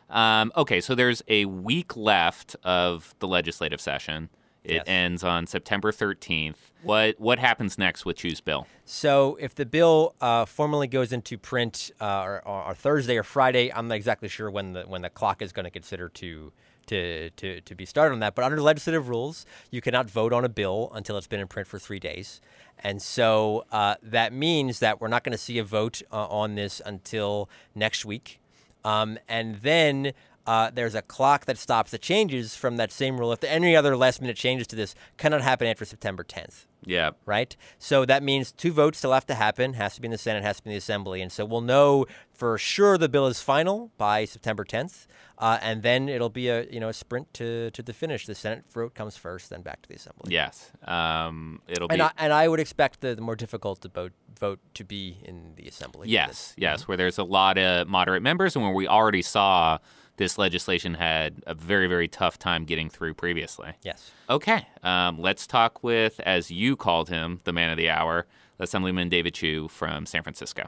Um, 0.10 0.52
okay, 0.56 0.80
so 0.80 0.96
there's 0.96 1.22
a 1.28 1.46
week 1.46 1.98
left 1.98 2.56
of 2.64 3.14
the 3.20 3.28
legislative 3.28 3.82
session. 3.82 4.30
It 4.64 4.74
Yes. 4.76 4.84
ends 4.88 5.24
on 5.24 5.48
September 5.48 5.92
13th. 5.94 6.56
What 6.84 7.20
what 7.20 7.40
happens 7.40 7.78
next 7.78 8.06
with 8.06 8.18
Chiu's 8.18 8.42
Bill? 8.42 8.68
So 8.86 9.38
if 9.40 9.56
the 9.56 9.66
bill 9.66 10.14
uh, 10.22 10.46
formally 10.46 10.88
goes 10.88 11.12
into 11.14 11.38
print 11.38 11.92
uh, 12.02 12.22
or, 12.22 12.42
or, 12.48 12.64
or 12.68 12.74
Thursday 12.74 13.18
or 13.18 13.24
Friday, 13.24 13.72
I'm 13.74 13.88
not 13.88 13.96
exactly 13.96 14.28
sure 14.30 14.50
when 14.52 14.74
the 14.74 14.84
when 14.84 15.02
the 15.02 15.10
clock 15.10 15.42
is 15.42 15.52
going 15.54 15.66
to 15.66 15.72
consider 15.72 16.10
to 16.10 16.52
to, 16.88 17.30
to, 17.32 17.60
to 17.60 17.76
be 17.76 17.86
started 17.86 18.14
on 18.14 18.20
that. 18.22 18.34
But 18.34 18.46
under 18.46 18.62
legislative 18.62 19.10
rules, 19.10 19.46
you 19.72 19.82
cannot 19.82 20.10
vote 20.10 20.32
on 20.32 20.46
a 20.46 20.50
bill 20.50 20.90
until 20.96 21.18
it's 21.18 21.28
been 21.28 21.42
in 21.42 21.48
print 21.48 21.68
for 21.68 21.78
three 21.80 22.00
days. 22.00 22.40
And 22.84 23.02
so 23.02 23.66
uh, 23.72 23.96
that 24.04 24.34
means 24.34 24.80
that 24.80 25.02
we're 25.02 25.08
not 25.08 25.24
going 25.24 25.32
to 25.32 25.38
see 25.38 25.58
a 25.58 25.64
vote 25.64 26.02
uh, 26.12 26.28
on 26.28 26.56
this 26.56 26.82
until 26.86 27.50
next 27.74 28.06
week. 28.06 28.40
Um, 28.86 29.18
and 29.28 29.58
then 29.58 30.14
uh, 30.48 30.72
there's 30.74 30.96
a 30.96 31.02
clock 31.02 31.46
that 31.46 31.58
stops 31.58 31.92
the 31.92 31.98
changes 31.98 32.56
from 32.56 32.78
that 32.78 32.92
same 32.92 33.20
rule. 33.20 33.34
If 33.34 33.44
any 33.44 33.76
other 33.76 33.98
last 33.98 34.22
minute 34.22 34.38
changes 34.38 34.66
to 34.68 34.78
this, 34.78 34.96
cannot 35.18 35.42
happen 35.42 35.68
after 35.68 35.84
September 35.84 36.24
10th. 36.24 36.66
Yeah. 36.86 37.12
Right? 37.26 37.58
So 37.80 38.06
that 38.06 38.24
means 38.24 38.54
two 38.54 38.72
votes 38.72 39.00
still 39.00 39.12
have 39.12 39.26
to 39.26 39.36
happen. 39.36 39.74
Has 39.74 39.96
to 39.96 40.02
be 40.02 40.06
in 40.06 40.12
the 40.12 40.18
Senate, 40.18 40.44
has 40.44 40.58
to 40.58 40.64
be 40.64 40.70
in 40.70 40.74
the 40.76 40.78
Assembly. 40.78 41.22
And 41.22 41.32
so 41.32 41.44
we'll 41.44 41.60
know 41.60 42.06
for 42.34 42.58
sure 42.58 42.98
the 42.98 43.10
bill 43.10 43.28
is 43.28 43.42
final 43.42 43.92
by 43.98 44.24
September 44.24 44.64
10th. 44.64 45.06
Uh, 45.38 45.60
and 45.62 45.84
then 45.84 46.08
it'll 46.08 46.30
be 46.30 46.48
a 46.48 46.66
you 46.72 46.80
know 46.80 46.90
a 46.90 46.94
sprint 46.94 47.32
to, 47.34 47.70
to 47.72 47.84
the 47.84 47.94
finish. 47.94 48.26
The 48.26 48.34
Senate 48.34 48.64
vote 48.72 48.96
comes 48.96 49.18
first, 49.18 49.50
then 49.50 49.62
back 49.62 49.82
to 49.84 49.90
the 49.90 49.96
Assembly. 49.96 50.32
Yes. 50.34 50.72
Um, 50.84 51.62
it'll 51.68 51.90
and 51.90 52.00
be. 52.00 52.04
I, 52.04 52.12
and 52.18 52.34
I 52.34 52.48
would 52.48 52.60
expect 52.60 53.02
the, 53.02 53.14
the 53.14 53.22
more 53.22 53.36
difficult 53.36 53.82
to 53.82 53.90
vote 53.90 54.14
vote 54.40 54.60
to 54.76 54.84
be 54.84 55.18
in 55.24 55.54
the 55.56 55.68
Assembly. 55.68 56.10
Yes, 56.10 56.56
yes, 56.58 56.88
where 56.88 56.98
there's 56.98 57.20
a 57.20 57.24
lot 57.24 57.58
of 57.60 57.88
moderate 57.88 58.24
members 58.24 58.56
and 58.56 58.66
where 58.66 58.74
we 58.74 58.88
already 58.88 59.22
saw 59.22 59.78
this 60.18 60.38
legislation 60.38 60.96
had 60.96 61.42
a 61.46 61.54
very, 61.54 61.88
very 61.88 62.08
tough 62.08 62.38
time 62.38 62.66
getting 62.66 62.90
through 62.90 63.14
previously. 63.14 63.74
Yes. 63.84 64.12
Okay, 64.30 64.68
um, 64.84 65.20
let's 65.22 65.48
talk 65.48 65.84
with, 65.84 66.20
as 66.22 66.52
you 66.52 66.76
called 66.76 67.10
him, 67.10 67.40
the 67.46 67.54
man 67.54 67.70
of 67.70 67.78
the 67.78 67.90
hour, 67.90 68.26
Assemblyman 68.60 69.10
David 69.10 69.34
Chiu 69.36 69.68
from 69.68 70.06
San 70.06 70.24
Francisco. 70.24 70.66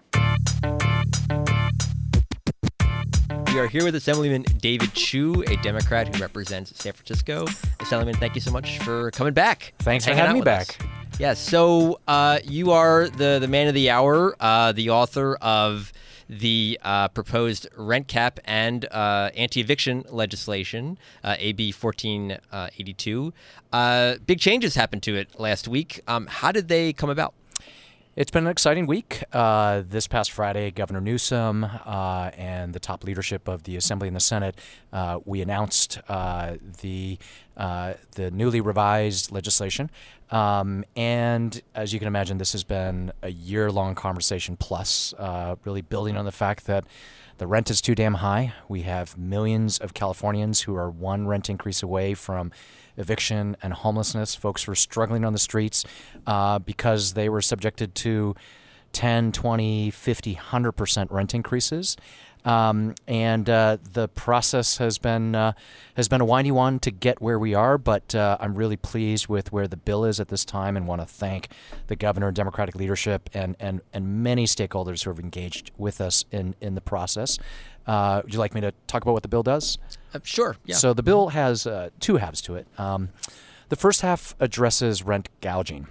We 3.47 3.57
are 3.57 3.67
here 3.67 3.83
with 3.83 3.95
Assemblyman 3.95 4.43
David 4.59 4.93
Chiu, 4.93 5.43
a 5.47 5.55
Democrat 5.57 6.15
who 6.15 6.21
represents 6.21 6.71
San 6.81 6.93
Francisco. 6.93 7.47
Assemblyman, 7.79 8.15
thank 8.15 8.35
you 8.35 8.41
so 8.41 8.51
much 8.51 8.77
for 8.79 9.09
coming 9.11 9.33
back. 9.33 9.73
Thanks 9.79 10.05
for 10.05 10.13
having 10.13 10.35
me 10.35 10.41
back. 10.41 10.69
us. 10.69 10.87
Yes. 11.19 11.39
So 11.39 11.99
uh, 12.07 12.39
you 12.43 12.71
are 12.71 13.09
the 13.09 13.39
the 13.41 13.47
man 13.47 13.67
of 13.67 13.73
the 13.73 13.89
hour, 13.89 14.35
uh, 14.39 14.71
the 14.71 14.91
author 14.91 15.35
of 15.41 15.91
the 16.29 16.79
uh, 16.83 17.07
proposed 17.07 17.67
rent 17.75 18.07
cap 18.07 18.39
and 18.45 18.85
uh, 18.91 19.31
anti-eviction 19.35 20.05
legislation, 20.09 20.97
uh, 21.23 21.35
AB 21.39 21.73
1482. 21.73 23.33
Uh, 23.73 24.15
big 24.25 24.39
changes 24.39 24.75
happened 24.75 25.03
to 25.03 25.15
it 25.15 25.39
last 25.39 25.67
week. 25.67 26.01
Um, 26.07 26.27
how 26.27 26.51
did 26.51 26.67
they 26.67 26.93
come 26.93 27.09
about? 27.09 27.33
It's 28.19 28.31
been 28.31 28.43
an 28.43 28.51
exciting 28.51 28.85
week. 28.85 29.23
Uh, 29.31 29.81
this 29.87 30.05
past 30.05 30.33
Friday, 30.33 30.71
Governor 30.71 30.99
Newsom 30.99 31.63
uh, 31.63 32.31
and 32.35 32.73
the 32.73 32.79
top 32.81 33.05
leadership 33.05 33.47
of 33.47 33.63
the 33.63 33.77
Assembly 33.77 34.09
and 34.09 34.15
the 34.17 34.19
Senate, 34.19 34.59
uh, 34.91 35.19
we 35.23 35.39
announced 35.39 36.01
uh, 36.09 36.57
the 36.81 37.17
uh, 37.55 37.93
the 38.15 38.29
newly 38.29 38.59
revised 38.59 39.31
legislation. 39.31 39.89
Um, 40.31 40.83
and 40.97 41.61
as 41.73 41.93
you 41.93 41.99
can 41.99 42.09
imagine, 42.09 42.39
this 42.39 42.51
has 42.51 42.65
been 42.65 43.13
a 43.23 43.31
year 43.31 43.71
long 43.71 43.95
conversation 43.95 44.57
plus, 44.57 45.13
uh, 45.17 45.55
really 45.63 45.81
building 45.81 46.17
on 46.17 46.25
the 46.25 46.33
fact 46.33 46.65
that 46.65 46.83
the 47.37 47.47
rent 47.47 47.71
is 47.71 47.79
too 47.79 47.95
damn 47.95 48.15
high. 48.15 48.51
We 48.67 48.81
have 48.81 49.17
millions 49.17 49.77
of 49.77 49.93
Californians 49.93 50.63
who 50.63 50.75
are 50.75 50.89
one 50.89 51.25
rent 51.25 51.49
increase 51.49 51.81
away 51.81 52.15
from 52.15 52.51
eviction 52.99 53.57
and 53.63 53.73
homelessness. 53.73 54.35
Folks 54.35 54.67
were 54.67 54.75
struggling 54.75 55.25
on 55.25 55.33
the 55.33 55.39
streets 55.39 55.85
uh, 56.27 56.59
because 56.59 57.13
they 57.13 57.29
were 57.29 57.41
subjected 57.41 57.95
to 57.95 58.35
10, 58.93 59.31
20, 59.31 59.91
50, 59.91 60.35
100% 60.35 61.11
rent 61.11 61.33
increases. 61.33 61.97
Um, 62.45 62.95
and 63.07 63.49
uh, 63.49 63.77
the 63.93 64.07
process 64.07 64.77
has 64.77 64.97
been 64.97 65.35
uh, 65.35 65.51
has 65.95 66.07
been 66.07 66.21
a 66.21 66.25
windy 66.25 66.51
one 66.51 66.79
to 66.79 66.91
get 66.91 67.21
where 67.21 67.37
we 67.37 67.53
are, 67.53 67.77
but 67.77 68.15
uh, 68.15 68.37
I'm 68.39 68.55
really 68.55 68.77
pleased 68.77 69.27
with 69.27 69.51
where 69.51 69.67
the 69.67 69.75
bill 69.75 70.05
is 70.05 70.21
at 70.21 70.29
this 70.29 70.45
time, 70.45 70.77
and 70.77 70.87
want 70.87 71.01
to 71.01 71.05
thank 71.05 71.49
the 71.87 71.97
governor 71.97 72.31
Democratic 72.31 72.75
leadership 72.75 73.29
and 73.33 73.57
and 73.59 73.81
and 73.93 74.23
many 74.23 74.45
stakeholders 74.45 75.03
who 75.03 75.09
have 75.09 75.19
engaged 75.19 75.71
with 75.77 75.99
us 75.99 76.23
in 76.31 76.55
in 76.61 76.75
the 76.75 76.81
process. 76.81 77.37
Uh, 77.85 78.21
would 78.23 78.33
you 78.33 78.39
like 78.39 78.53
me 78.53 78.61
to 78.61 78.71
talk 78.87 79.01
about 79.01 79.13
what 79.13 79.23
the 79.23 79.29
bill 79.29 79.43
does? 79.43 79.77
Uh, 80.13 80.19
sure. 80.23 80.55
Yeah. 80.65 80.75
So 80.75 80.93
the 80.93 81.03
bill 81.03 81.29
has 81.29 81.67
uh, 81.67 81.89
two 81.99 82.17
halves 82.17 82.41
to 82.41 82.55
it. 82.55 82.67
Um, 82.77 83.09
the 83.69 83.75
first 83.75 84.01
half 84.01 84.35
addresses 84.39 85.03
rent 85.03 85.29
gouging. 85.41 85.87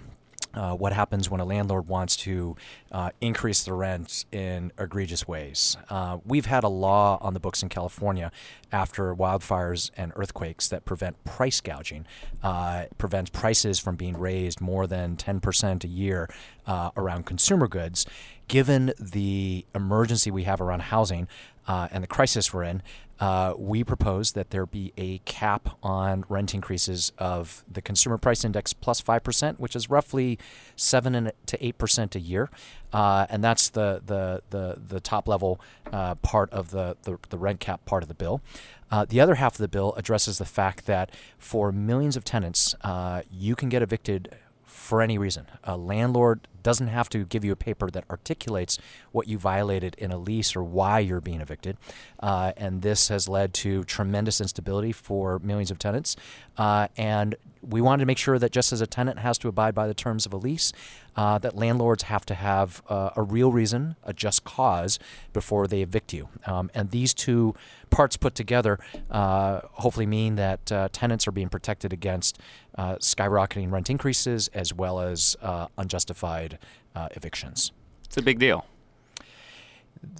Uh, 0.51 0.73
what 0.73 0.91
happens 0.93 1.29
when 1.29 1.39
a 1.39 1.45
landlord 1.45 1.87
wants 1.87 2.15
to 2.15 2.55
uh, 2.91 3.11
increase 3.21 3.63
the 3.63 3.71
rent 3.71 4.25
in 4.31 4.71
egregious 4.79 5.27
ways. 5.27 5.77
Uh, 5.91 6.17
we've 6.25 6.47
had 6.47 6.63
a 6.63 6.67
law 6.67 7.19
on 7.21 7.35
the 7.35 7.39
books 7.39 7.61
in 7.61 7.69
California 7.69 8.31
after 8.71 9.13
wildfires 9.13 9.91
and 9.95 10.11
earthquakes 10.15 10.67
that 10.67 10.85
prevent 10.85 11.23
price 11.23 11.61
gouging, 11.61 12.03
uh, 12.41 12.85
prevents 12.97 13.29
prices 13.29 13.77
from 13.79 13.95
being 13.95 14.17
raised 14.17 14.59
more 14.59 14.87
than 14.87 15.15
10% 15.15 15.83
a 15.83 15.87
year 15.87 16.27
uh, 16.65 16.89
around 16.97 17.27
consumer 17.27 17.67
goods. 17.67 18.07
Given 18.47 18.91
the 18.99 19.67
emergency 19.75 20.31
we 20.31 20.45
have 20.45 20.59
around 20.59 20.81
housing 20.81 21.27
uh, 21.67 21.89
and 21.91 22.03
the 22.03 22.07
crisis 22.07 22.51
we're 22.51 22.63
in, 22.63 22.81
uh, 23.19 23.53
we 23.57 23.83
propose 23.83 24.31
that 24.31 24.51
there 24.51 24.65
be 24.65 24.93
a 24.97 25.19
cap 25.19 25.77
on 25.83 26.23
rent 26.29 26.53
increases 26.53 27.11
of 27.17 27.63
the 27.69 27.81
consumer 27.81 28.17
price 28.17 28.45
index 28.45 28.71
plus 28.71 29.01
5%, 29.01 29.59
which 29.59 29.75
is 29.75 29.89
roughly 29.89 30.39
7 30.75 31.31
to 31.45 31.57
8% 31.57 32.15
a 32.15 32.19
year. 32.19 32.49
Uh, 32.93 33.27
and 33.29 33.43
that's 33.43 33.69
the, 33.69 34.01
the, 34.05 34.41
the, 34.49 34.81
the 34.87 34.99
top 34.99 35.27
level 35.27 35.59
uh, 35.91 36.15
part 36.15 36.49
of 36.51 36.71
the, 36.71 36.95
the, 37.03 37.17
the, 37.29 37.37
rent 37.37 37.59
cap 37.59 37.85
part 37.85 38.03
of 38.03 38.07
the 38.07 38.15
bill. 38.15 38.41
Uh, 38.89 39.05
the 39.05 39.19
other 39.19 39.35
half 39.35 39.53
of 39.53 39.59
the 39.59 39.67
bill 39.67 39.93
addresses 39.95 40.37
the 40.37 40.45
fact 40.45 40.85
that 40.85 41.11
for 41.37 41.71
millions 41.71 42.15
of 42.15 42.23
tenants, 42.23 42.73
uh, 42.81 43.21
you 43.29 43.55
can 43.55 43.69
get 43.69 43.81
evicted 43.81 44.35
for 44.65 45.01
any 45.01 45.17
reason. 45.17 45.45
A 45.63 45.77
landlord 45.77 46.47
doesn't 46.63 46.87
have 46.87 47.09
to 47.09 47.25
give 47.25 47.43
you 47.43 47.51
a 47.51 47.55
paper 47.55 47.89
that 47.89 48.03
articulates 48.09 48.77
what 49.11 49.27
you 49.27 49.37
violated 49.37 49.95
in 49.97 50.11
a 50.11 50.17
lease 50.17 50.55
or 50.55 50.63
why 50.63 50.99
you're 50.99 51.21
being 51.21 51.41
evicted. 51.41 51.77
Uh, 52.19 52.53
and 52.57 52.81
this 52.81 53.07
has 53.07 53.27
led 53.27 53.53
to 53.53 53.83
tremendous 53.85 54.41
instability 54.41 54.91
for 54.91 55.39
millions 55.39 55.71
of 55.71 55.79
tenants. 55.79 56.15
Uh, 56.57 56.87
and 56.97 57.35
we 57.61 57.81
wanted 57.81 58.01
to 58.01 58.05
make 58.05 58.17
sure 58.17 58.39
that 58.39 58.51
just 58.51 58.71
as 58.71 58.81
a 58.81 58.87
tenant 58.87 59.19
has 59.19 59.37
to 59.37 59.47
abide 59.47 59.75
by 59.75 59.87
the 59.87 59.93
terms 59.93 60.25
of 60.25 60.33
a 60.33 60.37
lease, 60.37 60.71
uh, 61.15 61.37
that 61.37 61.55
landlords 61.55 62.03
have 62.03 62.25
to 62.25 62.33
have 62.33 62.81
uh, 62.87 63.09
a 63.15 63.21
real 63.21 63.51
reason, 63.51 63.95
a 64.03 64.13
just 64.13 64.43
cause, 64.43 64.99
before 65.33 65.67
they 65.67 65.81
evict 65.81 66.13
you. 66.13 66.29
Um, 66.45 66.69
and 66.73 66.91
these 66.91 67.13
two 67.13 67.55
parts 67.89 68.17
put 68.17 68.35
together 68.35 68.79
uh, 69.09 69.61
hopefully 69.73 70.05
mean 70.05 70.35
that 70.35 70.71
uh, 70.71 70.89
tenants 70.91 71.27
are 71.27 71.31
being 71.31 71.49
protected 71.49 71.93
against 71.93 72.39
uh, 72.77 72.95
skyrocketing 72.95 73.71
rent 73.71 73.89
increases 73.89 74.47
as 74.49 74.73
well 74.73 74.99
as 74.99 75.35
uh, 75.41 75.67
unjustified 75.77 76.57
evictions. 77.15 77.71
It's 78.03 78.17
a 78.17 78.21
big 78.21 78.39
deal 78.39 78.65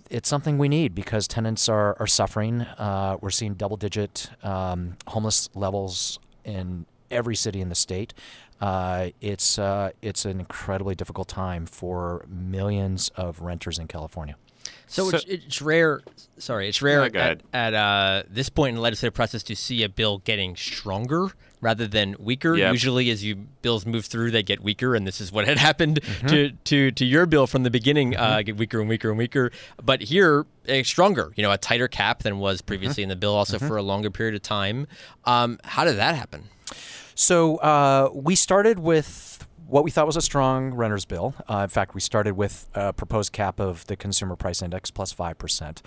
it's 0.10 0.28
something 0.28 0.58
we 0.58 0.70
need 0.70 0.96
because 0.96 1.28
tenants 1.28 1.70
are, 1.70 1.96
are 2.00 2.08
suffering. 2.08 2.62
Uh, 2.62 3.18
we're 3.22 3.30
seeing 3.30 3.54
double 3.54 3.78
digit 3.78 4.30
um, 4.44 4.98
homeless 5.08 5.50
levels 5.54 6.20
in 6.44 6.86
every 7.12 7.36
city 7.36 7.62
in 7.62 7.70
the 7.70 7.76
state. 7.76 8.14
Uh, 8.60 9.10
it's 9.22 9.58
uh, 9.58 9.92
it's 10.02 10.26
an 10.26 10.40
incredibly 10.40 10.96
difficult 10.96 11.28
time 11.28 11.66
for 11.66 12.26
millions 12.28 13.10
of 13.16 13.42
renters 13.42 13.80
in 13.80 13.88
California. 13.88 14.36
So, 14.88 15.10
so 15.10 15.18
it's, 15.18 15.26
it's, 15.26 15.62
rare. 15.62 16.02
Sorry, 16.40 16.68
it's 16.68 16.82
rare 16.82 17.04
at, 17.16 17.42
at 17.54 17.74
uh, 17.74 18.24
this 18.28 18.50
point 18.50 18.70
in 18.70 18.76
the 18.76 18.82
legislative 18.82 19.14
process 19.14 19.44
to 19.44 19.56
see 19.56 19.84
a 19.84 19.90
bill 19.90 20.18
getting 20.20 20.56
stronger 20.56 21.32
rather 21.62 21.88
than 21.88 22.16
weaker. 22.18 22.56
Yep. 22.56 22.72
Usually, 22.72 23.10
as 23.10 23.24
you 23.24 23.36
bills 23.36 23.86
move 23.86 24.06
through, 24.06 24.32
they 24.32 24.44
get 24.44 24.62
weaker, 24.62 24.96
and 24.96 25.06
this 25.06 25.22
is 25.22 25.32
what 25.32 25.46
had 25.46 25.58
happened 25.70 26.02
mm-hmm. 26.02 26.28
to, 26.28 26.52
to 26.52 26.92
to 26.92 27.06
your 27.06 27.26
bill 27.26 27.48
from 27.48 27.64
the 27.64 27.70
beginning. 27.70 28.16
Uh, 28.16 28.20
mm-hmm. 28.20 28.34
Uh, 28.34 28.42
get 28.42 28.58
weaker 28.58 28.80
and 28.80 28.90
weaker 28.90 29.10
and 29.10 29.18
weaker. 29.18 29.52
But 29.82 30.02
here, 30.02 30.46
a 30.68 30.84
stronger. 30.84 31.34
You 31.36 31.44
know, 31.44 31.52
a 31.52 31.58
tighter 31.58 31.88
cap 31.88 32.24
than 32.24 32.40
was 32.40 32.62
previously 32.62 33.04
mm-hmm. 33.04 33.12
in 33.12 33.18
the 33.18 33.20
bill, 33.20 33.36
also 33.36 33.58
mm-hmm. 33.58 33.68
for 33.68 33.78
a 33.78 33.84
longer 33.84 34.10
period 34.10 34.36
of 34.36 34.42
time. 34.42 34.88
Um, 35.26 35.60
how 35.64 35.84
did 35.84 35.98
that 35.98 36.16
happen? 36.16 36.46
So 37.16 37.58
uh, 37.58 38.10
we 38.14 38.36
started 38.36 38.80
with 38.80 39.46
what 39.70 39.84
we 39.84 39.92
thought 39.92 40.08
was 40.08 40.18
a 40.18 40.22
strong 40.22 40.74
renter's 40.74 41.06
bill. 41.06 41.36
Uh, 41.48 41.60
in 41.60 41.70
fact, 41.70 41.94
we 41.94 42.02
started 42.02 42.34
with 42.34 42.68
a 42.74 42.92
proposed 42.92 43.32
cap 43.32 43.60
of 43.60 43.86
the 43.86 43.96
consumer 43.96 44.36
price 44.36 44.62
index 44.62 44.90
plus 44.90 45.14
5%. 45.14 45.82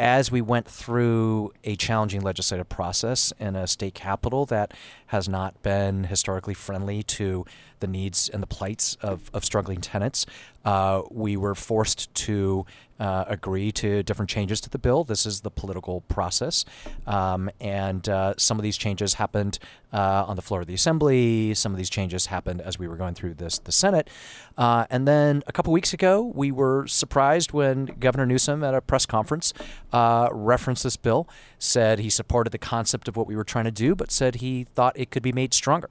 As 0.00 0.30
we 0.30 0.40
went 0.40 0.66
through 0.66 1.52
a 1.64 1.76
challenging 1.76 2.20
legislative 2.20 2.68
process 2.68 3.32
in 3.38 3.56
a 3.56 3.66
state 3.66 3.94
capital 3.94 4.46
that 4.46 4.72
has 5.08 5.28
not 5.28 5.60
been 5.62 6.04
historically 6.04 6.54
friendly 6.54 7.02
to 7.02 7.44
the 7.80 7.86
needs 7.86 8.28
and 8.28 8.42
the 8.42 8.46
plights 8.46 8.96
of, 9.00 9.30
of 9.32 9.44
struggling 9.44 9.80
tenants, 9.80 10.26
uh, 10.64 11.02
we 11.10 11.36
were 11.36 11.54
forced 11.54 12.12
to 12.14 12.66
uh, 13.00 13.24
agree 13.28 13.70
to 13.70 14.02
different 14.02 14.28
changes 14.28 14.60
to 14.60 14.68
the 14.68 14.78
bill. 14.78 15.04
This 15.04 15.24
is 15.24 15.42
the 15.42 15.50
political 15.50 16.00
process. 16.02 16.64
Um, 17.06 17.48
and 17.60 18.08
uh, 18.08 18.34
some 18.36 18.58
of 18.58 18.62
these 18.62 18.76
changes 18.76 19.14
happened 19.14 19.58
uh, 19.92 20.24
on 20.26 20.36
the 20.36 20.42
floor 20.42 20.62
of 20.62 20.66
the 20.66 20.74
assembly. 20.74 21.54
Some 21.54 21.72
of 21.72 21.78
these 21.78 21.88
changes 21.88 22.26
happened 22.26 22.60
as 22.60 22.78
we 22.78 22.88
were 22.88 22.96
going 22.96 23.14
through 23.14 23.34
this 23.34 23.58
the 23.58 23.72
Senate. 23.72 24.10
Uh, 24.56 24.86
and 24.90 25.06
then 25.06 25.42
a 25.46 25.52
couple 25.52 25.72
weeks 25.72 25.92
ago, 25.92 26.22
we 26.34 26.50
were 26.50 26.86
surprised 26.86 27.52
when 27.52 27.86
Governor 27.86 28.26
Newsom 28.26 28.64
at 28.64 28.74
a 28.74 28.80
press 28.80 29.06
conference 29.06 29.54
uh, 29.92 30.28
referenced 30.32 30.82
this 30.82 30.96
bill, 30.96 31.28
said 31.58 32.00
he 32.00 32.10
supported 32.10 32.50
the 32.50 32.58
concept 32.58 33.06
of 33.08 33.16
what 33.16 33.26
we 33.26 33.36
were 33.36 33.44
trying 33.44 33.64
to 33.64 33.70
do, 33.70 33.94
but 33.94 34.10
said 34.10 34.36
he 34.36 34.66
thought 34.74 34.98
it 34.98 35.10
could 35.10 35.22
be 35.22 35.32
made 35.32 35.54
stronger. 35.54 35.88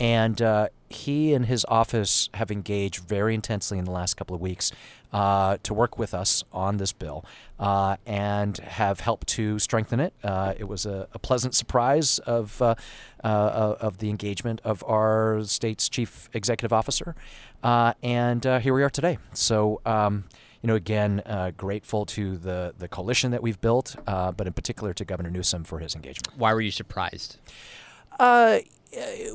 And 0.00 0.40
uh, 0.40 0.68
he 0.88 1.34
and 1.34 1.44
his 1.44 1.66
office 1.68 2.30
have 2.34 2.50
engaged 2.50 3.04
very 3.04 3.34
intensely 3.34 3.78
in 3.78 3.84
the 3.84 3.90
last 3.90 4.14
couple 4.14 4.34
of 4.34 4.40
weeks 4.40 4.72
uh, 5.12 5.58
to 5.62 5.74
work 5.74 5.98
with 5.98 6.14
us 6.14 6.42
on 6.52 6.78
this 6.78 6.92
bill 6.92 7.24
uh, 7.58 7.96
and 8.06 8.56
have 8.58 9.00
helped 9.00 9.26
to 9.28 9.58
strengthen 9.58 10.00
it. 10.00 10.14
Uh, 10.24 10.54
it 10.58 10.64
was 10.64 10.86
a, 10.86 11.06
a, 11.12 11.18
pleasant 11.18 11.54
surprise 11.54 12.18
of 12.20 12.62
uh, 12.62 12.74
uh, 13.22 13.76
of 13.80 13.98
the 13.98 14.08
engagement 14.08 14.60
of 14.64 14.82
our 14.84 15.42
state's 15.44 15.88
chief 15.88 16.30
executive 16.32 16.72
officer, 16.72 17.14
and 17.62 18.44
here 18.44 18.74
we 18.74 18.82
are 18.82 18.90
today. 18.90 19.18
So. 19.32 19.80
Um, 19.84 20.24
you 20.62 20.66
know, 20.66 20.74
again, 20.74 21.22
grateful 21.56 22.04
to 22.04 22.36
the 22.36 22.74
the 22.76 22.86
coalition 22.86 23.30
that 23.30 23.42
we've 23.42 23.58
built, 23.62 23.96
but 24.04 24.46
in 24.46 24.52
particular 24.52 24.92
to 24.92 25.06
Governor 25.06 25.30
Newsom 25.30 25.64
for 25.64 25.78
his 25.78 25.94
engagement. 25.94 26.36
Why 26.36 26.52
were 26.52 26.60
you 26.60 26.70
surprised? 26.70 27.38
Uh, 28.18 28.58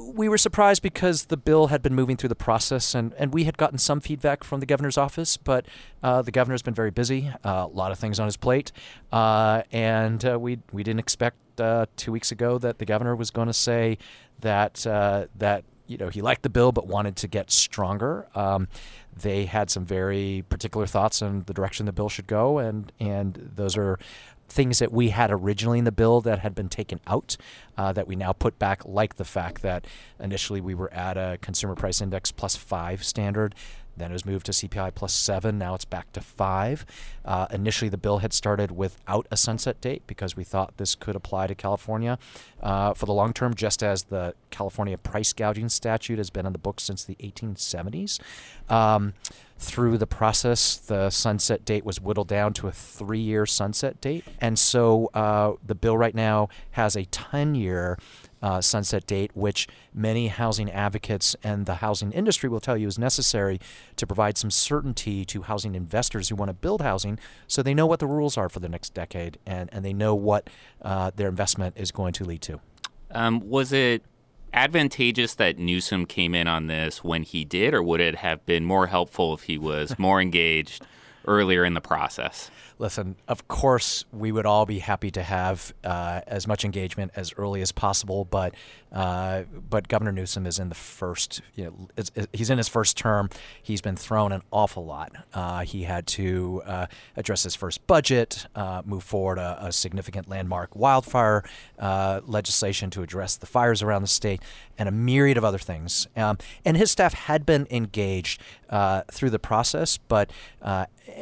we 0.02 0.28
were 0.28 0.38
surprised 0.38 0.82
because 0.82 1.26
the 1.26 1.38
bill 1.38 1.68
had 1.68 1.82
been 1.82 1.96
moving 1.96 2.18
through 2.18 2.30
the 2.30 2.36
process, 2.36 2.94
and, 2.94 3.14
and 3.18 3.34
we 3.34 3.46
had 3.46 3.58
gotten 3.58 3.78
some 3.78 4.00
feedback 4.02 4.44
from 4.44 4.60
the 4.60 4.66
governor's 4.66 4.98
office, 4.98 5.38
but 5.38 5.66
uh, 6.04 6.22
the 6.22 6.32
governor's 6.32 6.62
been 6.62 6.74
very 6.74 6.92
busy, 6.92 7.32
uh, 7.44 7.66
a 7.66 7.68
lot 7.68 7.92
of 7.92 8.00
things 8.00 8.20
on 8.20 8.26
his 8.26 8.38
plate, 8.38 8.72
uh, 9.12 9.62
and 9.72 10.26
uh, 10.26 10.38
we 10.40 10.60
we 10.72 10.84
didn't 10.84 11.00
expect 11.00 11.38
uh, 11.60 11.86
two 11.96 12.12
weeks 12.12 12.32
ago 12.32 12.58
that 12.58 12.80
the 12.80 12.86
governor 12.86 13.16
was 13.16 13.32
going 13.32 13.48
to 13.48 13.54
say 13.54 13.98
that 14.42 14.86
uh, 14.86 15.26
that 15.36 15.64
you 15.88 15.98
know 15.98 16.10
he 16.10 16.22
liked 16.22 16.44
the 16.44 16.50
bill 16.50 16.72
but 16.72 16.88
wanted 16.88 17.16
to 17.16 17.28
get 17.28 17.50
stronger. 17.50 18.28
Um, 18.36 18.68
they 19.16 19.46
had 19.46 19.70
some 19.70 19.86
very 19.86 20.44
particular 20.50 20.86
thoughts 20.86 21.22
on 21.22 21.44
the 21.46 21.54
direction 21.54 21.86
the 21.86 21.94
bill 21.94 22.10
should 22.10 22.28
go, 22.28 22.58
and 22.58 22.92
and 23.00 23.52
those 23.56 23.78
are 23.78 23.98
things 24.48 24.80
that 24.80 24.92
we 24.92 25.10
had 25.10 25.32
originally 25.32 25.80
in 25.80 25.86
the 25.86 25.92
bill 25.92 26.22
that 26.22 26.40
had 26.40 26.56
been 26.56 26.70
taken 26.70 27.00
out 27.08 27.38
uh, 27.78 27.92
that 27.94 28.08
we 28.08 28.16
now 28.16 28.32
put 28.32 28.58
back, 28.60 28.86
like 28.86 29.16
the 29.16 29.26
fact 29.26 29.62
that 29.62 29.86
initially 30.20 30.62
we 30.62 30.76
were 30.76 30.94
at 30.94 31.18
a 31.18 31.38
consumer 31.42 31.76
price 31.76 32.02
index 32.02 32.32
plus 32.32 32.56
five 32.56 33.04
standard. 33.04 33.56
Then 33.98 34.12
it 34.12 34.14
was 34.14 34.26
moved 34.26 34.46
to 34.48 34.52
CPI 34.52 34.94
plus 34.94 35.14
seven. 35.14 35.58
Now 35.58 35.74
it's 35.74 35.86
back 35.86 36.12
to 36.14 36.22
five. 36.22 36.86
Uh, 37.24 37.48
initially, 37.52 37.90
the 37.90 37.98
bill 37.98 38.20
had 38.20 38.34
started 38.34 38.72
without 38.72 39.26
a 39.32 39.38
sunset 39.38 39.80
date 39.80 40.04
because 40.06 40.36
we 40.36 40.44
thought 40.44 40.78
this 40.78 40.96
could 40.96 41.16
apply 41.16 41.48
to 41.48 41.56
California 41.56 42.20
uh, 42.62 42.94
for 42.94 43.06
the 43.06 43.14
long 43.14 43.32
term, 43.32 43.54
just 43.54 43.82
as 43.82 44.04
the 44.04 44.34
California 44.50 44.98
price 44.98 45.32
gouging 45.34 45.70
statute 45.70 46.18
has 46.18 46.30
been 46.30 46.46
on 46.46 46.52
the 46.52 46.60
books 46.60 46.84
since 46.84 47.04
the 47.04 47.16
1870s. 47.16 48.20
Um, 48.70 49.14
through 49.58 49.98
the 49.98 50.08
process, 50.08 50.76
the 50.76 51.10
sunset 51.10 51.64
date 51.64 51.86
was 51.86 52.02
whittled 52.02 52.28
down 52.28 52.54
to 52.54 52.68
a 52.68 52.72
three 52.72 53.20
year 53.20 53.46
sunset 53.46 54.02
date. 54.02 54.26
And 54.40 54.60
so 54.60 55.10
uh, 55.14 55.54
the 55.66 55.76
bill 55.76 55.98
right 55.98 56.16
now 56.16 56.50
has 56.72 56.96
a 56.96 57.06
10 57.06 57.56
year 57.56 57.98
uh, 58.42 58.62
sunset 58.62 59.08
date, 59.08 59.32
which 59.34 59.68
many 59.94 60.28
housing 60.28 60.70
advocates 60.70 61.36
and 61.42 61.66
the 61.66 61.76
housing 61.76 62.12
industry 62.12 62.50
will 62.50 62.60
tell 62.60 62.78
you 62.78 62.88
is 62.88 63.00
necessary 63.00 63.60
to 63.96 64.06
provide 64.06 64.38
some 64.38 64.52
certainty 64.52 65.24
to 65.26 65.44
housing 65.44 65.74
investors 65.74 66.30
who 66.30 66.36
want 66.36 66.50
to 66.50 66.54
build 66.54 66.82
housing 66.82 67.18
so 67.48 67.64
they 67.64 67.74
know 67.74 67.88
what 67.88 68.00
the 68.00 68.08
rules 68.08 68.38
are 68.38 68.50
for 68.50 68.60
the 68.60 68.70
next 68.70 68.94
decade 68.94 69.38
and, 69.46 69.70
and 69.74 69.86
they 69.86 69.94
know 69.94 70.14
what 70.14 70.50
uh, 70.82 71.12
their 71.16 71.30
investment 71.30 71.76
is 71.78 71.92
going 71.92 72.14
to 72.14 72.26
lead 72.26 72.42
to. 72.42 72.60
Um, 73.12 73.40
was 73.50 73.72
it 73.72 74.04
advantageous 74.56 75.36
that 75.36 75.60
Newsom 75.60 76.06
came 76.06 76.34
in 76.34 76.48
on 76.48 76.68
this 76.68 77.04
when 77.04 77.24
he 77.24 77.44
did, 77.44 77.74
or 77.74 77.84
would 77.84 78.00
it 78.00 78.16
have 78.16 78.46
been 78.46 78.64
more 78.64 78.88
helpful 78.88 79.34
if 79.34 79.44
he 79.44 79.58
was 79.58 80.00
more 80.00 80.22
engaged 80.22 80.86
earlier 81.28 81.66
in 81.66 81.74
the 81.74 81.82
process? 81.82 82.50
Listen, 82.78 83.16
of 83.28 83.48
course, 83.48 84.04
we 84.12 84.32
would 84.32 84.46
all 84.46 84.66
be 84.66 84.80
happy 84.80 85.10
to 85.12 85.24
have 85.24 85.74
uh, 85.84 86.22
as 86.28 86.46
much 86.46 86.66
engagement 86.66 87.12
as 87.16 87.34
early 87.38 87.62
as 87.62 87.72
possible, 87.72 88.26
but 88.26 88.54
uh, 88.96 89.44
but 89.70 89.90
Governor 89.90 90.14
Newsom 90.14 90.46
is 90.46 90.58
in 90.58 90.70
the 90.70 90.76
first, 90.76 91.42
you 91.54 91.66
know, 91.66 92.06
he's 92.32 92.50
in 92.50 92.58
his 92.58 92.70
first 92.70 92.98
term. 92.98 93.30
He's 93.62 93.82
been 93.82 93.98
thrown 93.98 94.32
an 94.32 94.42
awful 94.52 94.86
lot. 94.86 95.12
Uh, 95.34 95.66
he 95.66 95.84
had 95.84 96.08
to 96.08 96.64
uh, 96.66 96.88
address 97.18 97.44
his 97.44 97.56
first 97.56 97.86
budget, 97.88 98.48
uh, 98.56 98.84
move 98.86 99.04
forward 99.04 99.38
a, 99.38 99.66
a, 99.66 99.72
significant 99.74 100.30
landmark 100.30 100.74
wildfire 100.78 101.44
uh, 101.78 102.22
legislation 102.26 102.90
to 102.92 103.02
address 103.02 103.36
the 103.36 103.46
fires 103.46 103.84
around 103.84 104.02
the 104.02 104.08
state, 104.08 104.42
and 104.78 104.88
a 104.88 104.94
myriad 104.94 105.38
of 105.38 105.44
other 105.44 105.58
things. 105.58 106.08
Um, 106.16 106.38
and 106.64 106.78
his 106.78 106.90
staff 106.90 107.14
had 107.14 107.46
been 107.46 107.68
engaged 107.70 108.42
through 109.12 109.30
the 109.30 109.40
process, 109.40 109.98
but 109.98 110.32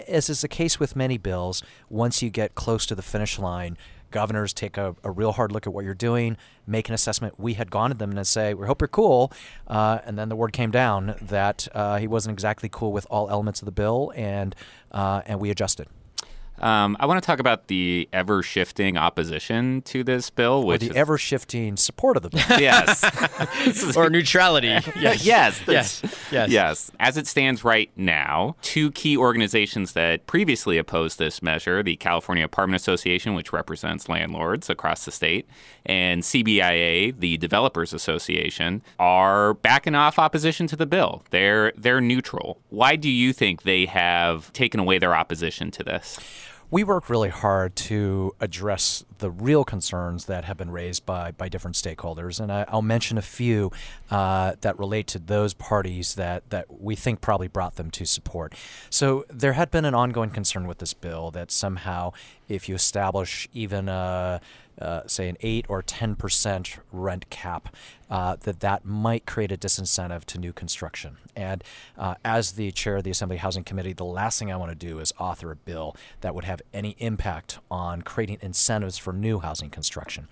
as 0.08 0.30
is 0.30 0.42
the 0.42 0.48
case 0.48 0.80
with 0.80 0.96
many 0.96 1.18
bills, 1.18 1.43
once 1.90 2.22
you 2.22 2.30
get 2.30 2.56
close 2.56 2.86
to 2.86 2.96
the 2.96 3.02
finish 3.02 3.40
line, 3.40 3.78
governors 4.12 4.54
take 4.54 4.78
a, 4.78 4.96
a, 5.04 5.12
real 5.12 5.34
hard 5.34 5.52
look 5.52 5.66
at 5.68 5.74
what 5.74 5.84
you're 5.84 5.94
doing, 5.94 6.38
make 6.68 6.88
an 6.88 6.94
assessment. 6.94 7.40
We 7.40 7.56
had 7.56 7.72
gone 7.72 7.90
to 7.90 7.98
them 7.98 8.16
and 8.16 8.28
say, 8.28 8.54
"We 8.54 8.68
hope 8.68 8.82
you're 8.82 8.88
cool," 8.88 9.34
uh, 9.68 10.00
and 10.06 10.18
then 10.18 10.30
the 10.30 10.36
word 10.36 10.54
came 10.54 10.72
down 10.72 11.16
that 11.22 11.68
uh, 11.74 11.98
he 11.98 12.08
wasn't 12.08 12.34
exactly 12.34 12.70
cool 12.72 12.94
with 12.94 13.08
all 13.10 13.30
elements 13.30 13.62
of 13.62 13.66
the 13.66 13.72
bill, 13.72 14.14
and 14.16 14.56
uh, 14.92 15.22
and 15.26 15.40
we 15.40 15.50
adjusted. 15.50 15.88
Um, 16.60 16.96
I 17.00 17.06
want 17.06 17.22
to 17.22 17.26
talk 17.26 17.40
about 17.40 17.68
the 17.68 18.08
ever 18.14 18.44
shifting 18.44 18.96
opposition 18.96 19.82
to 19.84 20.04
this 20.04 20.30
bill, 20.30 20.66
which 20.66 20.84
or 20.84 20.90
the 20.90 20.98
ever 20.98 21.18
shifting 21.18 21.78
support 21.78 22.16
of 22.16 22.24
the 22.24 22.30
bill. 22.30 22.44
yes, 22.60 23.04
or 23.98 24.10
neutrality. 24.10 24.68
yes, 24.68 25.26
yes, 25.26 25.62
yes, 25.68 26.04
yes, 26.32 26.50
yes. 26.50 26.92
As 27.00 27.18
it 27.18 27.28
stands 27.28 27.64
right 27.64 27.90
now, 27.96 28.56
two 28.62 28.92
key 28.92 29.18
organizations 29.18 29.94
that 29.94 30.26
previously 30.28 30.78
opposed 30.78 31.20
this 31.20 31.42
measure: 31.42 31.82
the 31.84 31.96
California 31.96 32.46
Apartment 32.46 32.80
Association, 32.80 33.34
which 33.34 33.52
represents 33.52 34.08
landlords 34.08 34.70
across 34.70 35.06
the 35.06 35.12
state, 35.12 35.48
and 35.86 36.22
CBIA, 36.22 37.20
the 37.20 37.38
Developers 37.38 37.94
Association, 37.94 38.84
are 39.00 39.56
backing 39.56 39.96
off 39.96 40.20
opposition 40.20 40.68
to 40.68 40.76
the 40.76 40.86
bill. 40.86 41.24
They're 41.32 41.74
they're 41.76 42.02
neutral. 42.02 42.60
Why 42.70 42.96
do 42.96 43.10
you 43.10 43.34
think 43.34 43.64
they 43.64 43.86
have 43.88 44.54
taken 44.54 44.80
away 44.80 45.00
their 45.00 45.16
opposition 45.16 45.72
to 45.72 45.84
this? 45.84 46.20
We 46.74 46.84
work 46.84 47.08
really 47.08 47.30
hard 47.30 47.76
to 47.76 48.36
address 48.40 49.06
the 49.20 49.30
real 49.30 49.64
concerns 49.64 50.26
that 50.26 50.44
have 50.46 50.58
been 50.58 50.72
raised 50.72 51.06
by, 51.06 51.30
by 51.30 51.48
different 51.48 51.76
stakeholders. 51.76 52.40
And 52.40 52.52
I, 52.52 52.66
will 52.74 52.82
mention 52.82 53.16
a 53.20 53.22
few 53.22 53.72
uh, 54.10 54.56
that 54.62 54.80
relate 54.80 55.06
to 55.10 55.20
those 55.20 55.54
parties 55.54 56.16
that, 56.16 56.50
that 56.50 56.82
we 56.82 56.96
think 56.96 57.22
probably 57.22 57.48
brought 57.48 57.76
them 57.76 57.92
to 57.92 58.06
support. 58.08 58.56
So 58.90 59.24
there 59.30 59.54
had 59.54 59.70
been 59.70 59.86
an 59.86 59.94
ongoing 59.94 60.32
concern 60.32 60.66
with 60.66 60.80
this 60.80 60.96
bill 60.96 61.30
that 61.30 61.52
somehow, 61.52 62.14
if 62.50 62.68
you 62.68 62.74
establish 62.74 63.48
even 63.54 63.88
a 63.88 64.42
uh, 64.80 65.02
say 65.08 65.30
an 65.30 65.38
8 65.42 65.66
or 65.70 65.82
10% 65.82 66.78
rent 66.92 67.30
cap, 67.30 67.76
uh, 68.10 68.36
that 68.42 68.60
that 68.60 68.86
might 68.86 69.26
create 69.26 69.52
a 69.52 69.58
disincentive 69.58 70.24
to 70.26 70.38
new 70.38 70.54
construction. 70.54 71.18
And 71.36 71.64
uh, 71.98 72.16
as 72.24 72.54
the 72.54 72.72
chair 72.72 72.98
of 72.98 73.04
the 73.04 73.10
Assembly 73.10 73.38
Housing 73.38 73.64
Committee, 73.64 73.94
the 73.94 74.06
last 74.06 74.38
thing 74.38 74.52
I 74.52 74.56
want 74.56 74.72
to 74.72 74.76
do 74.76 75.00
is 75.00 75.14
author 75.18 75.52
a 75.52 75.56
bill 75.56 75.96
that 76.22 76.36
would 76.36 76.44
have 76.44 76.62
any 76.74 76.96
impact 77.00 77.60
on 77.72 78.04
creating 78.04 78.38
incentives 78.42 78.98
for 78.98 79.14
new 79.14 79.40
housing 79.40 79.70
construction. 79.70 80.28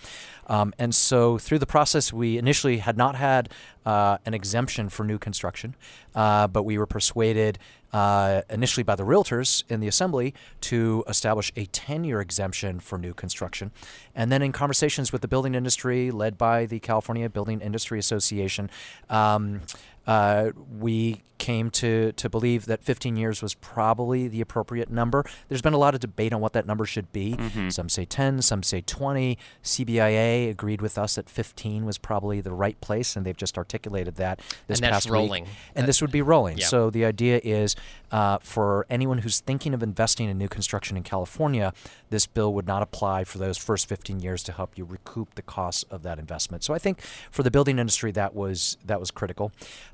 Um, 0.47 0.73
and 0.77 0.93
so 0.93 1.37
through 1.37 1.59
the 1.59 1.65
process, 1.65 2.13
we 2.13 2.37
initially 2.37 2.77
had 2.77 2.97
not 2.97 3.15
had 3.15 3.49
uh, 3.85 4.17
an 4.25 4.33
exemption 4.33 4.89
for 4.89 5.03
new 5.03 5.17
construction, 5.17 5.75
uh, 6.13 6.47
but 6.47 6.63
we 6.63 6.77
were 6.77 6.85
persuaded 6.85 7.57
uh, 7.93 8.41
initially 8.49 8.83
by 8.83 8.95
the 8.95 9.03
realtors 9.03 9.63
in 9.69 9.79
the 9.79 9.87
assembly 9.87 10.33
to 10.61 11.03
establish 11.07 11.51
a 11.55 11.65
10 11.65 12.03
year 12.03 12.21
exemption 12.21 12.79
for 12.79 12.97
new 12.97 13.13
construction. 13.13 13.71
And 14.15 14.31
then 14.31 14.41
in 14.41 14.51
conversations 14.51 15.11
with 15.11 15.21
the 15.21 15.27
building 15.27 15.55
industry, 15.55 16.11
led 16.11 16.37
by 16.37 16.65
the 16.65 16.79
California 16.79 17.29
Building 17.29 17.61
Industry 17.61 17.99
Association, 17.99 18.69
um, 19.09 19.61
uh, 20.11 20.51
we 20.77 21.21
came 21.41 21.71
to, 21.71 22.11
to 22.11 22.29
believe 22.29 22.67
that 22.67 22.83
15 22.83 23.15
years 23.15 23.41
was 23.41 23.55
probably 23.55 24.27
the 24.27 24.41
appropriate 24.41 24.91
number. 24.91 25.25
There's 25.49 25.63
been 25.63 25.73
a 25.73 25.77
lot 25.77 25.95
of 25.95 25.99
debate 25.99 26.33
on 26.33 26.39
what 26.39 26.53
that 26.53 26.67
number 26.67 26.85
should 26.85 27.11
be. 27.11 27.33
Mm-hmm. 27.33 27.69
Some 27.69 27.89
say 27.89 28.05
10, 28.05 28.43
some 28.43 28.61
say 28.61 28.81
20. 28.81 29.39
CBIA 29.63 30.51
agreed 30.51 30.81
with 30.81 30.99
us 30.99 31.15
that 31.15 31.27
15 31.27 31.83
was 31.83 31.97
probably 31.97 32.41
the 32.41 32.51
right 32.51 32.79
place, 32.79 33.15
and 33.15 33.25
they've 33.25 33.35
just 33.35 33.57
articulated 33.57 34.17
that 34.17 34.39
this 34.67 34.79
and 34.79 34.91
past 34.91 35.09
rolling. 35.09 35.45
week. 35.45 35.53
And 35.75 35.87
this 35.87 35.99
would 35.99 36.11
be 36.11 36.21
rolling. 36.21 36.59
Yeah. 36.59 36.67
So 36.67 36.91
the 36.91 37.05
idea 37.05 37.41
is 37.43 37.75
uh, 38.11 38.37
for 38.39 38.85
anyone 38.87 39.19
who's 39.19 39.39
thinking 39.39 39.73
of 39.73 39.81
investing 39.81 40.29
in 40.29 40.37
new 40.37 40.47
construction 40.47 40.95
in 40.95 41.01
California, 41.01 41.73
this 42.11 42.27
bill 42.27 42.53
would 42.53 42.67
not 42.67 42.83
apply 42.83 43.23
for 43.23 43.39
those 43.39 43.57
first 43.57 43.89
15 43.89 44.19
years 44.19 44.43
to 44.43 44.51
help 44.51 44.77
you 44.77 44.85
recoup 44.85 45.33
the 45.33 45.41
costs 45.41 45.83
of 45.89 46.03
that 46.03 46.19
investment. 46.19 46.63
So 46.63 46.75
I 46.75 46.77
think 46.77 47.01
for 47.31 47.41
the 47.41 47.49
building 47.49 47.79
industry, 47.79 48.11
that 48.11 48.35
was 48.35 48.77
that 48.85 48.99
was 48.99 49.09
critical. 49.09 49.51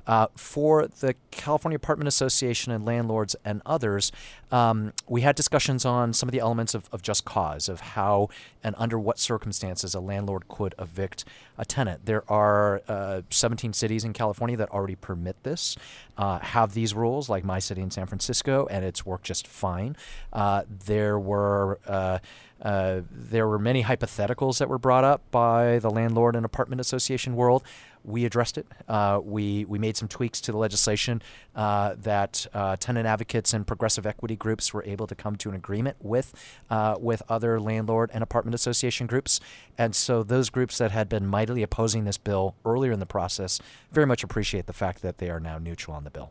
Uh, 0.08 0.26
for 0.34 0.86
the 0.86 1.14
California 1.30 1.76
Apartment 1.76 2.08
Association 2.08 2.72
and 2.72 2.84
landlords 2.86 3.36
and 3.44 3.60
others, 3.66 4.10
um, 4.50 4.92
we 5.06 5.20
had 5.20 5.36
discussions 5.36 5.84
on 5.84 6.12
some 6.12 6.28
of 6.28 6.32
the 6.32 6.40
elements 6.40 6.74
of, 6.74 6.88
of 6.92 7.02
just 7.02 7.24
cause, 7.24 7.68
of 7.68 7.80
how 7.80 8.28
and 8.62 8.74
under 8.78 8.98
what 8.98 9.18
circumstances 9.18 9.94
a 9.94 10.00
landlord 10.00 10.48
could 10.48 10.74
evict 10.78 11.24
a 11.56 11.64
tenant. 11.64 12.06
There 12.06 12.24
are 12.30 12.82
uh, 12.88 13.22
17 13.30 13.72
cities 13.72 14.04
in 14.04 14.12
California 14.12 14.56
that 14.56 14.70
already 14.70 14.94
permit 14.96 15.42
this, 15.42 15.76
uh, 16.16 16.38
have 16.38 16.74
these 16.74 16.94
rules, 16.94 17.28
like 17.28 17.44
my 17.44 17.58
city 17.58 17.82
in 17.82 17.90
San 17.90 18.06
Francisco, 18.06 18.66
and 18.70 18.84
it's 18.84 19.04
worked 19.04 19.24
just 19.24 19.46
fine. 19.46 19.96
Uh, 20.32 20.62
there 20.86 21.18
were 21.18 21.78
uh, 21.86 22.18
uh, 22.60 23.02
there 23.08 23.46
were 23.46 23.58
many 23.58 23.84
hypotheticals 23.84 24.58
that 24.58 24.68
were 24.68 24.78
brought 24.78 25.04
up 25.04 25.22
by 25.30 25.78
the 25.78 25.90
landlord 25.90 26.34
and 26.34 26.44
apartment 26.44 26.80
association 26.80 27.36
world. 27.36 27.62
We 28.02 28.24
addressed 28.24 28.58
it. 28.58 28.66
Uh, 28.88 29.20
we 29.22 29.64
we 29.64 29.78
made 29.78 29.96
some 29.96 30.08
tweaks 30.08 30.40
to 30.42 30.52
the 30.52 30.58
legislation 30.58 31.22
that 31.54 32.46
tenant 32.80 33.06
advocates 33.06 33.52
and 33.52 33.66
progressive 33.66 34.06
equity 34.06 34.36
groups 34.38 34.72
were 34.72 34.84
able 34.84 35.06
to 35.06 35.14
come 35.14 35.36
to 35.36 35.48
an 35.48 35.54
agreement 35.54 35.96
with 36.00 36.34
uh, 36.70 36.96
with 36.98 37.22
other 37.28 37.60
landlord 37.60 38.10
and 38.12 38.22
apartment 38.22 38.54
association 38.54 39.06
groups. 39.06 39.40
And 39.76 39.94
so 39.94 40.22
those 40.22 40.50
groups 40.50 40.78
that 40.78 40.90
had 40.90 41.08
been 41.08 41.26
mightily 41.26 41.62
opposing 41.62 42.04
this 42.04 42.18
bill 42.18 42.54
earlier 42.64 42.92
in 42.92 43.00
the 43.00 43.06
process 43.06 43.60
very 43.92 44.06
much 44.06 44.24
appreciate 44.24 44.66
the 44.66 44.72
fact 44.72 45.02
that 45.02 45.18
they 45.18 45.30
are 45.30 45.40
now 45.40 45.58
neutral 45.58 45.96
on 45.96 46.04
the 46.04 46.10
bill. 46.10 46.30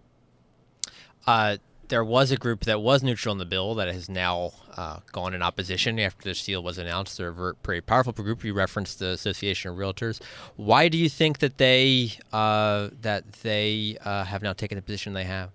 Uh, 1.25 1.57
there 1.89 2.03
was 2.03 2.31
a 2.31 2.37
group 2.37 2.65
that 2.65 2.81
was 2.81 3.03
neutral 3.03 3.31
on 3.31 3.37
the 3.37 3.45
bill 3.45 3.75
that 3.75 3.87
has 3.87 4.09
now 4.09 4.51
uh, 4.75 4.99
gone 5.11 5.33
in 5.33 5.41
opposition 5.41 5.99
after 5.99 6.23
this 6.23 6.43
deal 6.43 6.61
was 6.61 6.77
announced. 6.77 7.17
They're 7.17 7.29
a 7.29 7.53
pretty 7.55 7.81
powerful 7.81 8.13
group. 8.13 8.43
You 8.43 8.53
referenced 8.53 8.99
the 8.99 9.09
Association 9.09 9.71
of 9.71 9.77
Realtors. 9.77 10.21
Why 10.55 10.89
do 10.89 10.97
you 10.97 11.09
think 11.09 11.39
that 11.39 11.57
they 11.57 12.11
uh, 12.33 12.89
that 13.01 13.31
they 13.43 13.97
uh, 14.03 14.25
have 14.25 14.41
now 14.41 14.53
taken 14.53 14.75
the 14.75 14.81
position 14.81 15.13
they 15.13 15.23
have? 15.23 15.51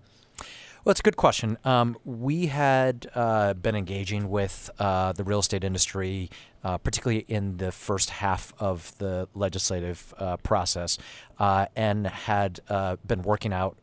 Well, 0.85 0.91
it's 0.91 0.99
a 0.99 1.03
good 1.03 1.15
question. 1.15 1.57
Um, 1.63 1.97
we 2.03 2.47
had 2.47 3.07
uh, 3.15 3.53
been 3.53 3.73
engaging 3.73 4.29
with 4.29 4.69
uh, 4.79 5.13
the 5.13 5.23
real 5.23 5.39
estate 5.39 5.63
industry, 5.63 6.29
uh, 6.61 6.77
particularly 6.77 7.23
in 7.29 7.55
the 7.55 7.71
first 7.71 8.09
half 8.09 8.53
of 8.59 8.91
the 8.97 9.29
legislative 9.33 10.13
uh, 10.17 10.35
process, 10.37 10.97
uh, 11.39 11.65
and 11.75 12.07
had 12.07 12.59
uh, 12.69 12.95
been 13.05 13.21
working 13.21 13.53
out, 13.53 13.77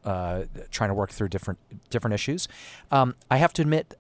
trying 0.71 0.91
to 0.91 0.95
work 0.95 1.11
through 1.11 1.29
different 1.29 1.59
different 1.91 2.15
issues. 2.15 2.47
Um, 2.91 3.15
I 3.31 3.39
have 3.39 3.53
to 3.55 3.63
admit, 3.63 3.97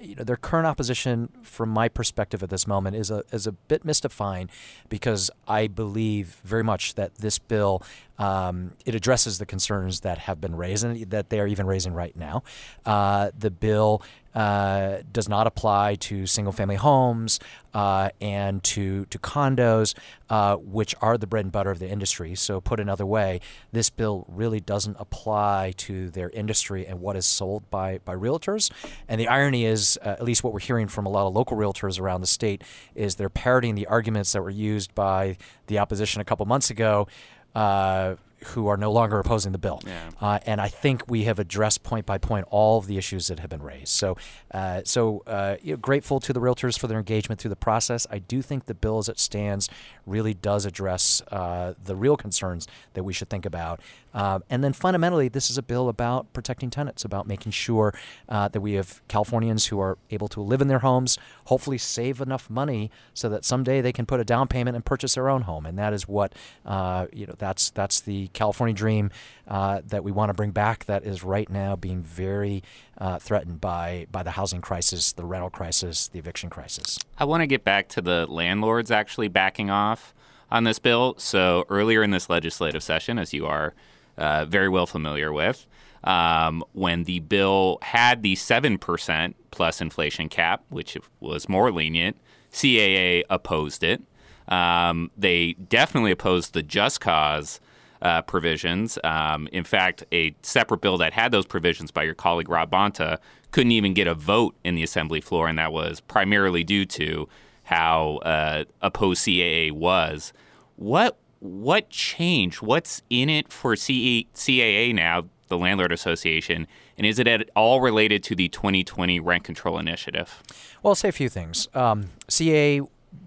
you 0.00 0.14
know, 0.16 0.24
their 0.24 0.36
current 0.36 0.66
opposition, 0.66 1.28
from 1.42 1.68
my 1.68 1.88
perspective 1.88 2.42
at 2.42 2.50
this 2.50 2.66
moment, 2.66 2.96
is 2.96 3.10
a 3.10 3.24
is 3.32 3.46
a 3.46 3.52
bit 3.52 3.84
mystifying, 3.84 4.48
because 4.88 5.30
I 5.46 5.66
believe 5.66 6.40
very 6.44 6.64
much 6.64 6.94
that 6.94 7.16
this 7.16 7.38
bill 7.38 7.82
um, 8.18 8.72
it 8.84 8.94
addresses 8.94 9.38
the 9.38 9.46
concerns 9.46 10.00
that 10.00 10.18
have 10.18 10.40
been 10.40 10.56
raised 10.56 10.84
and 10.84 11.10
that 11.10 11.30
they 11.30 11.40
are 11.40 11.46
even 11.46 11.66
raising 11.66 11.94
right 11.94 12.16
now. 12.16 12.42
Uh, 12.86 13.30
the 13.36 13.50
bill 13.50 14.02
uh, 14.34 14.98
does 15.12 15.28
not 15.28 15.46
apply 15.46 15.94
to 15.94 16.26
single 16.26 16.52
family 16.52 16.76
homes 16.76 17.38
uh, 17.72 18.10
and 18.20 18.62
to, 18.64 19.04
to 19.06 19.18
condos, 19.18 19.94
uh, 20.30 20.56
which 20.56 20.94
are 21.00 21.16
the 21.18 21.26
bread 21.26 21.44
and 21.44 21.52
butter 21.52 21.70
of 21.70 21.78
the 21.78 21.88
industry. 21.88 22.34
So, 22.34 22.60
put 22.60 22.80
another 22.94 23.06
way, 23.06 23.40
this 23.72 23.90
bill 23.90 24.24
really 24.28 24.60
doesn't 24.60 24.96
apply 25.00 25.74
to 25.76 26.10
their 26.10 26.30
industry 26.30 26.86
and 26.86 27.00
what 27.00 27.16
is 27.16 27.26
sold 27.26 27.68
by, 27.68 27.98
by 28.04 28.14
realtors. 28.14 28.70
And 29.08 29.20
the 29.20 29.26
irony 29.26 29.64
is, 29.64 29.98
uh, 30.04 30.10
at 30.10 30.22
least 30.22 30.44
what 30.44 30.52
we're 30.52 30.60
hearing 30.60 30.86
from 30.86 31.06
a 31.06 31.08
lot 31.08 31.26
of 31.26 31.34
local 31.34 31.56
realtors 31.56 31.98
around 31.98 32.20
the 32.20 32.28
state, 32.28 32.62
is 32.94 33.16
they're 33.16 33.28
parroting 33.28 33.74
the 33.74 33.86
arguments 33.86 34.32
that 34.32 34.42
were 34.42 34.50
used 34.50 34.94
by 34.94 35.36
the 35.66 35.80
opposition 35.80 36.20
a 36.20 36.24
couple 36.24 36.46
months 36.46 36.70
ago. 36.70 37.08
Uh, 37.52 38.14
who 38.46 38.66
are 38.68 38.76
no 38.76 38.90
longer 38.92 39.18
opposing 39.18 39.52
the 39.52 39.58
bill. 39.58 39.80
Yeah. 39.86 40.10
Uh, 40.20 40.38
and 40.46 40.60
I 40.60 40.68
think 40.68 41.02
we 41.08 41.24
have 41.24 41.38
addressed 41.38 41.82
point 41.82 42.06
by 42.06 42.18
point 42.18 42.46
all 42.50 42.78
of 42.78 42.86
the 42.86 42.98
issues 42.98 43.28
that 43.28 43.40
have 43.40 43.50
been 43.50 43.62
raised. 43.62 43.88
So, 43.88 44.16
uh, 44.52 44.82
so 44.84 45.22
uh, 45.26 45.56
you 45.62 45.72
know, 45.72 45.76
grateful 45.76 46.20
to 46.20 46.32
the 46.32 46.40
realtors 46.40 46.78
for 46.78 46.86
their 46.86 46.98
engagement 46.98 47.40
through 47.40 47.50
the 47.50 47.56
process. 47.56 48.06
I 48.10 48.18
do 48.18 48.42
think 48.42 48.66
the 48.66 48.74
bill 48.74 48.98
as 48.98 49.08
it 49.08 49.18
stands 49.18 49.68
really 50.06 50.34
does 50.34 50.66
address 50.66 51.22
uh, 51.30 51.74
the 51.82 51.96
real 51.96 52.16
concerns 52.16 52.68
that 52.94 53.04
we 53.04 53.12
should 53.12 53.30
think 53.30 53.46
about. 53.46 53.80
Um, 54.12 54.44
and 54.48 54.62
then 54.62 54.72
fundamentally, 54.72 55.28
this 55.28 55.50
is 55.50 55.58
a 55.58 55.62
bill 55.62 55.88
about 55.88 56.32
protecting 56.32 56.70
tenants, 56.70 57.04
about 57.04 57.26
making 57.26 57.52
sure 57.52 57.92
uh, 58.28 58.48
that 58.48 58.60
we 58.60 58.74
have 58.74 59.02
Californians 59.08 59.66
who 59.66 59.80
are 59.80 59.98
able 60.10 60.28
to 60.28 60.40
live 60.40 60.60
in 60.60 60.68
their 60.68 60.78
homes, 60.80 61.18
hopefully 61.46 61.78
save 61.78 62.20
enough 62.20 62.48
money 62.48 62.90
so 63.12 63.28
that 63.28 63.44
someday 63.44 63.80
they 63.80 63.92
can 63.92 64.06
put 64.06 64.20
a 64.20 64.24
down 64.24 64.46
payment 64.46 64.76
and 64.76 64.84
purchase 64.84 65.14
their 65.14 65.28
own 65.28 65.42
home. 65.42 65.66
And 65.66 65.76
that 65.78 65.92
is 65.92 66.06
what 66.06 66.32
uh, 66.64 67.06
you 67.12 67.26
know. 67.26 67.34
That's 67.36 67.70
that's 67.70 68.00
the 68.00 68.28
California 68.34 68.74
dream 68.74 69.10
uh, 69.48 69.80
that 69.86 70.04
we 70.04 70.12
want 70.12 70.28
to 70.30 70.34
bring 70.34 70.50
back. 70.50 70.84
That 70.84 71.04
is 71.04 71.24
right 71.24 71.48
now 71.48 71.76
being 71.76 72.02
very 72.02 72.62
uh, 72.98 73.18
threatened 73.18 73.60
by 73.60 74.06
by 74.10 74.22
the 74.22 74.32
housing 74.32 74.60
crisis, 74.60 75.12
the 75.12 75.24
rental 75.24 75.50
crisis, 75.50 76.08
the 76.08 76.18
eviction 76.18 76.50
crisis. 76.50 76.98
I 77.18 77.24
want 77.24 77.40
to 77.42 77.46
get 77.46 77.64
back 77.64 77.88
to 77.90 78.02
the 78.02 78.26
landlords 78.26 78.90
actually 78.90 79.28
backing 79.28 79.70
off 79.70 80.14
on 80.50 80.64
this 80.64 80.78
bill. 80.78 81.14
So 81.18 81.64
earlier 81.68 82.02
in 82.02 82.10
this 82.10 82.28
legislative 82.28 82.82
session, 82.82 83.18
as 83.18 83.32
you 83.32 83.46
are 83.46 83.74
uh, 84.16 84.44
very 84.44 84.68
well 84.68 84.86
familiar 84.86 85.32
with. 85.32 85.66
Um, 86.04 86.62
when 86.72 87.04
the 87.04 87.20
bill 87.20 87.78
had 87.80 88.22
the 88.22 88.34
7% 88.34 89.34
plus 89.50 89.80
inflation 89.80 90.28
cap, 90.28 90.62
which 90.68 90.98
was 91.18 91.48
more 91.48 91.72
lenient, 91.72 92.18
CAA 92.52 93.24
opposed 93.30 93.82
it. 93.82 94.02
Um, 94.46 95.10
they 95.16 95.54
definitely 95.54 96.10
opposed 96.10 96.52
the 96.52 96.62
just 96.62 97.00
cause 97.00 97.58
uh, 98.04 98.22
provisions. 98.22 98.98
Um, 99.02 99.48
in 99.50 99.64
fact, 99.64 100.04
a 100.12 100.34
separate 100.42 100.82
bill 100.82 100.98
that 100.98 101.14
had 101.14 101.32
those 101.32 101.46
provisions 101.46 101.90
by 101.90 102.04
your 102.04 102.14
colleague 102.14 102.48
Rob 102.48 102.70
Bonta 102.70 103.18
couldn't 103.50 103.72
even 103.72 103.94
get 103.94 104.06
a 104.06 104.14
vote 104.14 104.54
in 104.62 104.74
the 104.74 104.82
assembly 104.82 105.20
floor, 105.20 105.48
and 105.48 105.58
that 105.58 105.72
was 105.72 106.00
primarily 106.00 106.62
due 106.62 106.84
to 106.84 107.28
how 107.64 108.18
uh, 108.18 108.64
opposed 108.82 109.24
CAA 109.24 109.72
was. 109.72 110.32
What 110.76 111.16
what 111.40 111.90
changed? 111.90 112.62
What's 112.62 113.02
in 113.10 113.28
it 113.28 113.52
for 113.52 113.76
C- 113.76 114.28
CAA 114.34 114.94
now, 114.94 115.26
the 115.48 115.58
Landlord 115.58 115.92
Association, 115.92 116.66
and 116.96 117.06
is 117.06 117.18
it 117.18 117.28
at 117.28 117.50
all 117.54 117.80
related 117.80 118.22
to 118.24 118.34
the 118.34 118.48
2020 118.48 119.20
rent 119.20 119.44
control 119.44 119.78
initiative? 119.78 120.42
Well, 120.82 120.92
I'll 120.92 120.94
say 120.94 121.08
a 121.08 121.12
few 121.12 121.28
things. 121.28 121.68
Um, 121.74 122.10
CAA 122.28 122.86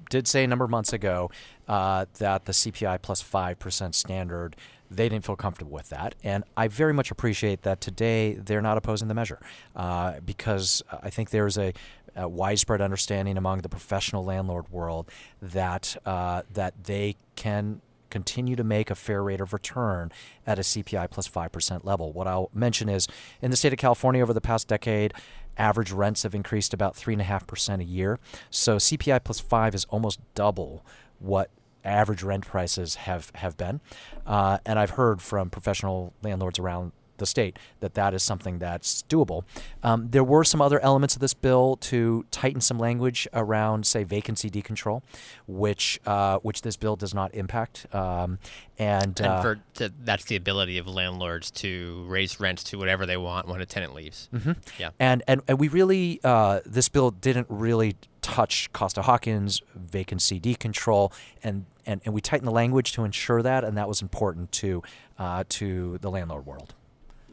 did 0.10 0.28
say 0.28 0.44
a 0.44 0.48
number 0.48 0.66
of 0.66 0.72
months 0.72 0.94
ago 0.94 1.30
uh, 1.68 2.06
that 2.20 2.46
the 2.46 2.52
CPI 2.52 3.02
plus 3.02 3.22
5% 3.22 3.94
standard, 3.94 4.56
they 4.90 5.10
didn't 5.10 5.26
feel 5.26 5.36
comfortable 5.36 5.72
with 5.72 5.90
that. 5.90 6.16
And 6.24 6.44
I 6.56 6.68
very 6.68 6.94
much 6.94 7.12
appreciate 7.12 7.64
that 7.64 7.82
today 7.82 8.34
they're 8.34 8.62
not 8.62 8.78
opposing 8.78 9.08
the 9.08 9.14
measure 9.14 9.40
uh, 9.76 10.20
because 10.26 10.82
I 11.04 11.10
think 11.10 11.30
there's 11.30 11.58
a, 11.58 11.74
a, 12.16 12.28
widespread 12.28 12.82
understanding 12.82 13.38
among 13.38 13.60
the 13.60 13.70
professional 13.70 14.24
landlord 14.24 14.70
world 14.70 15.10
that, 15.42 15.98
uh, 16.06 16.44
that 16.54 16.86
they 16.86 17.18
can 17.36 17.82
continue 18.10 18.56
to 18.56 18.64
make 18.64 18.90
a 18.90 18.96
fair 18.96 19.22
rate 19.22 19.42
of 19.42 19.52
return 19.52 20.12
at 20.46 20.58
a 20.58 20.62
CPI 20.62 21.10
plus 21.10 21.28
5% 21.28 21.84
level. 21.84 22.14
What 22.14 22.26
I'll 22.26 22.50
mention 22.54 22.88
is 22.88 23.08
in 23.42 23.52
the 23.52 23.58
state 23.58 23.74
of 23.74 23.80
California 23.80 24.22
over 24.22 24.34
the 24.34 24.42
past 24.42 24.68
decade, 24.70 25.14
average 25.58 25.92
rents 25.92 26.24
have 26.24 26.34
increased 26.34 26.74
about 26.74 26.96
3.5% 26.96 27.82
a 27.82 27.84
year. 27.84 28.20
So 28.50 28.78
CPI 28.78 29.24
plus 29.24 29.40
5 29.40 29.76
is 29.76 29.86
almost 29.86 30.20
double 30.36 30.86
what 31.20 31.50
average 31.88 32.24
rent 32.24 32.46
prices 32.46 32.96
have, 32.96 33.32
have 33.36 33.58
been. 33.58 33.82
Uh, 34.26 34.60
and 34.66 34.78
I've 34.78 34.92
heard 34.92 35.22
from 35.22 35.50
professional 35.50 36.14
landlords 36.22 36.60
around 36.60 36.92
the 37.18 37.26
state 37.26 37.58
that 37.80 37.94
that 37.96 38.14
is 38.14 38.24
something 38.24 38.60
that's 38.60 39.04
doable. 39.10 39.44
Um, 39.84 40.10
there 40.10 40.24
were 40.24 40.44
some 40.44 40.62
other 40.62 40.80
elements 40.80 41.16
of 41.16 41.22
this 41.22 41.34
bill 41.34 41.78
to 41.78 42.26
tighten 42.32 42.62
some 42.62 42.80
language 42.80 43.28
around, 43.34 43.86
say, 43.86 44.04
vacancy 44.04 44.50
decontrol, 44.50 45.02
which 45.48 46.00
uh, 46.06 46.38
which 46.40 46.62
this 46.62 46.78
bill 46.78 46.96
does 46.96 47.14
not 47.14 47.34
impact. 47.34 47.88
Um, 47.94 48.40
and, 48.78 49.20
and 49.20 49.28
uh, 49.28 49.42
for, 49.42 49.60
to, 49.76 49.92
that's 50.04 50.26
the 50.26 50.36
ability 50.36 50.78
of 50.78 50.88
landlords 50.88 51.52
to 51.52 52.06
raise 52.08 52.40
rents 52.40 52.64
to 52.66 52.78
whatever 52.78 53.06
they 53.06 53.18
want 53.18 53.48
when 53.48 53.62
a 53.62 53.66
tenant 53.66 53.94
leaves. 53.94 54.30
Mm-hmm. 54.34 54.52
Yeah, 54.78 54.90
and 55.00 55.24
and 55.28 55.42
and 55.48 55.60
we 55.60 55.68
really 55.68 56.20
uh, 56.24 56.62
this 56.66 56.90
bill 56.90 57.12
didn't 57.12 57.48
really 57.50 57.96
touch 58.22 58.72
Costa 58.74 59.02
Hawkins 59.02 59.62
vacancy 59.76 60.40
decontrol 60.40 61.12
and. 61.44 61.66
And, 61.88 62.02
and 62.06 62.14
we 62.14 62.22
tightened 62.22 62.48
the 62.48 62.52
language 62.54 62.92
to 62.94 63.04
ensure 63.04 63.42
that, 63.42 63.64
and 63.64 63.78
that 63.78 63.88
was 63.88 64.02
important 64.04 64.52
to 64.54 64.84
uh, 65.18 65.46
to 65.50 65.98
the 66.00 66.12
landlord 66.12 66.46
world 66.46 66.76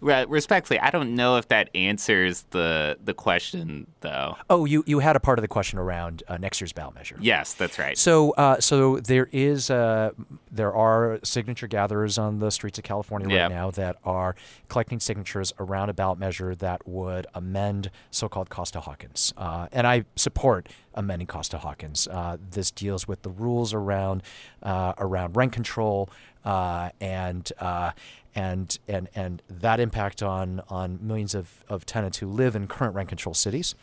respectfully, 0.05 0.79
I 0.81 0.91
don't 0.91 1.15
know 1.15 1.37
if 1.37 1.49
that 1.49 1.71
answers 1.75 2.45
the 2.51 2.99
the 3.03 3.15
question 3.15 3.87
though. 4.01 4.37
Oh, 4.51 4.65
you 4.65 4.85
you 4.87 4.99
had 5.01 5.17
a 5.17 5.21
part 5.21 5.39
of 5.39 5.43
the 5.43 5.49
question 5.49 5.79
around 5.79 6.23
uh, 6.29 6.37
next 6.37 6.61
year's 6.61 6.73
ballot 6.73 6.95
measure. 6.95 7.17
Yes, 7.21 7.55
that's 7.55 7.79
right. 7.79 7.97
So 7.97 8.33
uh, 8.33 8.61
so 8.61 8.99
there 9.01 9.29
is 9.33 9.71
uh, 9.71 10.11
there 10.51 10.73
are 10.75 11.19
signature 11.23 11.67
gatherers 11.67 12.19
on 12.19 12.39
the 12.39 12.51
streets 12.51 12.79
of 12.79 12.85
California 12.85 13.27
right 13.29 13.35
Yep. 13.35 13.51
now 13.51 13.71
that 13.73 13.97
are 14.05 14.35
collecting 14.69 15.01
signatures 15.01 15.53
around 15.59 15.89
a 15.89 15.95
ballot 15.95 16.19
measure 16.19 16.55
that 16.55 16.87
would 16.87 17.27
amend 17.35 17.91
so-called 18.11 18.51
Costa 18.51 18.81
Hawkins, 18.81 19.33
uh, 19.37 19.69
and 19.73 19.87
I 19.87 20.05
support 20.17 20.69
amending 20.95 21.27
Costa 21.27 21.59
Hawkins. 21.59 22.07
Uh, 22.09 22.37
this 22.51 22.71
deals 22.71 23.09
with 23.09 23.23
the 23.23 23.31
rules 23.31 23.75
around 23.75 24.23
uh, 24.63 24.93
around 24.99 25.37
rent 25.37 25.53
control 25.53 26.09
uh, 26.45 26.91
and 27.01 27.51
uh, 27.61 27.93
and 28.35 28.79
and 28.89 29.09
and 29.15 29.43
that 29.49 29.81
impact 29.81 30.23
on 30.23 30.61
on 30.69 30.99
millions 31.01 31.35
of, 31.35 31.65
of 31.69 31.85
tenants 31.87 32.19
who 32.19 32.27
live 32.27 32.55
in 32.57 32.67
current 32.67 32.95
rent 32.95 33.09
control 33.09 33.35
cities. 33.35 33.75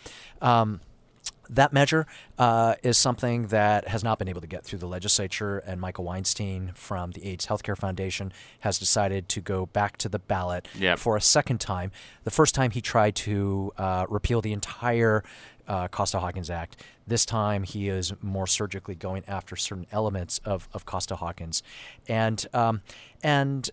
Um, 0.41 0.81
That 1.53 1.73
measure 1.73 2.05
uh, 2.39 2.75
is 2.81 2.97
something 2.97 3.47
that 3.47 3.87
has 3.89 4.03
not 4.05 4.17
been 4.19 4.29
able 4.29 4.39
to 4.41 4.47
get 4.47 4.63
through 4.63 4.79
the 4.79 4.87
legislature, 4.87 5.57
and 5.67 5.81
Michael 5.81 6.05
Weinstein 6.05 6.71
from 6.75 7.11
the 7.11 7.25
AIDS 7.25 7.47
Healthcare 7.47 7.77
Foundation 7.77 8.31
has 8.61 8.79
decided 8.79 9.27
to 9.29 9.41
go 9.41 9.65
back 9.65 9.97
to 9.97 10.07
the 10.09 10.19
ballot 10.19 10.67
Yep. 10.79 10.99
for 10.99 11.17
a 11.17 11.21
second 11.21 11.59
time. 11.59 11.91
The 12.23 12.31
first 12.31 12.55
time 12.55 12.71
he 12.71 12.79
tried 12.81 13.15
to 13.27 13.73
uh, 13.77 14.05
repeal 14.07 14.39
the 14.41 14.53
entire 14.53 15.23
uh, 15.71 15.87
Costa 15.87 16.19
Hawkins 16.19 16.49
Act. 16.49 16.75
This 17.07 17.25
time 17.25 17.63
he 17.63 17.87
is 17.87 18.13
more 18.21 18.45
surgically 18.45 18.93
going 18.93 19.23
after 19.25 19.55
certain 19.55 19.87
elements 19.91 20.41
of, 20.43 20.67
of 20.73 20.85
Costa 20.85 21.15
Hawkins, 21.15 21.63
and 22.09 22.45
um, 22.53 22.81
and 23.23 23.69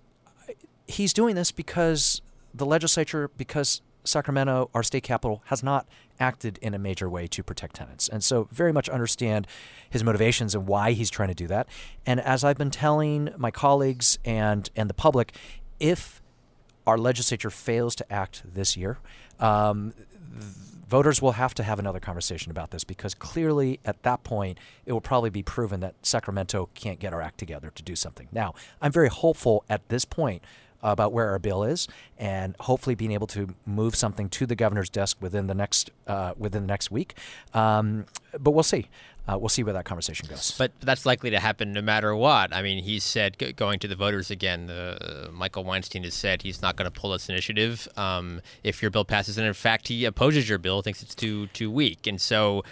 he's 0.87 1.13
doing 1.13 1.35
this 1.35 1.51
because 1.51 2.23
the 2.55 2.65
legislature, 2.65 3.31
because 3.37 3.83
Sacramento, 4.05 4.71
our 4.75 4.85
state 4.85 5.03
capital, 5.03 5.43
has 5.47 5.63
not 5.63 5.89
acted 6.21 6.59
in 6.63 6.73
a 6.73 6.79
major 6.79 7.11
way 7.11 7.27
to 7.27 7.43
protect 7.43 7.75
tenants. 7.77 8.09
And 8.09 8.23
so, 8.23 8.49
very 8.53 8.73
much 8.73 8.89
understand 8.89 9.49
his 9.91 10.05
motivations 10.05 10.55
and 10.55 10.69
why 10.69 10.93
he's 10.93 11.11
trying 11.11 11.29
to 11.29 11.35
do 11.35 11.49
that. 11.49 11.69
And 12.07 12.21
as 12.21 12.45
I've 12.45 12.59
been 12.59 12.71
telling 12.71 13.31
my 13.37 13.51
colleagues 13.51 14.21
and, 14.25 14.71
and 14.77 14.89
the 14.89 14.95
public, 14.95 15.35
if 15.81 16.23
our 16.87 16.97
legislature 16.97 17.51
fails 17.51 17.97
to 17.97 18.13
act 18.13 18.43
this 18.45 18.77
year, 18.77 18.99
um, 19.41 19.95
voters 20.89 21.21
will 21.21 21.33
have 21.33 21.55
to 21.55 21.63
have 21.63 21.79
another 21.79 22.01
conversation 22.01 22.51
about 22.51 22.71
this 22.71 22.83
because 22.83 23.15
clearly 23.15 23.79
at 23.85 24.03
that 24.03 24.25
point 24.25 24.59
it 24.87 24.93
will 24.93 25.01
probably 25.01 25.31
be 25.31 25.43
proven 25.43 25.81
that 25.81 25.95
Sacramento 26.03 26.71
can't 26.75 26.99
get 26.99 27.13
our 27.13 27.21
act 27.21 27.39
together 27.39 27.71
to 27.75 27.83
do 27.83 27.95
something. 27.95 28.29
Now, 28.33 28.55
I'm 28.81 28.93
very 28.93 29.09
hopeful 29.09 29.65
at 29.69 29.89
this 29.89 30.05
point 30.05 30.43
about 30.83 31.13
where 31.13 31.29
our 31.31 31.39
bill 31.39 31.63
is 31.65 31.89
and 32.19 32.55
hopefully 32.61 32.95
being 32.95 33.13
able 33.13 33.27
to 33.27 33.55
move 33.67 33.95
something 33.95 34.29
to 34.29 34.47
the 34.47 34.55
governor's 34.55 34.89
desk 34.89 35.17
within 35.21 35.47
the 35.47 35.55
next 35.55 35.91
uh, 36.07 36.33
within 36.37 36.63
the 36.63 36.69
next 36.69 36.91
week. 36.91 37.15
Um, 37.55 38.07
but 38.39 38.53
we'll 38.53 38.63
see. 38.63 38.89
Uh, 39.29 39.37
we'll 39.37 39.51
see 39.51 39.63
where 39.63 39.75
that 39.75 39.85
conversation 39.85 40.27
goes. 40.27 40.55
But 40.57 40.73
that's 40.81 41.05
likely 41.05 41.29
to 41.31 41.39
happen 41.39 41.73
no 41.73 41.83
matter 41.83 42.17
what. 42.17 42.55
I 42.55 42.63
mean, 42.63 42.83
he 42.83 42.99
said 42.99 43.39
g- 43.39 43.53
going 43.53 43.79
to 43.81 43.89
the 43.89 43.95
voters 43.95 44.31
again. 44.31 44.71
Uh, 44.71 45.29
Michael 45.31 45.65
Weinstein 45.65 46.03
has 46.05 46.15
said 46.15 46.41
he's 46.41 46.63
not 46.63 46.77
going 46.77 46.91
to 46.91 47.01
pull 47.01 47.11
this 47.11 47.29
initiative 47.29 47.87
um, 47.99 48.41
if 48.65 48.81
your 48.81 48.91
bill 48.91 49.05
passes, 49.05 49.37
and 49.37 49.47
in 49.47 49.53
fact, 49.53 49.89
he 49.89 50.07
opposes 50.07 50.49
your 50.49 50.57
bill, 50.59 50.81
thinks 50.81 51.03
it's 51.03 51.15
too 51.15 51.49
too 51.49 51.71
weak, 51.71 52.07
and 52.07 52.21
so. 52.21 52.65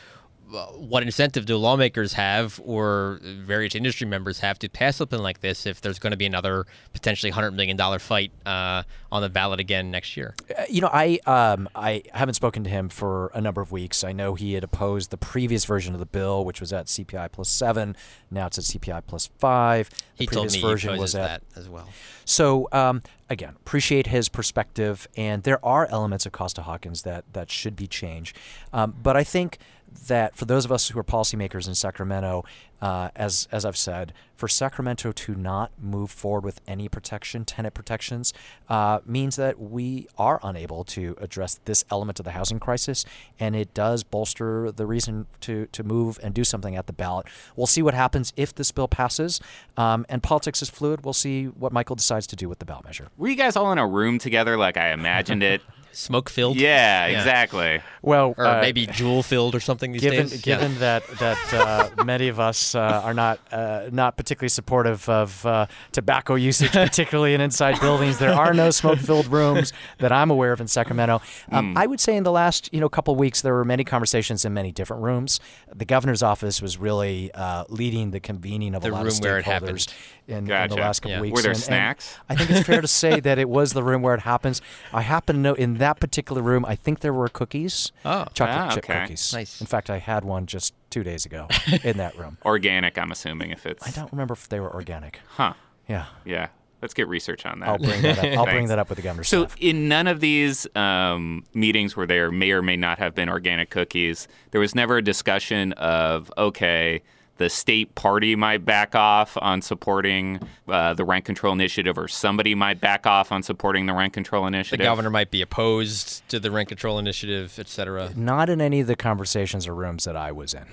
Uh, 0.53 0.67
What 0.67 1.03
incentive 1.03 1.47
do 1.47 1.57
lawmakers 1.57 2.13
have, 2.13 2.61
or 2.65 3.19
various 3.23 3.75
industry 3.75 4.07
members 4.07 4.41
have, 4.41 4.59
to 4.61 4.69
pass 4.69 4.97
something 4.97 5.21
like 5.21 5.41
this 5.41 5.67
if 5.67 5.81
there's 5.81 5.99
going 5.99 6.13
to 6.13 6.17
be 6.17 6.27
another 6.27 6.67
potentially 6.93 7.31
hundred 7.31 7.53
million 7.53 7.77
dollar 7.77 7.99
fight 7.99 8.33
uh, 8.45 8.83
on 9.11 9.23
the 9.23 9.29
ballot 9.29 9.61
again 9.61 9.91
next 9.91 10.17
year? 10.17 10.35
Uh, 10.57 10.63
you 10.69 10.81
know, 10.81 10.91
I 10.93 11.19
um, 11.27 11.69
I 11.75 12.03
haven't 12.13 12.35
spoken 12.35 12.65
to 12.65 12.71
him 12.71 12.89
for 12.89 13.31
a 13.35 13.41
number 13.41 13.61
of 13.61 13.73
weeks. 13.73 14.05
I 14.05 14.13
know 14.13 14.35
he 14.35 14.55
had 14.55 14.65
opposed 14.65 15.11
the 15.11 15.17
previous 15.17 15.65
version 15.65 15.95
of 15.95 16.01
the 16.01 16.07
bill, 16.07 16.45
which 16.45 16.61
was 16.61 16.73
at 16.73 16.87
CPI 16.87 17.33
plus 17.33 17.49
seven. 17.49 17.97
Now 18.31 18.47
it's 18.47 18.59
at 18.59 18.65
CPI 18.65 19.03
plus 19.07 19.31
five. 19.39 19.91
The 19.91 19.97
He 20.15 20.27
told 20.27 20.47
previous 20.47 20.55
me 20.55 20.69
version 20.69 20.91
opposes 20.91 21.01
was 21.01 21.15
at 21.17 21.43
that 21.55 21.61
as 21.61 21.69
well. 21.69 21.89
So 22.25 22.69
um, 22.73 23.03
again, 23.29 23.55
appreciate 23.57 24.09
his 24.09 24.29
perspective, 24.29 25.09
and 25.17 25.43
there 25.43 25.65
are 25.65 25.87
elements 25.87 26.27
of 26.27 26.33
Costa 26.33 26.63
Hawkins 26.63 27.03
that 27.03 27.25
that 27.33 27.51
should 27.51 27.77
be 27.77 27.87
changed. 27.87 28.37
Um, 28.73 28.95
but 29.03 29.17
I 29.17 29.25
think 29.25 29.59
that 30.09 30.37
for 30.37 30.45
those 30.45 30.65
of 30.65 30.73
us 30.73 30.89
who 30.89 30.99
are 30.99 31.05
policymakers 31.05 31.67
in 31.67 31.75
Sacramento, 31.75 32.45
uh, 32.81 33.09
as 33.17 33.49
as 33.51 33.65
I've 33.65 33.77
said, 33.77 34.13
for 34.35 34.49
Sacramento 34.49 35.13
to 35.13 35.35
not 35.35 35.73
move 35.81 36.11
forward 36.11 36.45
with 36.45 36.61
any 36.67 36.89
protection, 36.89 37.45
tenant 37.45 37.75
protections, 37.75 38.35
uh, 38.69 39.01
means 39.07 39.37
that 39.37 39.59
we 39.59 40.07
are 40.19 40.39
unable 40.43 40.85
to 40.85 41.17
address 41.19 41.59
this 41.65 41.85
element 41.91 42.19
of 42.19 42.25
the 42.25 42.33
housing 42.33 42.61
crisis, 42.61 43.05
and 43.41 43.57
it 43.57 43.73
does 43.73 44.05
bolster 44.05 44.71
the 44.71 44.87
reason 44.87 45.27
to 45.41 45.67
to 45.73 45.83
move 45.83 46.19
and 46.23 46.35
do 46.35 46.45
something 46.45 46.77
at 46.77 46.87
the 46.87 46.93
ballot. 46.93 47.27
We'll 47.57 47.67
see 47.67 47.83
what 47.83 47.95
happens 47.95 48.33
if 48.37 48.55
this 48.55 48.71
bill 48.73 48.89
passes, 48.89 49.41
um, 49.77 50.05
and 50.09 50.23
politics 50.23 50.61
is 50.63 50.69
fluid. 50.69 51.05
We'll 51.05 51.15
see 51.15 51.47
what 51.47 51.73
Michael 51.73 51.97
decides 51.97 52.27
to 52.29 52.37
do 52.37 52.49
with 52.49 52.59
the 52.59 52.67
ballot 52.67 52.85
measure. 52.85 53.09
Were 53.17 53.29
you 53.29 53.37
guys 53.37 53.57
all 53.57 53.73
in 53.73 53.79
a 53.79 53.87
room 53.87 54.19
together 54.19 54.57
like 54.57 54.77
I 54.77 54.93
imagined 54.93 55.43
it? 55.43 55.63
Smoke 55.97 56.29
filled. 56.29 56.57
Yeah, 56.59 57.07
Yeah. 57.07 57.19
exactly. 57.19 57.81
Well, 58.03 58.35
or 58.37 58.47
uh, 58.47 58.61
maybe 58.61 58.87
Juul 58.87 59.25
filled 59.25 59.55
or 59.55 59.61
something 59.61 59.93
these 59.93 60.03
given 60.03 60.29
days. 60.29 60.43
given 60.43 60.79
that 60.79 61.07
that 61.19 61.55
uh, 61.55 61.89
many 62.05 62.29
of 62.29 62.39
us 62.39 62.75
uh, 62.75 63.01
are 63.03 63.15
not 63.15 63.41
uh, 63.51 63.89
not 63.91 64.17
particularly 64.19 64.51
supportive 64.51 65.09
of 65.09 65.45
uh, 65.47 65.67
tobacco 65.93 66.35
usage, 66.35 66.71
particularly 66.73 67.33
in 67.33 67.41
inside 67.41 67.81
buildings, 67.81 68.19
there 68.19 68.35
are 68.35 68.53
no 68.53 68.71
smoke-filled 68.81 69.29
rooms 69.29 69.73
that 69.99 70.13
I'm 70.13 70.31
aware 70.31 70.53
of 70.53 70.61
in 70.61 70.69
Sacramento. 70.69 71.23
Um, 71.51 71.67
Hmm. 71.73 71.79
I 71.79 71.87
would 71.87 71.99
say 72.01 72.15
in 72.17 72.23
the 72.25 72.31
last 72.31 72.69
you 72.75 72.81
know 72.81 72.89
couple 72.91 73.15
of 73.15 73.19
weeks 73.19 73.41
there 73.41 73.55
were 73.55 73.65
many 73.65 73.83
conversations 73.83 74.45
in 74.45 74.53
many 74.53 74.73
different 74.73 75.03
rooms. 75.03 75.41
The 75.75 75.87
governor's 75.87 76.23
office 76.23 76.61
was 76.61 76.77
really 76.77 77.33
uh, 77.33 77.65
leading 77.71 78.11
the 78.11 78.21
convening 78.21 78.75
of 78.75 78.83
The 78.83 78.91
a 78.91 78.93
lot 78.93 78.99
room 78.99 79.07
of 79.09 79.13
stakeholders 79.15 79.23
where 79.25 79.39
it 79.39 79.45
happened. 79.47 79.87
in, 80.29 80.37
in 80.51 80.69
the 80.69 80.77
last 80.77 81.01
couple 81.01 81.13
Yeah. 81.13 81.17
of 81.17 81.23
weeks. 81.23 81.37
Were 81.37 81.43
there 81.43 81.51
And- 81.53 81.57
and 81.59 81.65
snacks? 81.65 82.19
I 82.29 82.35
think 82.37 82.51
it's 82.51 82.67
fair 82.67 82.83
to 82.83 82.87
say 82.89 83.19
that 83.21 83.39
it 83.39 83.49
was 83.49 83.73
the 83.73 83.83
room 83.83 84.03
where 84.03 84.15
it 84.15 84.21
happens. 84.21 84.61
I 84.93 85.01
happen 85.03 85.37
to 85.37 85.41
know 85.43 85.55
in 85.55 85.79
that 85.79 85.86
particular 85.95 86.43
room, 86.43 86.65
I 86.65 86.75
think 86.75 87.01
there 87.01 87.13
were 87.13 87.29
cookies, 87.29 87.93
Oh. 88.05 88.27
chocolate 88.35 88.59
Ah, 88.59 88.75
chip 88.75 88.85
okay. 88.85 89.01
cookies. 89.03 89.33
Nice. 89.33 89.61
In 89.61 89.67
fact, 89.67 89.89
I 89.91 89.99
had 89.99 90.25
one 90.25 90.47
just 90.47 90.75
two 90.91 91.03
days 91.03 91.25
ago 91.25 91.49
in 91.85 91.97
that 91.99 92.17
room. 92.19 92.39
Organic, 92.45 92.99
I'm 92.99 93.11
assuming, 93.13 93.51
if 93.51 93.65
it's. 93.67 93.87
I 93.87 93.91
don't 93.91 94.11
remember 94.13 94.35
if 94.35 94.49
they 94.49 94.61
were 94.61 94.73
organic. 94.73 95.21
Huh. 95.29 95.55
Yeah, 95.89 96.07
Yeah. 96.25 96.49
Let's 96.83 96.93
get 96.93 97.09
research 97.09 97.47
on 97.47 97.61
that. 97.61 97.69
I'll 97.71 97.79
bring 97.79 98.03
that 98.03 98.19
up. 98.19 98.25
I'll 98.39 98.45
bring 98.45 98.67
that 98.67 98.79
up 98.79 98.91
with 98.91 98.97
the 98.97 99.03
governor. 99.03 99.25
So, 99.25 99.47
staff. 99.47 99.57
in 99.59 99.89
none 99.89 100.07
of 100.07 100.21
these 100.21 100.67
um, 100.77 101.43
meetings 101.55 101.97
where 101.97 102.07
there 102.07 102.31
may 102.31 102.51
or 102.51 102.61
may 102.61 102.77
not 102.77 102.99
have 102.99 103.15
been 103.15 103.31
organic 103.31 103.71
cookies, 103.71 104.29
there 104.51 104.61
was 104.61 104.75
never 104.75 104.99
a 104.99 105.03
discussion 105.03 105.73
of, 105.73 106.31
okay, 106.37 107.03
the 107.37 107.51
state 107.51 107.95
party 107.95 108.35
might 108.37 108.65
back 108.65 108.95
off 108.95 109.37
on 109.41 109.61
supporting 109.63 110.41
uh, 110.69 110.95
the 110.95 111.05
rent 111.05 111.25
control 111.25 111.53
initiative, 111.53 111.99
or 111.99 112.09
somebody 112.09 112.55
might 112.55 112.81
back 112.81 113.07
off 113.07 113.31
on 113.33 113.43
supporting 113.43 113.87
the 113.87 113.93
rent 113.93 114.13
control 114.13 114.47
initiative. 114.47 114.79
The 114.79 114.85
governor 114.85 115.11
might 115.11 115.31
be 115.31 115.43
opposed 115.43 116.29
to 116.31 116.41
the 116.41 116.51
rent 116.51 116.69
control 116.69 116.99
initiative, 116.99 117.57
et 117.59 117.69
cetera. 117.69 118.11
Not 118.17 118.49
in 118.49 118.61
any 118.61 118.81
of 118.81 118.87
the 118.87 118.97
conversations 118.97 119.67
or 119.67 119.75
rooms 119.75 120.05
that 120.05 120.17
I 120.17 120.33
was 120.33 120.55
in. 120.55 120.67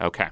Okay. 0.00 0.28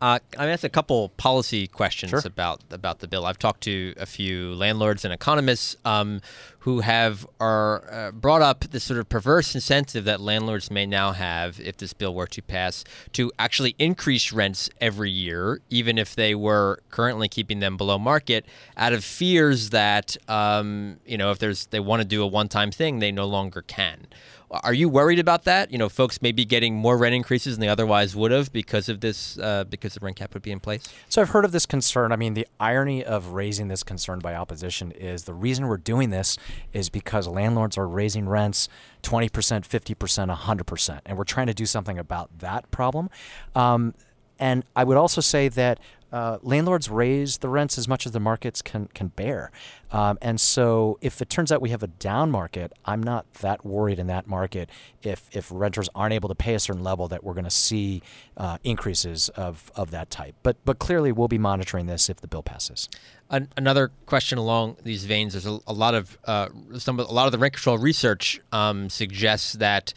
Uh, 0.00 0.20
I 0.38 0.46
asked 0.46 0.62
a 0.62 0.68
couple 0.68 1.08
policy 1.16 1.66
questions 1.66 2.10
Sure. 2.10 2.22
about 2.24 2.60
about 2.70 3.00
the 3.00 3.08
bill. 3.08 3.26
I've 3.26 3.38
talked 3.38 3.62
to 3.62 3.94
a 3.96 4.06
few 4.06 4.54
landlords 4.54 5.04
and 5.04 5.12
economists 5.12 5.76
um, 5.84 6.20
who 6.68 6.80
have 6.80 7.26
are 7.40 7.90
uh, 7.90 8.10
brought 8.10 8.42
up 8.42 8.60
this 8.72 8.84
sort 8.84 9.00
of 9.00 9.08
perverse 9.08 9.54
incentive 9.54 10.04
that 10.04 10.20
landlords 10.20 10.70
may 10.70 10.84
now 10.84 11.12
have 11.12 11.58
if 11.60 11.78
this 11.78 11.94
bill 11.94 12.14
were 12.14 12.26
to 12.26 12.42
pass 12.42 12.84
to 13.10 13.32
actually 13.38 13.74
increase 13.78 14.34
rents 14.34 14.68
every 14.78 15.10
year, 15.10 15.62
even 15.70 15.96
if 15.96 16.14
they 16.14 16.34
were 16.34 16.82
currently 16.90 17.26
keeping 17.26 17.60
them 17.60 17.78
below 17.78 17.98
market, 17.98 18.44
out 18.76 18.92
of 18.92 19.02
fears 19.02 19.70
that 19.70 20.14
um, 20.28 20.98
you 21.06 21.16
know 21.16 21.30
if 21.30 21.38
there's 21.38 21.64
they 21.68 21.80
want 21.80 22.02
to 22.02 22.06
do 22.06 22.22
a 22.22 22.26
one 22.26 22.48
time 22.48 22.70
thing, 22.70 22.98
they 22.98 23.10
no 23.10 23.24
longer 23.24 23.62
can. 23.62 24.06
Are 24.50 24.72
you 24.72 24.88
worried 24.88 25.18
about 25.18 25.44
that? 25.44 25.70
You 25.70 25.78
know, 25.78 25.88
folks 25.88 26.22
may 26.22 26.32
be 26.32 26.44
getting 26.44 26.74
more 26.74 26.96
rent 26.96 27.14
increases 27.14 27.56
than 27.56 27.60
they 27.60 27.68
otherwise 27.68 28.16
would 28.16 28.30
have 28.30 28.52
because 28.52 28.88
of 28.88 29.00
this, 29.00 29.38
uh, 29.38 29.64
because 29.64 29.94
the 29.94 30.00
rent 30.00 30.16
cap 30.16 30.32
would 30.32 30.42
be 30.42 30.50
in 30.50 30.60
place. 30.60 30.88
So 31.08 31.20
I've 31.20 31.30
heard 31.30 31.44
of 31.44 31.52
this 31.52 31.66
concern. 31.66 32.12
I 32.12 32.16
mean, 32.16 32.34
the 32.34 32.46
irony 32.58 33.04
of 33.04 33.28
raising 33.28 33.68
this 33.68 33.82
concern 33.82 34.20
by 34.20 34.34
opposition 34.34 34.92
is 34.92 35.24
the 35.24 35.34
reason 35.34 35.66
we're 35.66 35.76
doing 35.76 36.10
this 36.10 36.38
is 36.72 36.88
because 36.88 37.28
landlords 37.28 37.76
are 37.76 37.86
raising 37.86 38.28
rents 38.28 38.68
20%, 39.02 39.30
50%, 39.30 40.36
100%. 40.36 41.00
And 41.04 41.18
we're 41.18 41.24
trying 41.24 41.46
to 41.48 41.54
do 41.54 41.66
something 41.66 41.98
about 41.98 42.38
that 42.38 42.70
problem. 42.70 43.10
Um, 43.54 43.94
and 44.38 44.64
I 44.76 44.84
would 44.84 44.96
also 44.96 45.20
say 45.20 45.48
that 45.48 45.80
uh, 46.12 46.38
landlords 46.42 46.88
raise 46.88 47.38
the 47.38 47.48
rents 47.48 47.76
as 47.76 47.86
much 47.86 48.06
as 48.06 48.12
the 48.12 48.20
markets 48.20 48.62
can 48.62 48.88
can 48.94 49.08
bear. 49.08 49.50
Um, 49.90 50.18
and 50.20 50.40
so, 50.40 50.98
if 51.00 51.22
it 51.22 51.30
turns 51.30 51.50
out 51.50 51.62
we 51.62 51.70
have 51.70 51.82
a 51.82 51.86
down 51.86 52.30
market, 52.30 52.72
I'm 52.84 53.02
not 53.02 53.32
that 53.34 53.64
worried 53.64 53.98
in 53.98 54.06
that 54.08 54.26
market. 54.26 54.70
If 55.02 55.28
if 55.32 55.50
renters 55.52 55.88
aren't 55.94 56.14
able 56.14 56.28
to 56.28 56.34
pay 56.34 56.54
a 56.54 56.58
certain 56.58 56.82
level, 56.82 57.08
that 57.08 57.24
we're 57.24 57.34
going 57.34 57.44
to 57.44 57.50
see 57.50 58.02
uh, 58.36 58.58
increases 58.64 59.28
of, 59.30 59.70
of 59.76 59.90
that 59.90 60.10
type. 60.10 60.34
But 60.42 60.56
but 60.64 60.78
clearly, 60.78 61.12
we'll 61.12 61.28
be 61.28 61.38
monitoring 61.38 61.86
this 61.86 62.08
if 62.08 62.20
the 62.20 62.28
bill 62.28 62.42
passes. 62.42 62.88
An- 63.30 63.48
another 63.56 63.90
question 64.06 64.38
along 64.38 64.76
these 64.82 65.04
veins: 65.04 65.32
There's 65.34 65.46
a, 65.46 65.58
a 65.66 65.72
lot 65.72 65.94
of 65.94 66.18
uh, 66.24 66.48
some 66.78 66.98
a 66.98 67.04
lot 67.04 67.26
of 67.26 67.32
the 67.32 67.38
rent 67.38 67.54
control 67.54 67.78
research 67.78 68.40
um, 68.52 68.88
suggests 68.88 69.54
that 69.54 69.92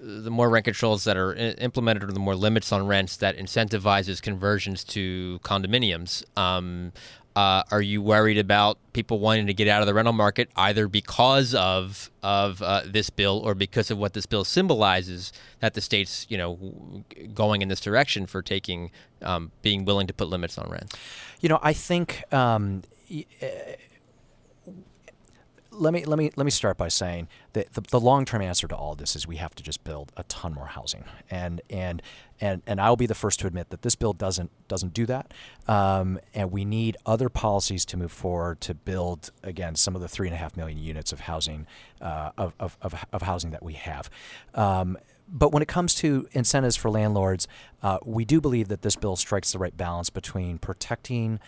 the 0.00 0.30
more 0.30 0.48
rent 0.48 0.64
controls 0.64 1.04
that 1.04 1.16
are 1.16 1.34
implemented, 1.34 2.04
or 2.04 2.12
the 2.12 2.20
more 2.20 2.34
limits 2.34 2.72
on 2.72 2.86
rents 2.86 3.16
that 3.18 3.36
incentivizes 3.36 4.20
conversions 4.22 4.82
to 4.84 5.40
condominiums. 5.42 6.24
Um, 6.38 6.92
uh, 7.36 7.62
are 7.70 7.80
you 7.80 8.02
worried 8.02 8.38
about 8.38 8.76
people 8.92 9.20
wanting 9.20 9.46
to 9.46 9.54
get 9.54 9.68
out 9.68 9.80
of 9.80 9.86
the 9.86 9.94
rental 9.94 10.12
market 10.12 10.50
either 10.56 10.88
because 10.88 11.54
of 11.54 12.10
of 12.22 12.60
uh, 12.60 12.82
this 12.84 13.08
bill 13.08 13.38
or 13.38 13.54
because 13.54 13.90
of 13.90 13.98
what 13.98 14.14
this 14.14 14.26
bill 14.26 14.44
symbolizes 14.44 15.32
that 15.60 15.74
the 15.74 15.80
state's 15.80 16.26
you 16.28 16.36
know 16.36 17.04
going 17.32 17.62
in 17.62 17.68
this 17.68 17.80
direction 17.80 18.26
for 18.26 18.42
taking 18.42 18.90
um, 19.22 19.52
being 19.62 19.84
willing 19.84 20.06
to 20.06 20.12
put 20.12 20.28
limits 20.28 20.58
on 20.58 20.68
rents? 20.70 20.96
You 21.40 21.48
know, 21.48 21.60
I 21.62 21.72
think 21.72 22.24
um, 22.32 22.82
let 25.80 25.92
me 25.92 26.04
let 26.04 26.18
me 26.18 26.30
let 26.36 26.44
me 26.44 26.50
start 26.50 26.76
by 26.76 26.88
saying 26.88 27.26
that 27.54 27.72
the, 27.72 27.80
the 27.80 27.98
long 27.98 28.24
term 28.24 28.42
answer 28.42 28.68
to 28.68 28.76
all 28.76 28.94
this 28.94 29.16
is 29.16 29.26
we 29.26 29.36
have 29.36 29.54
to 29.54 29.62
just 29.62 29.82
build 29.82 30.12
a 30.16 30.22
ton 30.24 30.52
more 30.52 30.66
housing, 30.66 31.04
and 31.30 31.60
and 31.70 32.02
and 32.40 32.62
and 32.66 32.80
I'll 32.80 32.96
be 32.96 33.06
the 33.06 33.14
first 33.14 33.40
to 33.40 33.46
admit 33.46 33.70
that 33.70 33.82
this 33.82 33.96
bill 33.96 34.12
doesn't 34.12 34.50
doesn't 34.68 34.92
do 34.92 35.06
that, 35.06 35.32
um, 35.66 36.20
and 36.34 36.52
we 36.52 36.64
need 36.64 36.96
other 37.06 37.28
policies 37.28 37.84
to 37.86 37.96
move 37.96 38.12
forward 38.12 38.60
to 38.62 38.74
build 38.74 39.30
again 39.42 39.74
some 39.74 39.96
of 39.96 40.02
the 40.02 40.08
three 40.08 40.28
and 40.28 40.34
a 40.34 40.38
half 40.38 40.56
million 40.56 40.78
units 40.78 41.12
of 41.12 41.20
housing 41.20 41.66
uh, 42.00 42.30
of, 42.36 42.52
of, 42.60 42.76
of, 42.82 43.04
of 43.12 43.22
housing 43.22 43.50
that 43.50 43.62
we 43.62 43.72
have. 43.72 44.10
Um, 44.54 44.98
but 45.32 45.52
when 45.52 45.62
it 45.62 45.68
comes 45.68 45.94
to 45.96 46.28
incentives 46.32 46.76
for 46.76 46.90
landlords, 46.90 47.46
uh, 47.82 47.98
we 48.04 48.24
do 48.24 48.40
believe 48.40 48.68
that 48.68 48.82
this 48.82 48.96
bill 48.96 49.16
strikes 49.16 49.52
the 49.52 49.58
right 49.58 49.76
balance 49.76 50.10
between 50.10 50.58
protecting 50.58 51.38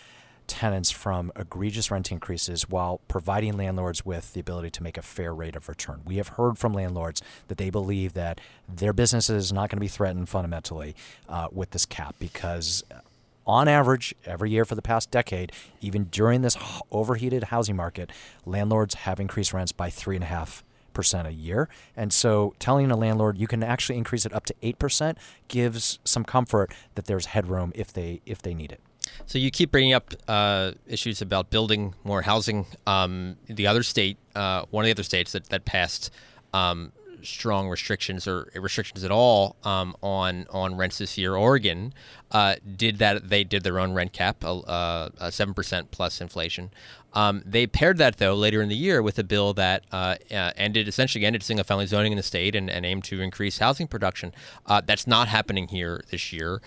tenants 0.47 0.91
from 0.91 1.31
egregious 1.35 1.91
rent 1.91 2.11
increases 2.11 2.69
while 2.69 3.01
providing 3.07 3.57
landlords 3.57 4.05
with 4.05 4.33
the 4.33 4.39
ability 4.39 4.69
to 4.71 4.83
make 4.83 4.97
a 4.97 5.01
fair 5.01 5.33
rate 5.33 5.55
of 5.55 5.69
return. 5.69 6.01
We 6.05 6.17
have 6.17 6.29
heard 6.29 6.57
from 6.57 6.73
landlords 6.73 7.21
that 7.47 7.57
they 7.57 7.69
believe 7.69 8.13
that 8.13 8.39
their 8.67 8.93
business 8.93 9.29
is 9.29 9.51
not 9.51 9.69
going 9.69 9.77
to 9.77 9.81
be 9.81 9.87
threatened 9.87 10.29
fundamentally 10.29 10.95
uh, 11.29 11.47
with 11.51 11.71
this 11.71 11.85
cap 11.85 12.15
because. 12.19 12.83
Uh, 12.91 12.99
on 13.45 13.67
average, 13.67 14.15
every 14.25 14.51
year 14.51 14.63
for 14.63 14.75
the 14.75 14.81
past 14.81 15.11
decade, 15.11 15.51
even 15.81 16.05
during 16.05 16.43
this 16.43 16.57
overheated 16.91 17.45
housing 17.45 17.75
market, 17.75 18.09
landlords 18.45 18.93
have 18.95 19.19
increased 19.19 19.51
rents 19.51 19.73
by 19.73 19.89
three 19.89 20.15
and 20.15 20.23
a 20.23 20.27
half 20.27 20.63
percent 20.93 21.27
a 21.27 21.33
year. 21.33 21.67
And 21.97 22.13
so 22.13 22.53
telling 22.59 22.89
a 22.89 22.95
landlord 22.95 23.37
you 23.37 23.47
can 23.47 23.63
actually 23.63 23.97
increase 23.97 24.25
it 24.25 24.33
up 24.33 24.45
to 24.45 24.55
eight 24.61 24.79
percent 24.79 25.17
gives 25.47 25.99
some 26.05 26.23
comfort 26.23 26.71
that 26.95 27.05
there's 27.05 27.27
headroom 27.27 27.71
if 27.75 27.91
they 27.91 28.21
if 28.25 28.41
they 28.41 28.53
need 28.53 28.71
it. 28.71 28.79
So 29.25 29.37
you 29.37 29.51
keep 29.51 29.71
bringing 29.71 29.93
up 29.93 30.13
uh, 30.27 30.71
issues 30.87 31.21
about 31.21 31.49
building 31.49 31.95
more 32.03 32.21
housing. 32.21 32.65
Um, 32.85 33.37
the 33.47 33.67
other 33.67 33.83
state, 33.83 34.17
uh, 34.35 34.65
one 34.69 34.83
of 34.83 34.87
the 34.87 34.91
other 34.91 35.03
states 35.03 35.31
that 35.31 35.49
that 35.49 35.65
passed 35.65 36.11
um, 36.53 36.91
strong 37.23 37.69
restrictions 37.69 38.27
or 38.27 38.51
restrictions 38.55 39.03
at 39.03 39.11
all 39.11 39.55
um, 39.63 39.95
on 40.01 40.45
on 40.49 40.75
rents 40.77 40.97
this 40.97 41.17
year, 41.17 41.35
Oregon 41.35 41.93
uh, 42.31 42.55
did 42.75 42.99
that. 42.99 43.29
They 43.29 43.43
did 43.43 43.63
their 43.63 43.79
own 43.79 43.93
rent 43.93 44.13
cap, 44.13 44.43
uh, 44.43 45.09
seven 45.31 45.53
percent 45.53 45.91
plus 45.91 46.21
inflation. 46.21 46.71
Um, 47.13 47.43
they 47.45 47.67
paired 47.67 47.97
that 47.99 48.17
though 48.17 48.33
later 48.33 48.61
in 48.61 48.69
the 48.69 48.75
year 48.75 49.01
with 49.01 49.19
a 49.19 49.23
bill 49.23 49.53
that 49.53 49.83
uh, 49.91 50.15
uh, 50.31 50.51
ended 50.55 50.87
essentially 50.87 51.25
ended 51.25 51.43
single 51.43 51.63
family 51.63 51.85
zoning 51.85 52.11
in 52.11 52.17
the 52.17 52.23
state 52.23 52.55
and, 52.55 52.69
and 52.69 52.85
aimed 52.85 53.03
to 53.05 53.21
increase 53.21 53.59
housing 53.59 53.87
production. 53.87 54.33
Uh, 54.65 54.81
that's 54.83 55.05
not 55.05 55.27
happening 55.27 55.67
here 55.67 56.03
this 56.09 56.33
year. 56.33 56.61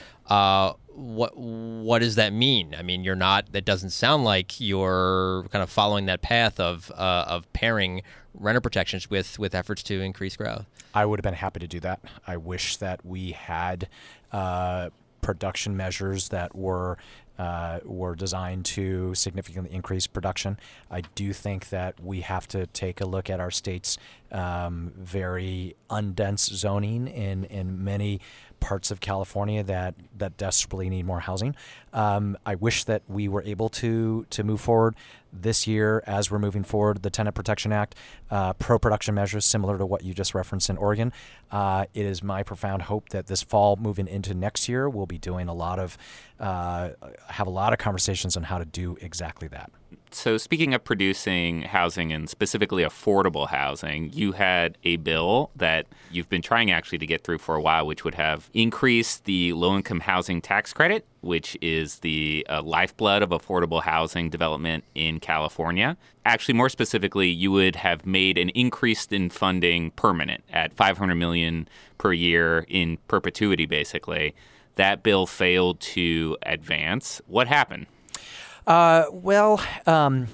What 0.96 1.36
what 1.36 1.98
does 1.98 2.14
that 2.14 2.32
mean? 2.32 2.74
I 2.74 2.82
mean, 2.82 3.04
you're 3.04 3.14
not. 3.14 3.52
That 3.52 3.64
doesn't 3.64 3.90
sound 3.90 4.24
like 4.24 4.60
you're 4.60 5.44
kind 5.52 5.62
of 5.62 5.68
following 5.68 6.06
that 6.06 6.22
path 6.22 6.58
of 6.58 6.90
uh, 6.96 7.24
of 7.28 7.52
pairing 7.52 8.02
renter 8.34 8.60
protections 8.60 9.10
with 9.10 9.38
with 9.38 9.54
efforts 9.54 9.82
to 9.84 10.00
increase 10.00 10.36
growth. 10.36 10.66
I 10.94 11.04
would 11.04 11.18
have 11.18 11.24
been 11.24 11.34
happy 11.34 11.60
to 11.60 11.68
do 11.68 11.80
that. 11.80 12.00
I 12.26 12.38
wish 12.38 12.78
that 12.78 13.04
we 13.04 13.32
had 13.32 13.88
uh, 14.32 14.88
production 15.20 15.76
measures 15.76 16.30
that 16.30 16.56
were 16.56 16.96
uh, 17.38 17.80
were 17.84 18.14
designed 18.14 18.64
to 18.64 19.14
significantly 19.14 19.70
increase 19.74 20.06
production. 20.06 20.58
I 20.90 21.02
do 21.14 21.32
think 21.34 21.68
that 21.68 22.00
we 22.00 22.22
have 22.22 22.48
to 22.48 22.66
take 22.68 23.00
a 23.00 23.04
look 23.04 23.28
at 23.28 23.40
our 23.40 23.50
state's 23.50 23.98
um, 24.32 24.92
very 24.96 25.76
undense 25.90 26.50
zoning 26.50 27.06
in, 27.06 27.44
in 27.44 27.84
many 27.84 28.20
parts 28.60 28.90
of 28.90 29.00
California 29.00 29.62
that, 29.62 29.94
that 30.16 30.36
desperately 30.36 30.90
need 30.90 31.06
more 31.06 31.20
housing. 31.20 31.54
Um, 31.96 32.36
I 32.44 32.56
wish 32.56 32.84
that 32.84 33.02
we 33.08 33.26
were 33.26 33.42
able 33.42 33.70
to 33.70 34.26
to 34.28 34.44
move 34.44 34.60
forward 34.60 34.94
this 35.32 35.66
year 35.66 36.02
as 36.06 36.30
we're 36.30 36.38
moving 36.38 36.62
forward 36.62 37.02
the 37.02 37.10
Tenant 37.10 37.34
Protection 37.34 37.72
Act, 37.72 37.94
uh, 38.30 38.52
pro 38.54 38.78
production 38.78 39.14
measures 39.14 39.44
similar 39.44 39.78
to 39.78 39.86
what 39.86 40.04
you 40.04 40.14
just 40.14 40.34
referenced 40.34 40.70
in 40.70 40.76
Oregon. 40.76 41.12
Uh, 41.50 41.86
it 41.94 42.04
is 42.06 42.22
my 42.22 42.42
profound 42.42 42.82
hope 42.82 43.08
that 43.10 43.26
this 43.26 43.42
fall, 43.42 43.76
moving 43.76 44.06
into 44.06 44.34
next 44.34 44.68
year, 44.68 44.88
we'll 44.88 45.06
be 45.06 45.18
doing 45.18 45.48
a 45.48 45.54
lot 45.54 45.78
of 45.78 45.96
uh, 46.38 46.90
have 47.28 47.46
a 47.46 47.50
lot 47.50 47.72
of 47.72 47.78
conversations 47.78 48.36
on 48.36 48.44
how 48.44 48.58
to 48.58 48.66
do 48.66 48.96
exactly 49.00 49.48
that. 49.48 49.70
So, 50.10 50.38
speaking 50.38 50.72
of 50.72 50.84
producing 50.84 51.62
housing 51.62 52.12
and 52.12 52.28
specifically 52.28 52.82
affordable 52.82 53.48
housing, 53.48 54.12
you 54.12 54.32
had 54.32 54.78
a 54.84 54.96
bill 54.96 55.50
that 55.56 55.86
you've 56.10 56.28
been 56.28 56.42
trying 56.42 56.70
actually 56.70 56.98
to 56.98 57.06
get 57.06 57.24
through 57.24 57.38
for 57.38 57.54
a 57.54 57.60
while, 57.60 57.86
which 57.86 58.04
would 58.04 58.14
have 58.14 58.48
increased 58.54 59.24
the 59.24 59.52
low 59.52 59.76
income 59.76 60.00
housing 60.00 60.40
tax 60.40 60.72
credit, 60.72 61.06
which 61.20 61.56
is 61.60 62.00
the 62.00 62.46
uh, 62.48 62.62
lifeblood 62.62 63.22
of 63.22 63.30
affordable 63.30 63.82
housing 63.82 64.30
development 64.30 64.84
in 64.94 65.20
California. 65.20 65.96
Actually, 66.24 66.54
more 66.54 66.68
specifically, 66.68 67.28
you 67.28 67.50
would 67.52 67.76
have 67.76 68.06
made 68.06 68.38
an 68.38 68.48
increase 68.50 69.06
in 69.06 69.30
funding 69.30 69.90
permanent 69.92 70.42
at 70.52 70.72
500 70.72 71.14
million 71.14 71.68
per 71.98 72.12
year 72.12 72.64
in 72.68 72.98
perpetuity, 73.08 73.66
basically. 73.66 74.34
That 74.76 75.02
bill 75.02 75.26
failed 75.26 75.80
to 75.80 76.36
advance. 76.42 77.20
What 77.26 77.48
happened? 77.48 77.86
Uh, 78.66 79.04
well, 79.10 79.60
um, 79.86 80.28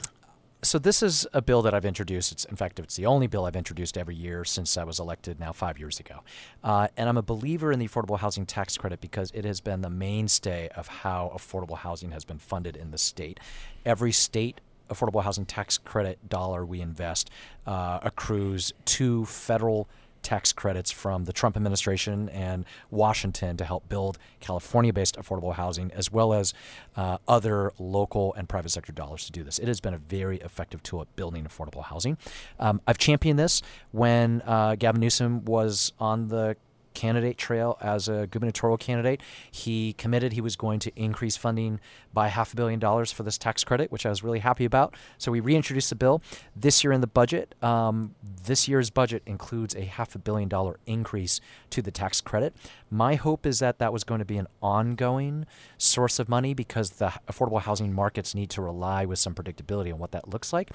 so 0.65 0.79
this 0.79 1.03
is 1.03 1.27
a 1.33 1.43
bill 1.43 1.63
that 1.63 1.75
I've 1.75 1.85
introduced. 1.85 2.33
It's 2.33 2.45
in 2.45 2.57
fact 2.57 2.79
it's 2.79 2.97
the 2.97 3.07
only 3.07 3.27
bill 3.27 3.47
I've 3.47 3.57
introduced 3.57 3.99
every 3.99 4.15
year 4.15 4.45
since 4.45 4.77
I 4.77 4.85
was 4.85 5.01
elected 5.01 5.41
now 5.41 5.53
five 5.53 5.79
years 5.79 5.99
ago, 5.99 6.21
uh, 6.63 6.89
and 6.97 7.09
I'm 7.09 7.17
a 7.17 7.23
believer 7.23 7.73
in 7.73 7.79
the 7.79 7.89
affordable 7.89 8.19
housing 8.19 8.47
tax 8.47 8.77
credit 8.77 9.01
because 9.01 9.31
it 9.33 9.45
has 9.45 9.61
been 9.61 9.81
the 9.81 9.91
mainstay 9.91 10.69
of 10.77 10.87
how 10.89 11.33
affordable 11.35 11.79
housing 11.79 12.13
has 12.13 12.25
been 12.25 12.39
funded 12.39 12.77
in 12.77 12.91
the 12.91 12.99
state. 12.99 13.41
Every 13.85 14.13
state 14.13 14.61
affordable 14.93 15.23
housing 15.23 15.47
tax 15.47 15.79
credit 15.79 16.29
dollar 16.29 16.65
we 16.65 16.81
invest 16.81 17.31
uh, 17.67 17.99
accrues 18.03 18.73
to 18.85 19.25
federal 19.25 19.89
tax 20.23 20.53
credits 20.53 20.91
from 20.91 21.25
the 21.25 21.33
Trump 21.33 21.57
administration 21.57 22.29
and 22.29 22.65
Washington 22.91 23.57
to 23.57 23.65
help 23.65 23.89
build 23.89 24.19
California 24.41 24.93
based 24.93 25.17
affordable 25.17 25.55
housing, 25.55 25.91
as 25.93 26.11
well 26.13 26.33
as 26.33 26.55
uh, 26.97 27.19
other 27.27 27.73
local 27.79 28.35
and 28.35 28.49
private 28.49 28.71
sector 28.71 28.93
dollars 28.93 29.25
to 29.27 29.33
do 29.33 29.43
this. 29.43 29.59
It 29.59 29.69
has 29.69 29.81
been 29.81 29.95
a 29.95 29.99
very 29.99 30.39
effective 30.39 30.83
tool 30.83 31.03
at 31.03 31.15
building 31.17 31.45
affordable 31.45 31.85
housing. 31.85 32.17
Um, 32.59 32.81
I've 32.87 32.99
championed 32.99 33.39
this 33.39 33.63
when 33.91 34.43
uh, 34.47 34.77
Gavin 34.77 35.01
Newsom 35.01 35.45
was 35.45 35.93
on 35.99 36.29
the 36.29 36.57
candidate 36.95 37.39
trail 37.39 37.79
as 37.81 38.09
a 38.09 38.27
gubernatorial 38.27 38.77
candidate. 38.77 39.21
He 39.51 39.95
committed 39.95 40.33
he 40.33 40.41
was 40.41 40.57
going 40.57 40.79
to 40.81 40.93
increase 40.97 41.37
funding 41.37 41.81
by 42.13 42.29
half 42.29 42.53
a 42.53 42.57
billion 42.57 42.79
dollars 42.79 43.11
for 43.11 43.23
this 43.23 43.39
tax 43.39 43.65
credit, 43.65 43.91
which 43.91 44.07
I 44.07 44.11
was 44.11 44.23
really 44.23 44.41
happy 44.41 44.65
about. 44.65 44.95
So 45.19 45.33
we 45.33 45.41
reintroduced 45.41 45.89
the 45.91 45.97
bill 45.97 46.23
this 46.55 46.85
year 46.85 46.93
in 46.93 47.01
the 47.01 47.07
budget. 47.07 47.55
Um, 47.63 48.15
this 48.45 48.69
year's 48.69 48.91
budget 48.91 49.23
includes 49.27 49.75
a 49.75 49.85
half 49.85 50.15
a 50.15 50.19
billion 50.19 50.49
dollar 50.49 50.79
increase 50.87 51.41
to 51.71 51.83
the 51.83 51.91
tax 51.91 52.21
credit. 52.21 52.55
My 52.91 53.15
hope 53.15 53.47
is 53.47 53.59
that 53.61 53.79
that 53.79 53.93
was 53.93 54.05
going 54.05 54.19
to 54.19 54.25
be 54.25 54.37
an 54.37 54.47
ongoing 54.63 55.47
source 55.79 56.19
of 56.19 56.29
money 56.29 56.55
because 56.55 56.91
the 56.93 57.13
affordable 57.29 57.61
housing 57.61 57.93
markets 57.93 58.35
need 58.35 58.51
to 58.51 58.63
rely 58.63 59.05
with 59.05 59.19
some 59.19 59.35
predictability 59.35 59.93
on 59.93 59.99
what 59.99 60.13
that 60.13 60.29
looks 60.29 60.53
like. 60.53 60.71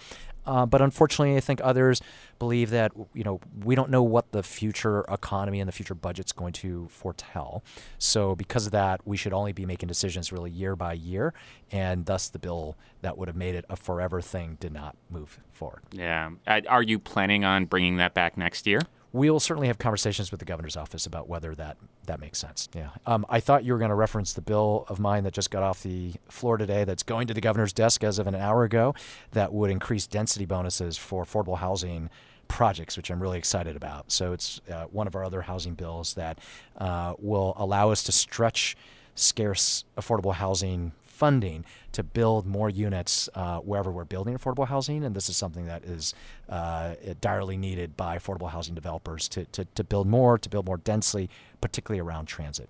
Uh, 0.46 0.66
but 0.66 0.82
unfortunately, 0.82 1.36
I 1.36 1.42
think 1.42 1.60
others 1.62 2.02
believe 2.40 2.70
that 2.70 2.94
you 3.14 3.24
know 3.24 3.42
we 3.64 3.76
don't 3.76 3.90
know 3.90 4.04
what 4.04 4.32
the 4.32 4.44
future 4.44 5.02
economy 5.10 5.60
and 5.60 5.68
the 5.68 5.74
future 5.74 5.96
budget's 5.96 6.32
going 6.32 6.54
to 6.54 6.88
foretell. 6.90 7.64
So 7.98 8.36
because 8.36 8.66
of 8.66 8.72
that, 8.72 9.02
we 9.06 9.18
should 9.18 9.34
only 9.34 9.52
be 9.52 9.66
making 9.66 9.88
decisions 9.88 10.32
really 10.32 10.50
year 10.50 10.76
by 10.76 10.94
year, 10.94 11.34
and 11.72 12.06
thus 12.06 12.30
the 12.30 12.40
bill 12.40 12.78
that 13.02 13.18
would 13.18 13.28
have 13.28 13.36
made 13.36 13.56
it 13.56 13.66
a 13.70 13.76
forever 13.76 14.22
thing 14.22 14.58
did 14.60 14.72
not 14.72 14.96
move 15.10 15.40
forward. 15.58 15.82
Yeah. 15.92 16.32
Uh, 16.46 16.62
are 16.70 16.84
you 16.84 17.00
planning 17.00 17.44
on 17.44 17.66
bringing 17.66 17.98
that 17.98 18.14
back 18.14 18.38
next 18.38 18.66
year? 18.66 18.82
we 19.14 19.30
will 19.30 19.40
certainly 19.40 19.68
have 19.68 19.78
conversations 19.78 20.32
with 20.32 20.40
the 20.40 20.46
governor's 20.46 20.78
office 20.78 21.06
about 21.06 21.28
whether 21.28 21.56
that 21.56 21.78
that 22.06 22.20
makes 22.22 22.40
sense. 22.40 22.70
Yeah. 22.74 22.90
Um, 23.06 23.26
I 23.30 23.40
thought 23.40 23.66
you 23.66 23.74
were 23.74 23.80
going 23.80 23.90
to 23.90 23.96
reference 23.96 24.34
the 24.34 24.42
bill 24.42 24.86
of 24.88 25.00
mine 25.00 25.24
that 25.24 25.34
just 25.34 25.52
got 25.52 25.64
off 25.64 25.84
the 25.84 26.14
floor 26.30 26.58
today. 26.58 26.84
That's 26.86 27.04
going 27.04 27.28
to 27.28 27.34
the 27.34 27.42
governor's 27.42 27.74
desk 27.74 28.04
as 28.04 28.20
of 28.20 28.28
an 28.28 28.36
hour 28.36 28.64
ago. 28.64 28.96
That 29.32 29.52
would 29.52 29.72
increase 29.72 30.08
density 30.08 30.46
bonuses 30.46 30.98
for 30.98 31.26
affordable 31.26 31.58
housing 31.58 32.10
projects, 32.48 32.96
which 32.96 33.10
I'm 33.10 33.22
really 33.22 33.38
excited 33.38 33.76
about. 33.76 34.12
So 34.12 34.32
it's 34.32 34.62
uh, 34.72 34.86
one 34.86 35.08
of 35.08 35.16
our 35.16 35.26
other 35.26 35.42
housing 35.42 35.74
bills 35.74 36.14
that 36.14 36.40
uh, 36.78 37.16
will 37.20 37.54
allow 37.58 37.92
us 37.92 38.04
to 38.04 38.14
stretch 38.14 38.78
scarce 39.16 39.84
affordable 39.98 40.36
housing 40.36 40.94
funding 41.18 41.66
to 41.92 42.02
build 42.04 42.46
more 42.46 42.70
units 42.88 43.30
uh, 43.34 43.60
wherever 43.70 43.92
we're 43.92 44.12
building 44.16 44.34
affordable 44.38 44.68
housing. 44.68 45.04
And 45.06 45.16
this 45.16 45.30
is 45.30 45.38
something 45.38 45.66
that 45.74 45.84
is 45.84 46.14
uh, 46.48 46.96
direly 47.22 47.58
needed 47.58 47.90
by 47.98 48.18
affordable 48.18 48.50
housing 48.52 48.76
developers 48.76 49.28
to, 49.30 49.46
to, 49.56 49.66
to 49.78 49.84
build 49.84 50.08
more, 50.08 50.38
to 50.38 50.50
build 50.50 50.66
more 50.66 50.78
densely, 50.78 51.30
particularly 51.60 52.02
around 52.08 52.26
transit. 52.28 52.70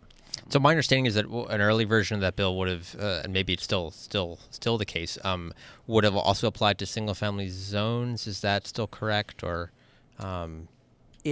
So 0.50 0.60
my 0.60 0.72
understanding 0.72 1.08
is 1.08 1.16
that 1.16 1.26
an 1.56 1.62
early 1.62 1.86
version 1.86 2.16
of 2.16 2.22
that 2.22 2.36
bill 2.36 2.58
would 2.58 2.70
have, 2.70 2.96
uh, 3.00 3.22
and 3.24 3.34
maybe 3.34 3.54
it's 3.54 3.64
still 3.64 3.92
still 3.92 4.40
still 4.50 4.78
the 4.78 4.86
case, 4.86 5.18
um, 5.24 5.54
would 5.88 6.04
have 6.04 6.16
also 6.16 6.48
applied 6.48 6.78
to 6.80 6.86
single 6.86 7.16
family 7.16 7.50
zones. 7.50 8.28
Is 8.28 8.42
that 8.42 8.68
still 8.68 8.88
correct, 8.88 9.44
or? 9.44 9.72
Um 10.20 10.68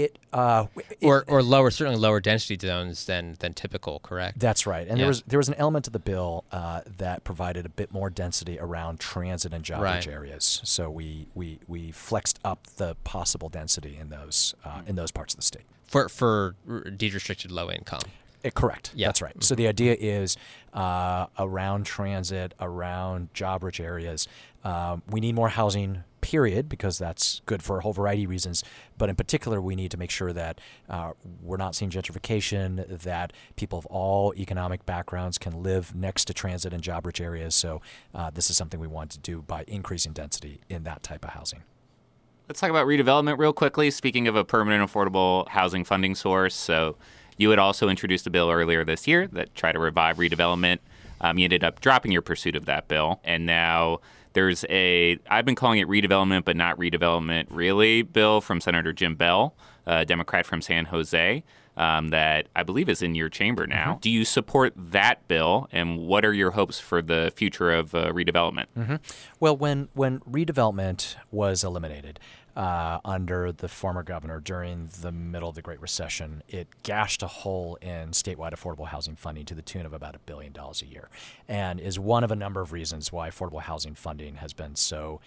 It, 0.03 0.19
uh, 0.33 0.65
or 1.01 1.23
or 1.27 1.41
lower, 1.41 1.71
certainly 1.71 1.99
lower 1.99 2.19
density 2.19 2.57
zones 2.67 3.05
than 3.05 3.35
than 3.39 3.53
typical. 3.53 3.99
Correct. 3.99 4.39
That's 4.39 4.67
right. 4.67 4.87
And 4.87 4.97
Yeah. 4.97 5.03
there 5.03 5.07
was 5.07 5.21
there 5.25 5.39
was 5.39 5.47
an 5.47 5.53
element 5.55 5.87
of 5.87 5.93
the 5.93 5.99
bill 5.99 6.43
uh, 6.51 6.81
that 6.97 7.23
provided 7.23 7.65
a 7.65 7.69
bit 7.69 7.91
more 7.93 8.09
density 8.09 8.59
around 8.59 8.99
transit 8.99 9.53
and 9.53 9.63
job 9.63 9.81
Right. 9.81 10.05
areas. 10.07 10.59
So 10.63 10.89
we, 10.89 11.27
we 11.33 11.59
we 11.67 11.91
flexed 11.91 12.39
up 12.43 12.67
the 12.75 12.95
possible 13.05 13.47
density 13.49 13.95
in 13.97 14.09
those 14.09 14.53
uh, 14.65 14.81
in 14.85 14.95
those 14.95 15.11
parts 15.11 15.33
of 15.33 15.39
the 15.39 15.45
state. 15.45 15.63
for 15.87 16.09
for 16.09 16.55
deed 16.97 17.13
restricted 17.13 17.51
low 17.51 17.71
income. 17.71 18.01
Uh, 18.45 18.49
correct. 18.51 18.91
Yeah. 18.95 19.07
That's 19.07 19.21
right. 19.21 19.43
So 19.43 19.55
the 19.55 19.67
idea 19.67 19.97
is 19.99 20.37
uh, 20.73 21.27
around 21.39 21.85
transit, 21.85 22.53
around 22.59 23.33
job 23.33 23.63
rich 23.63 23.79
areas, 23.79 24.27
um, 24.63 25.01
we 25.09 25.19
need 25.19 25.35
more 25.35 25.49
housing, 25.49 26.03
period, 26.21 26.67
because 26.67 26.97
that's 26.97 27.41
good 27.45 27.61
for 27.61 27.77
a 27.77 27.81
whole 27.81 27.93
variety 27.93 28.23
of 28.23 28.29
reasons. 28.31 28.63
But 28.97 29.09
in 29.09 29.15
particular, 29.15 29.61
we 29.61 29.75
need 29.75 29.91
to 29.91 29.97
make 29.97 30.09
sure 30.09 30.33
that 30.33 30.59
uh, 30.89 31.11
we're 31.41 31.57
not 31.57 31.75
seeing 31.75 31.91
gentrification, 31.91 32.99
that 33.03 33.31
people 33.55 33.77
of 33.77 33.85
all 33.87 34.33
economic 34.35 34.85
backgrounds 34.87 35.37
can 35.37 35.61
live 35.61 35.93
next 35.95 36.25
to 36.25 36.33
transit 36.33 36.73
and 36.73 36.81
job 36.81 37.05
rich 37.05 37.21
areas. 37.21 37.53
So 37.53 37.81
uh, 38.15 38.31
this 38.31 38.49
is 38.49 38.57
something 38.57 38.79
we 38.79 38.87
want 38.87 39.11
to 39.11 39.19
do 39.19 39.43
by 39.43 39.65
increasing 39.67 40.13
density 40.13 40.61
in 40.67 40.83
that 40.83 41.03
type 41.03 41.23
of 41.23 41.31
housing. 41.31 41.61
Let's 42.49 42.59
talk 42.59 42.69
about 42.69 42.85
redevelopment 42.87 43.37
real 43.37 43.53
quickly. 43.53 43.91
Speaking 43.91 44.27
of 44.27 44.35
a 44.35 44.43
permanent 44.43 44.87
affordable 44.91 45.47
housing 45.49 45.83
funding 45.83 46.15
source, 46.15 46.55
so 46.55 46.95
you 47.37 47.49
had 47.49 47.59
also 47.59 47.89
introduced 47.89 48.25
a 48.27 48.29
bill 48.29 48.49
earlier 48.51 48.83
this 48.83 49.07
year 49.07 49.27
that 49.27 49.53
tried 49.55 49.73
to 49.73 49.79
revive 49.79 50.17
redevelopment. 50.17 50.79
Um, 51.21 51.37
you 51.37 51.45
ended 51.45 51.63
up 51.63 51.79
dropping 51.81 52.11
your 52.11 52.21
pursuit 52.21 52.55
of 52.55 52.65
that 52.65 52.87
bill, 52.87 53.19
and 53.23 53.45
now 53.45 53.99
there's 54.33 54.65
a 54.69 55.17
I've 55.29 55.45
been 55.45 55.55
calling 55.55 55.79
it 55.79 55.87
redevelopment, 55.87 56.45
but 56.45 56.55
not 56.55 56.77
redevelopment 56.77 57.47
really 57.49 58.01
bill 58.01 58.41
from 58.41 58.59
Senator 58.61 58.93
Jim 58.93 59.15
Beall, 59.15 59.55
a 59.85 60.05
Democrat 60.05 60.45
from 60.45 60.61
San 60.61 60.85
Jose. 60.85 61.43
Um, 61.77 62.07
that 62.07 62.47
I 62.55 62.63
believe 62.63 62.87
is 62.87 63.01
in 63.01 63.15
your 63.15 63.27
chamber 63.27 63.67
now. 63.67 63.97
Do 63.99 64.09
you 64.09 64.23
support 64.23 64.71
that 64.77 65.27
bill, 65.27 65.67
and 65.73 65.97
what 66.07 66.23
are 66.23 66.31
your 66.31 66.51
hopes 66.51 66.79
for 66.79 67.01
the 67.01 67.33
future 67.35 67.69
of 67.69 67.93
uh, 67.93 68.13
redevelopment? 68.13 68.67
hmm 68.73 68.95
Well, 69.41 69.57
when 69.57 69.89
when 69.93 70.21
redevelopment 70.21 71.17
was 71.31 71.65
eliminated 71.65 72.17
uh, 72.55 72.99
under 73.03 73.51
the 73.51 73.67
former 73.67 74.03
governor 74.03 74.39
during 74.39 74.89
the 75.01 75.11
middle 75.11 75.49
of 75.49 75.55
the 75.55 75.61
Great 75.61 75.81
Recession, 75.81 76.41
it 76.47 76.67
gashed 76.83 77.21
a 77.21 77.27
hole 77.27 77.77
in 77.81 78.11
statewide 78.11 78.53
affordable 78.53 78.87
housing 78.87 79.15
funding 79.15 79.45
to 79.45 79.55
the 79.55 79.61
tune 79.61 79.85
of 79.85 79.93
about 79.93 80.15
a 80.15 80.19
billion 80.19 80.53
dollars 80.53 80.81
a 80.81 80.85
year, 80.85 81.09
and 81.47 81.79
is 81.79 81.99
one 81.99 82.23
of 82.23 82.31
a 82.31 82.35
number 82.35 82.61
of 82.61 82.71
reasons 82.71 83.11
why 83.11 83.29
affordable 83.29 83.61
housing 83.61 83.93
funding 83.93 84.35
has 84.35 84.53
been 84.53 84.75
so 84.75 85.19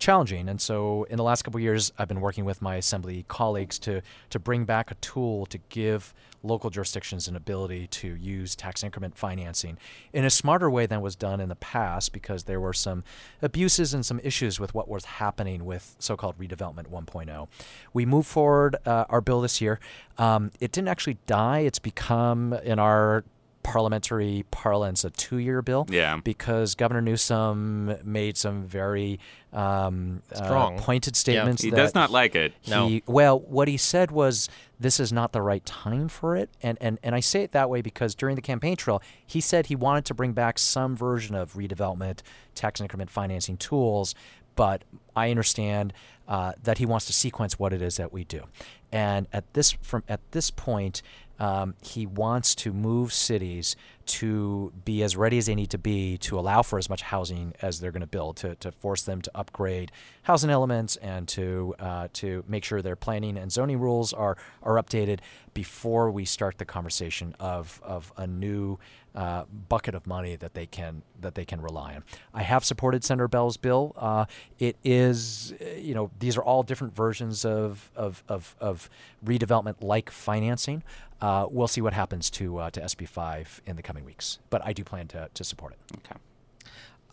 challenging. 0.00 0.48
And 0.48 0.60
so, 0.60 1.04
in 1.04 1.16
the 1.16 1.22
last 1.22 1.42
couple 1.42 1.60
years, 1.60 1.92
I've 1.98 2.08
been 2.08 2.20
working 2.20 2.44
with 2.44 2.60
my 2.60 2.76
assembly 2.76 3.24
colleagues 3.28 3.78
to 3.80 4.02
to 4.30 4.38
bring 4.38 4.64
back 4.64 4.90
a 4.90 4.94
tool 4.96 5.46
to 5.46 5.58
give 5.68 6.12
local 6.42 6.70
jurisdictions 6.70 7.28
an 7.28 7.36
ability 7.36 7.86
to 7.86 8.14
use 8.14 8.56
tax 8.56 8.82
increment 8.82 9.16
financing 9.16 9.76
in 10.12 10.24
a 10.24 10.30
smarter 10.30 10.70
way 10.70 10.86
than 10.86 11.02
was 11.02 11.14
done 11.14 11.40
in 11.40 11.48
the 11.48 11.54
past, 11.54 12.12
because 12.12 12.44
there 12.44 12.58
were 12.58 12.72
some 12.72 13.04
abuses 13.42 13.94
and 13.94 14.04
some 14.04 14.18
issues 14.24 14.58
with 14.58 14.74
what 14.74 14.88
was 14.88 15.04
happening 15.04 15.64
with 15.64 15.96
so-called 15.98 16.38
redevelopment 16.38 16.88
1.0. 16.88 17.48
We 17.92 18.06
moved 18.06 18.28
forward 18.28 18.76
uh, 18.86 19.04
our 19.10 19.20
bill 19.20 19.42
this 19.42 19.60
year. 19.60 19.78
Um, 20.16 20.50
it 20.60 20.72
didn't 20.72 20.88
actually 20.88 21.18
die. 21.26 21.60
It's 21.60 21.78
become 21.78 22.54
in 22.54 22.78
our 22.78 23.24
parliamentary 23.70 24.44
parlance 24.50 25.04
a 25.04 25.10
two-year 25.10 25.62
bill 25.62 25.86
Yeah. 25.88 26.18
because 26.22 26.74
Governor 26.74 27.00
Newsom 27.00 27.96
made 28.04 28.36
some 28.36 28.64
very 28.66 29.18
um, 29.52 30.22
uh, 30.32 30.44
Strong. 30.44 30.78
pointed 30.78 31.14
Yeah. 31.16 31.18
statements. 31.20 31.62
He 31.62 31.70
that 31.70 31.76
does 31.76 31.94
not 31.94 32.10
like 32.10 32.34
it. 32.36 32.52
No. 32.68 33.00
well, 33.06 33.38
what 33.40 33.66
he 33.68 33.76
said 33.76 34.10
was 34.10 34.48
this 34.78 35.00
is 35.00 35.12
not 35.12 35.32
the 35.32 35.42
right 35.42 35.64
time 35.66 36.08
for 36.08 36.36
it, 36.36 36.50
and 36.62 36.78
and 36.80 36.98
and 37.02 37.14
I 37.14 37.20
say 37.20 37.42
it 37.42 37.50
that 37.52 37.68
way 37.68 37.82
because 37.82 38.14
during 38.14 38.36
the 38.36 38.42
campaign 38.42 38.76
trail, 38.76 39.02
he 39.26 39.40
said 39.40 39.66
he 39.66 39.76
wanted 39.76 40.04
to 40.06 40.14
bring 40.14 40.32
back 40.32 40.58
some 40.58 40.94
version 40.96 41.34
of 41.34 41.54
redevelopment 41.54 42.20
tax 42.54 42.80
increment 42.80 43.10
financing 43.10 43.56
tools, 43.56 44.14
but 44.56 44.84
I 45.16 45.30
understand 45.30 45.92
uh, 46.28 46.52
that 46.62 46.78
he 46.78 46.86
wants 46.86 47.06
to 47.06 47.12
sequence 47.12 47.58
what 47.58 47.72
it 47.72 47.82
is 47.82 47.96
that 47.96 48.12
we 48.12 48.22
do, 48.24 48.44
and 48.92 49.26
at 49.32 49.52
this 49.54 49.72
from 49.82 50.04
at 50.08 50.20
this 50.30 50.50
point. 50.50 51.02
Um, 51.40 51.74
he 51.82 52.06
wants 52.06 52.54
to 52.56 52.72
move 52.72 53.12
cities 53.12 53.74
to 54.10 54.72
be 54.84 55.02
as 55.02 55.16
ready 55.16 55.38
as 55.38 55.46
they 55.46 55.54
need 55.54 55.70
to 55.70 55.78
be 55.78 56.18
to 56.18 56.38
allow 56.38 56.62
for 56.62 56.78
as 56.78 56.88
much 56.90 57.02
housing 57.02 57.54
as 57.62 57.78
they're 57.78 57.92
going 57.92 58.00
to 58.00 58.06
build, 58.06 58.36
to, 58.38 58.56
to 58.56 58.72
force 58.72 59.02
them 59.02 59.22
to 59.22 59.30
upgrade 59.34 59.92
housing 60.22 60.50
elements 60.50 60.96
and 60.96 61.28
to 61.28 61.74
uh, 61.78 62.08
to 62.12 62.44
make 62.46 62.64
sure 62.64 62.82
their 62.82 62.96
planning 62.96 63.36
and 63.36 63.52
zoning 63.52 63.78
rules 63.78 64.12
are 64.12 64.36
are 64.62 64.74
updated 64.74 65.20
before 65.54 66.10
we 66.10 66.24
start 66.24 66.58
the 66.58 66.64
conversation 66.64 67.34
of 67.38 67.80
of 67.84 68.12
a 68.16 68.26
new 68.26 68.78
uh, 69.14 69.44
bucket 69.68 69.94
of 69.94 70.06
money 70.06 70.36
that 70.36 70.54
they 70.54 70.66
can 70.66 71.02
that 71.20 71.34
they 71.34 71.44
can 71.44 71.60
rely 71.60 71.94
on. 71.94 72.04
I 72.32 72.42
have 72.42 72.64
supported 72.64 73.04
Senator 73.04 73.28
Beall's 73.28 73.56
bill. 73.56 73.92
Uh, 73.96 74.26
it 74.58 74.76
is, 74.84 75.52
uh, 75.60 75.64
you 75.76 75.94
know, 75.94 76.10
these 76.18 76.36
are 76.36 76.42
all 76.42 76.62
different 76.62 76.94
versions 76.94 77.44
of 77.44 77.90
of 77.96 78.22
of, 78.28 78.54
of 78.60 78.88
redevelopment 79.24 79.76
like 79.82 80.10
financing. 80.10 80.82
Uh, 81.20 81.46
we'll 81.50 81.68
see 81.68 81.80
what 81.80 81.92
happens 81.92 82.30
to 82.30 82.58
uh, 82.58 82.70
to 82.70 82.80
SB5 82.80 83.60
in 83.66 83.76
the 83.76 83.82
coming 83.82 83.99
weeks, 84.04 84.38
but 84.50 84.64
I 84.64 84.72
do 84.72 84.84
plan 84.84 85.08
to, 85.08 85.28
to 85.32 85.44
support 85.44 85.72
it. 85.72 85.96
Okay. 85.98 86.20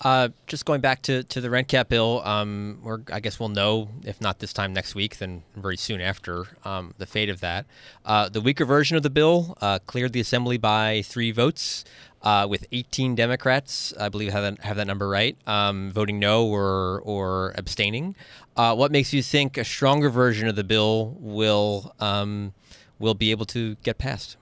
Uh, 0.01 0.29
just 0.45 0.65
going 0.65 0.79
back 0.79 1.01
to, 1.01 1.23
to 1.23 1.41
the 1.41 1.49
rent 1.49 1.67
cap 1.67 1.89
bill, 1.89 2.21
um, 2.23 2.79
we're, 2.83 2.99
I 3.11 3.19
guess 3.19 3.39
we'll 3.39 3.49
know, 3.49 3.89
if 4.03 4.21
not 4.21 4.37
this 4.39 4.53
time 4.53 4.71
next 4.71 4.93
week, 4.93 5.17
then 5.17 5.41
very 5.55 5.75
soon 5.75 6.01
after, 6.01 6.45
um, 6.63 6.93
the 6.99 7.07
fate 7.07 7.29
of 7.29 7.39
that. 7.41 7.65
Uh, 8.05 8.29
the 8.29 8.39
weaker 8.39 8.63
version 8.63 8.95
of 8.95 9.01
the 9.01 9.09
bill 9.09 9.57
uh, 9.59 9.79
cleared 9.87 10.13
the 10.13 10.19
assembly 10.19 10.57
by 10.57 11.01
three 11.03 11.31
votes, 11.31 11.83
uh, 12.21 12.47
with 12.49 12.65
18 12.71 13.15
Democrats, 13.15 13.93
I 13.99 14.09
believe, 14.09 14.31
have 14.31 14.43
that, 14.43 14.63
have 14.65 14.77
that 14.77 14.87
number 14.87 15.07
right, 15.07 15.37
um, 15.47 15.91
voting 15.91 16.19
no 16.19 16.45
or, 16.45 17.01
or 17.01 17.53
abstaining. 17.55 18.15
Uh, 18.55 18.75
what 18.75 18.91
makes 18.91 19.13
you 19.13 19.21
think 19.21 19.57
a 19.57 19.63
stronger 19.63 20.09
version 20.09 20.47
of 20.47 20.55
the 20.55 20.63
bill 20.63 21.15
will, 21.19 21.93
um, 21.99 22.53
will 22.99 23.13
be 23.13 23.31
able 23.31 23.45
to 23.45 23.75
get 23.83 23.97
passed? 23.97 24.37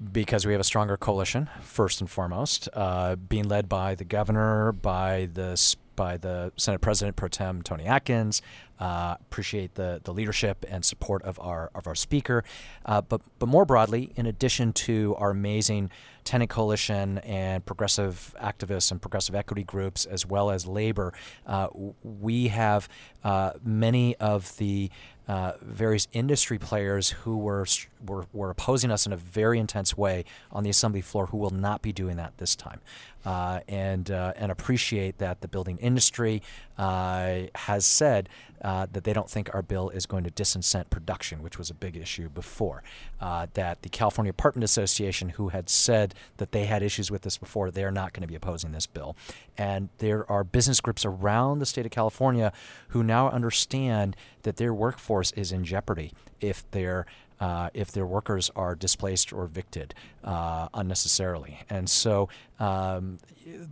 Because 0.00 0.46
we 0.46 0.52
have 0.52 0.60
a 0.62 0.64
stronger 0.64 0.96
coalition, 0.96 1.50
first 1.60 2.00
and 2.00 2.08
foremost, 2.08 2.70
uh, 2.72 3.16
being 3.16 3.46
led 3.46 3.68
by 3.68 3.94
the 3.94 4.04
governor, 4.04 4.72
by 4.72 5.28
the 5.30 5.76
by 5.94 6.16
the 6.16 6.50
Senate 6.56 6.80
President 6.80 7.16
Pro 7.16 7.28
Tem 7.28 7.60
Toni 7.60 7.84
Atkins. 7.84 8.40
Uh, 8.78 9.16
appreciate 9.20 9.74
the 9.74 10.00
the 10.02 10.14
leadership 10.14 10.64
and 10.66 10.82
support 10.82 11.22
of 11.24 11.38
our 11.38 11.70
of 11.74 11.86
our 11.86 11.94
speaker, 11.94 12.42
uh, 12.86 13.02
but 13.02 13.20
but 13.38 13.46
more 13.50 13.66
broadly, 13.66 14.10
in 14.16 14.24
addition 14.24 14.72
to 14.72 15.14
our 15.18 15.28
amazing 15.32 15.90
tenant 16.24 16.48
coalition 16.48 17.18
and 17.18 17.66
progressive 17.66 18.34
activists 18.42 18.90
and 18.90 19.02
progressive 19.02 19.34
equity 19.34 19.64
groups, 19.64 20.06
as 20.06 20.24
well 20.24 20.50
as 20.50 20.66
labor, 20.66 21.12
uh, 21.46 21.68
we 22.02 22.48
have 22.48 22.88
uh, 23.22 23.52
many 23.62 24.16
of 24.16 24.56
the 24.56 24.90
uh, 25.30 25.52
various 25.62 26.08
industry 26.12 26.58
players 26.58 27.10
who 27.10 27.38
were, 27.38 27.64
were 28.04 28.26
were 28.32 28.50
opposing 28.50 28.90
us 28.90 29.06
in 29.06 29.12
a 29.12 29.16
very 29.16 29.60
intense 29.60 29.96
way 29.96 30.24
on 30.50 30.64
the 30.64 30.70
assembly 30.70 31.00
floor, 31.00 31.26
who 31.26 31.36
will 31.36 31.50
not 31.50 31.82
be 31.82 31.92
doing 31.92 32.16
that 32.16 32.36
this 32.38 32.56
time, 32.56 32.80
uh, 33.24 33.60
and 33.68 34.10
uh, 34.10 34.32
and 34.36 34.50
appreciate 34.50 35.18
that 35.18 35.40
the 35.40 35.48
building 35.48 35.78
industry 35.78 36.42
uh, 36.78 37.40
has 37.54 37.84
said 37.84 38.28
uh, 38.62 38.86
that 38.92 39.04
they 39.04 39.12
don't 39.12 39.28
think 39.28 39.54
our 39.54 39.62
bill 39.62 39.90
is 39.90 40.06
going 40.06 40.24
to 40.24 40.30
disincent 40.30 40.88
production, 40.90 41.42
which 41.42 41.58
was 41.58 41.70
a 41.70 41.74
big 41.74 41.96
issue 41.96 42.28
before. 42.28 42.82
Uh, 43.20 43.46
that 43.54 43.82
the 43.82 43.88
California 43.88 44.30
Apartment 44.30 44.64
Association, 44.64 45.30
who 45.30 45.48
had 45.48 45.68
said 45.68 46.14
that 46.38 46.52
they 46.52 46.64
had 46.64 46.82
issues 46.82 47.10
with 47.10 47.22
this 47.22 47.36
before, 47.36 47.70
they're 47.70 47.90
not 47.90 48.12
going 48.12 48.22
to 48.22 48.28
be 48.28 48.34
opposing 48.34 48.72
this 48.72 48.86
bill, 48.86 49.16
and 49.58 49.88
there 49.98 50.30
are 50.30 50.44
business 50.44 50.80
groups 50.80 51.04
around 51.04 51.58
the 51.58 51.66
state 51.66 51.84
of 51.84 51.92
California 51.92 52.52
who 52.88 53.02
now 53.02 53.28
understand 53.30 54.16
that 54.42 54.56
their 54.56 54.72
workforce 54.72 55.32
is 55.32 55.52
in 55.52 55.64
jeopardy 55.64 56.12
if 56.40 56.68
their 56.70 57.06
uh, 57.40 57.70
if 57.72 57.90
their 57.90 58.06
workers 58.06 58.50
are 58.54 58.74
displaced 58.74 59.32
or 59.32 59.44
evicted 59.44 59.94
uh, 60.22 60.68
unnecessarily. 60.74 61.60
And 61.70 61.88
so 61.88 62.28
um, 62.60 63.18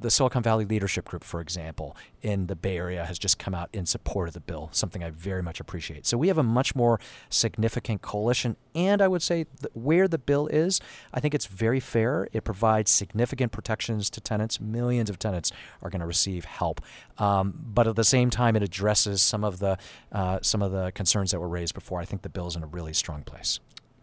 the 0.00 0.10
Silicon 0.10 0.42
Valley 0.42 0.64
Leadership 0.64 1.04
Group, 1.04 1.22
for 1.22 1.40
example, 1.40 1.94
in 2.22 2.46
the 2.46 2.56
Bay 2.56 2.78
Area 2.78 3.04
has 3.04 3.18
just 3.18 3.38
come 3.38 3.54
out 3.54 3.68
in 3.72 3.84
support 3.84 4.28
of 4.28 4.34
the 4.34 4.40
bill, 4.40 4.70
something 4.72 5.04
I 5.04 5.10
very 5.10 5.42
much 5.42 5.60
appreciate. 5.60 6.06
So 6.06 6.16
we 6.16 6.28
have 6.28 6.38
a 6.38 6.42
much 6.42 6.74
more 6.74 6.98
significant 7.28 8.00
coalition. 8.00 8.56
And 8.74 9.02
I 9.02 9.08
would 9.08 9.22
say 9.22 9.44
where 9.74 10.08
the 10.08 10.16
bill 10.18 10.46
is, 10.46 10.80
I 11.12 11.20
think 11.20 11.34
it's 11.34 11.46
very 11.46 11.80
fair. 11.80 12.28
It 12.32 12.44
provides 12.44 12.90
significant 12.90 13.52
protections 13.52 14.08
to 14.10 14.22
tenants. 14.22 14.58
Millions 14.58 15.10
of 15.10 15.18
tenants 15.18 15.52
are 15.82 15.90
going 15.90 16.00
to 16.00 16.06
receive 16.06 16.46
help. 16.46 16.80
Um, 17.18 17.54
but 17.56 17.86
at 17.86 17.96
the 17.96 18.04
same 18.04 18.30
time, 18.30 18.56
it 18.56 18.62
addresses 18.62 19.20
some 19.20 19.44
of 19.44 19.58
the 19.58 19.76
uh, 20.12 20.38
some 20.40 20.62
of 20.62 20.72
the 20.72 20.92
concerns 20.92 21.32
that 21.32 21.40
were 21.40 21.48
raised 21.48 21.74
before. 21.74 22.00
I 22.00 22.06
think 22.06 22.22
the 22.22 22.28
bill 22.30 22.46
is 22.46 22.56
in 22.56 22.62
a 22.62 22.66
really 22.66 22.94
strong 22.94 23.22
place. 23.22 23.60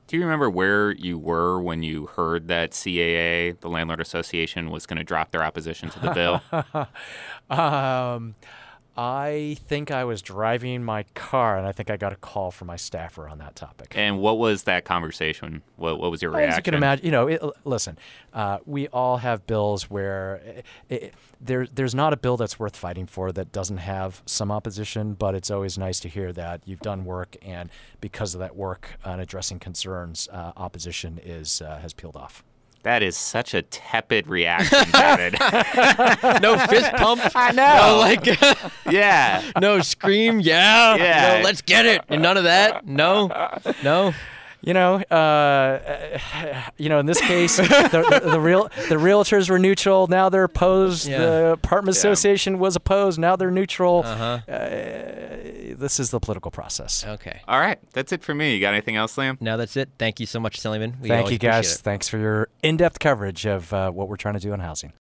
Do 0.08 0.18
you 0.18 0.24
remember 0.24 0.50
where 0.50 0.92
you 0.92 1.18
were 1.18 1.60
when 1.60 1.82
you 1.82 2.06
heard 2.06 2.48
that 2.48 2.72
CAA, 2.72 3.60
the 3.60 3.70
Landlord 3.70 4.00
Association, 4.00 4.70
was 4.70 4.86
going 4.86 4.98
to 4.98 5.04
drop 5.04 5.32
their 5.32 5.44
opposition 5.44 5.90
to 5.90 6.00
the 6.00 6.12
bill? 6.12 6.42
um, 7.58 8.36
I 8.98 9.58
think 9.68 9.92
I 9.92 10.06
was 10.06 10.22
driving 10.22 10.84
my 10.84 11.04
car, 11.16 11.58
and 11.58 11.68
I 11.68 11.74
think 11.74 11.90
I 11.90 11.98
got 11.98 12.14
a 12.14 12.16
call 12.16 12.50
from 12.50 12.68
my 12.68 12.78
staffer 12.78 13.28
on 13.28 13.40
that 13.40 13.56
topic. 13.56 13.94
And 13.96 14.20
what 14.20 14.38
was 14.38 14.64
that 14.64 14.86
conversation? 14.86 15.64
What, 15.76 16.00
what 16.00 16.12
was 16.12 16.22
your 16.22 16.32
reaction? 16.32 16.50
As 16.52 16.58
you 16.58 16.64
can 16.64 16.74
imagine, 16.76 17.06
you 17.06 17.12
know, 17.12 17.28
it, 17.28 17.42
listen, 17.66 17.98
uh, 18.34 18.60
we 18.66 18.88
all 18.88 19.18
have 19.18 19.46
bills 19.46 19.90
where 19.90 20.36
it, 20.36 20.66
it, 20.90 21.14
there, 21.42 21.68
there's 21.68 21.94
not 21.94 22.14
a 22.14 22.18
bill 22.18 22.38
that's 22.38 22.58
worth 22.58 22.78
fighting 22.78 23.06
for 23.06 23.34
that 23.34 23.52
doesn't 23.52 23.78
have 23.78 24.22
some 24.26 24.50
opposition, 24.50 25.14
but 25.14 25.36
it's 25.36 25.52
always 25.52 25.78
nice 25.78 26.00
to 26.00 26.08
hear 26.08 26.32
that 26.32 26.62
you've 26.66 26.80
done 26.80 27.04
work, 27.04 27.36
and 27.42 27.70
because 28.00 28.34
of 28.34 28.40
that 28.40 28.56
work 28.56 28.98
on 29.04 29.20
addressing 29.20 29.60
concerns, 29.60 30.30
uh, 30.32 30.54
opposition 30.56 31.20
is 31.22 31.62
uh, 31.62 31.80
has 31.80 31.94
peeled 31.94 32.16
off. 32.16 32.44
That 32.86 33.02
is 33.02 33.18
such 33.18 33.56
a 33.56 33.64
tepid 33.64 34.28
reaction, 34.28 34.78
David. 34.92 35.34
no 36.44 36.56
fist 36.68 36.92
pump. 36.94 37.20
I 37.36 37.52
know. 37.52 37.88
No, 37.88 37.98
like, 37.98 38.28
yeah. 38.92 39.42
no 39.60 39.82
scream. 39.82 40.40
Yeah. 40.40 40.96
Yeah. 40.96 41.38
No, 41.38 41.44
let's 41.46 41.64
get 41.64 41.88
it. 41.88 42.04
And 42.10 42.22
none 42.22 42.38
of 42.38 42.44
that. 42.44 42.86
No. 42.86 43.32
No. 43.84 44.14
You 44.66 44.74
know, 44.74 44.96
uh, 44.96 46.70
you 46.78 46.90
know, 46.90 47.00
in 47.00 47.06
this 47.06 47.22
case, 47.22 47.58
the, 47.58 47.64
the, 48.22 48.30
the 48.32 48.40
real 48.40 48.64
the 48.90 48.96
realtors 48.96 49.50
were 49.50 49.60
neutral. 49.60 50.08
Now 50.08 50.30
they're 50.30 50.46
opposed. 50.46 51.08
Yeah. 51.08 51.20
The 51.20 51.48
apartment 51.52 51.96
Yeah. 51.96 52.00
association 52.00 52.58
was 52.60 52.76
opposed. 52.76 53.20
Now 53.20 53.36
they're 53.36 53.52
neutral. 53.52 54.02
Uh-huh. 54.04 54.40
Uh, 54.52 54.58
this 55.78 56.00
is 56.00 56.10
the 56.10 56.20
political 56.20 56.52
process. 56.52 57.06
Okay. 57.06 57.42
All 57.48 57.60
right. 57.60 57.78
That's 57.94 58.12
it 58.12 58.24
for 58.24 58.34
me. 58.34 58.56
You 58.56 58.62
got 58.62 58.74
anything 58.74 58.96
else, 58.96 59.16
Liam? 59.18 59.40
No, 59.40 59.56
that's 59.58 59.78
it. 59.78 59.90
Thank 60.00 60.20
you 60.20 60.26
so 60.26 60.40
much, 60.40 60.60
Sillyman. 60.60 61.00
We 61.00 61.10
Thank 61.10 61.32
you, 61.32 61.38
guys. 61.38 61.78
Thanks 61.78 62.08
for 62.10 62.18
your 62.18 62.48
in-depth 62.64 63.00
coverage 63.00 63.46
of 63.46 63.72
uh, 63.74 63.92
what 63.92 64.08
we're 64.08 64.16
trying 64.18 64.36
to 64.36 64.40
do 64.40 64.52
on 64.54 64.60
housing. 64.62 64.94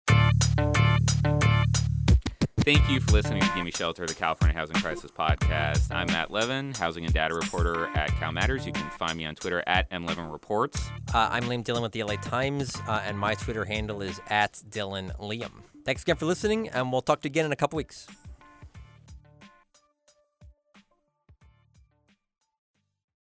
Thank 2.65 2.89
you 2.89 2.99
for 2.99 3.12
listening 3.12 3.43
to 3.43 3.53
Gimme 3.55 3.73
Shelter, 3.73 4.07
the 4.07 4.15
California 4.15 4.57
Housing 4.57 4.77
Crisis 4.77 5.11
Podcast. 5.11 5.95
I'm 5.95 6.07
Matt 6.07 6.31
Levin, 6.31 6.73
housing 6.73 7.05
and 7.05 7.12
data 7.12 7.35
reporter 7.35 7.91
at 7.95 8.09
CalMatters. 8.12 8.65
You 8.65 8.73
can 8.73 8.89
find 8.89 9.19
me 9.19 9.27
on 9.27 9.35
Twitter 9.35 9.62
at 9.67 9.91
M11Reports. 9.91 10.89
Uh, 11.12 11.29
I'm 11.31 11.43
Liam 11.43 11.62
Dillon 11.62 11.83
with 11.83 11.93
the 11.93 12.03
LA 12.03 12.17
Times, 12.17 12.75
uh, 12.89 13.03
and 13.05 13.19
my 13.19 13.35
Twitter 13.35 13.67
handle 13.67 14.01
is 14.01 14.19
at 14.31 14.62
Dillon 14.71 15.12
Liam. 15.21 15.51
Thanks 15.85 16.05
again 16.05 16.17
for 16.17 16.25
listening, 16.25 16.71
and 16.71 16.91
we'll 16.91 17.03
talk 17.03 17.21
to 17.21 17.29
you 17.29 17.33
again 17.33 17.45
in 17.45 17.53
a 17.53 17.57
couple 17.57 17.77
weeks. 17.77 18.07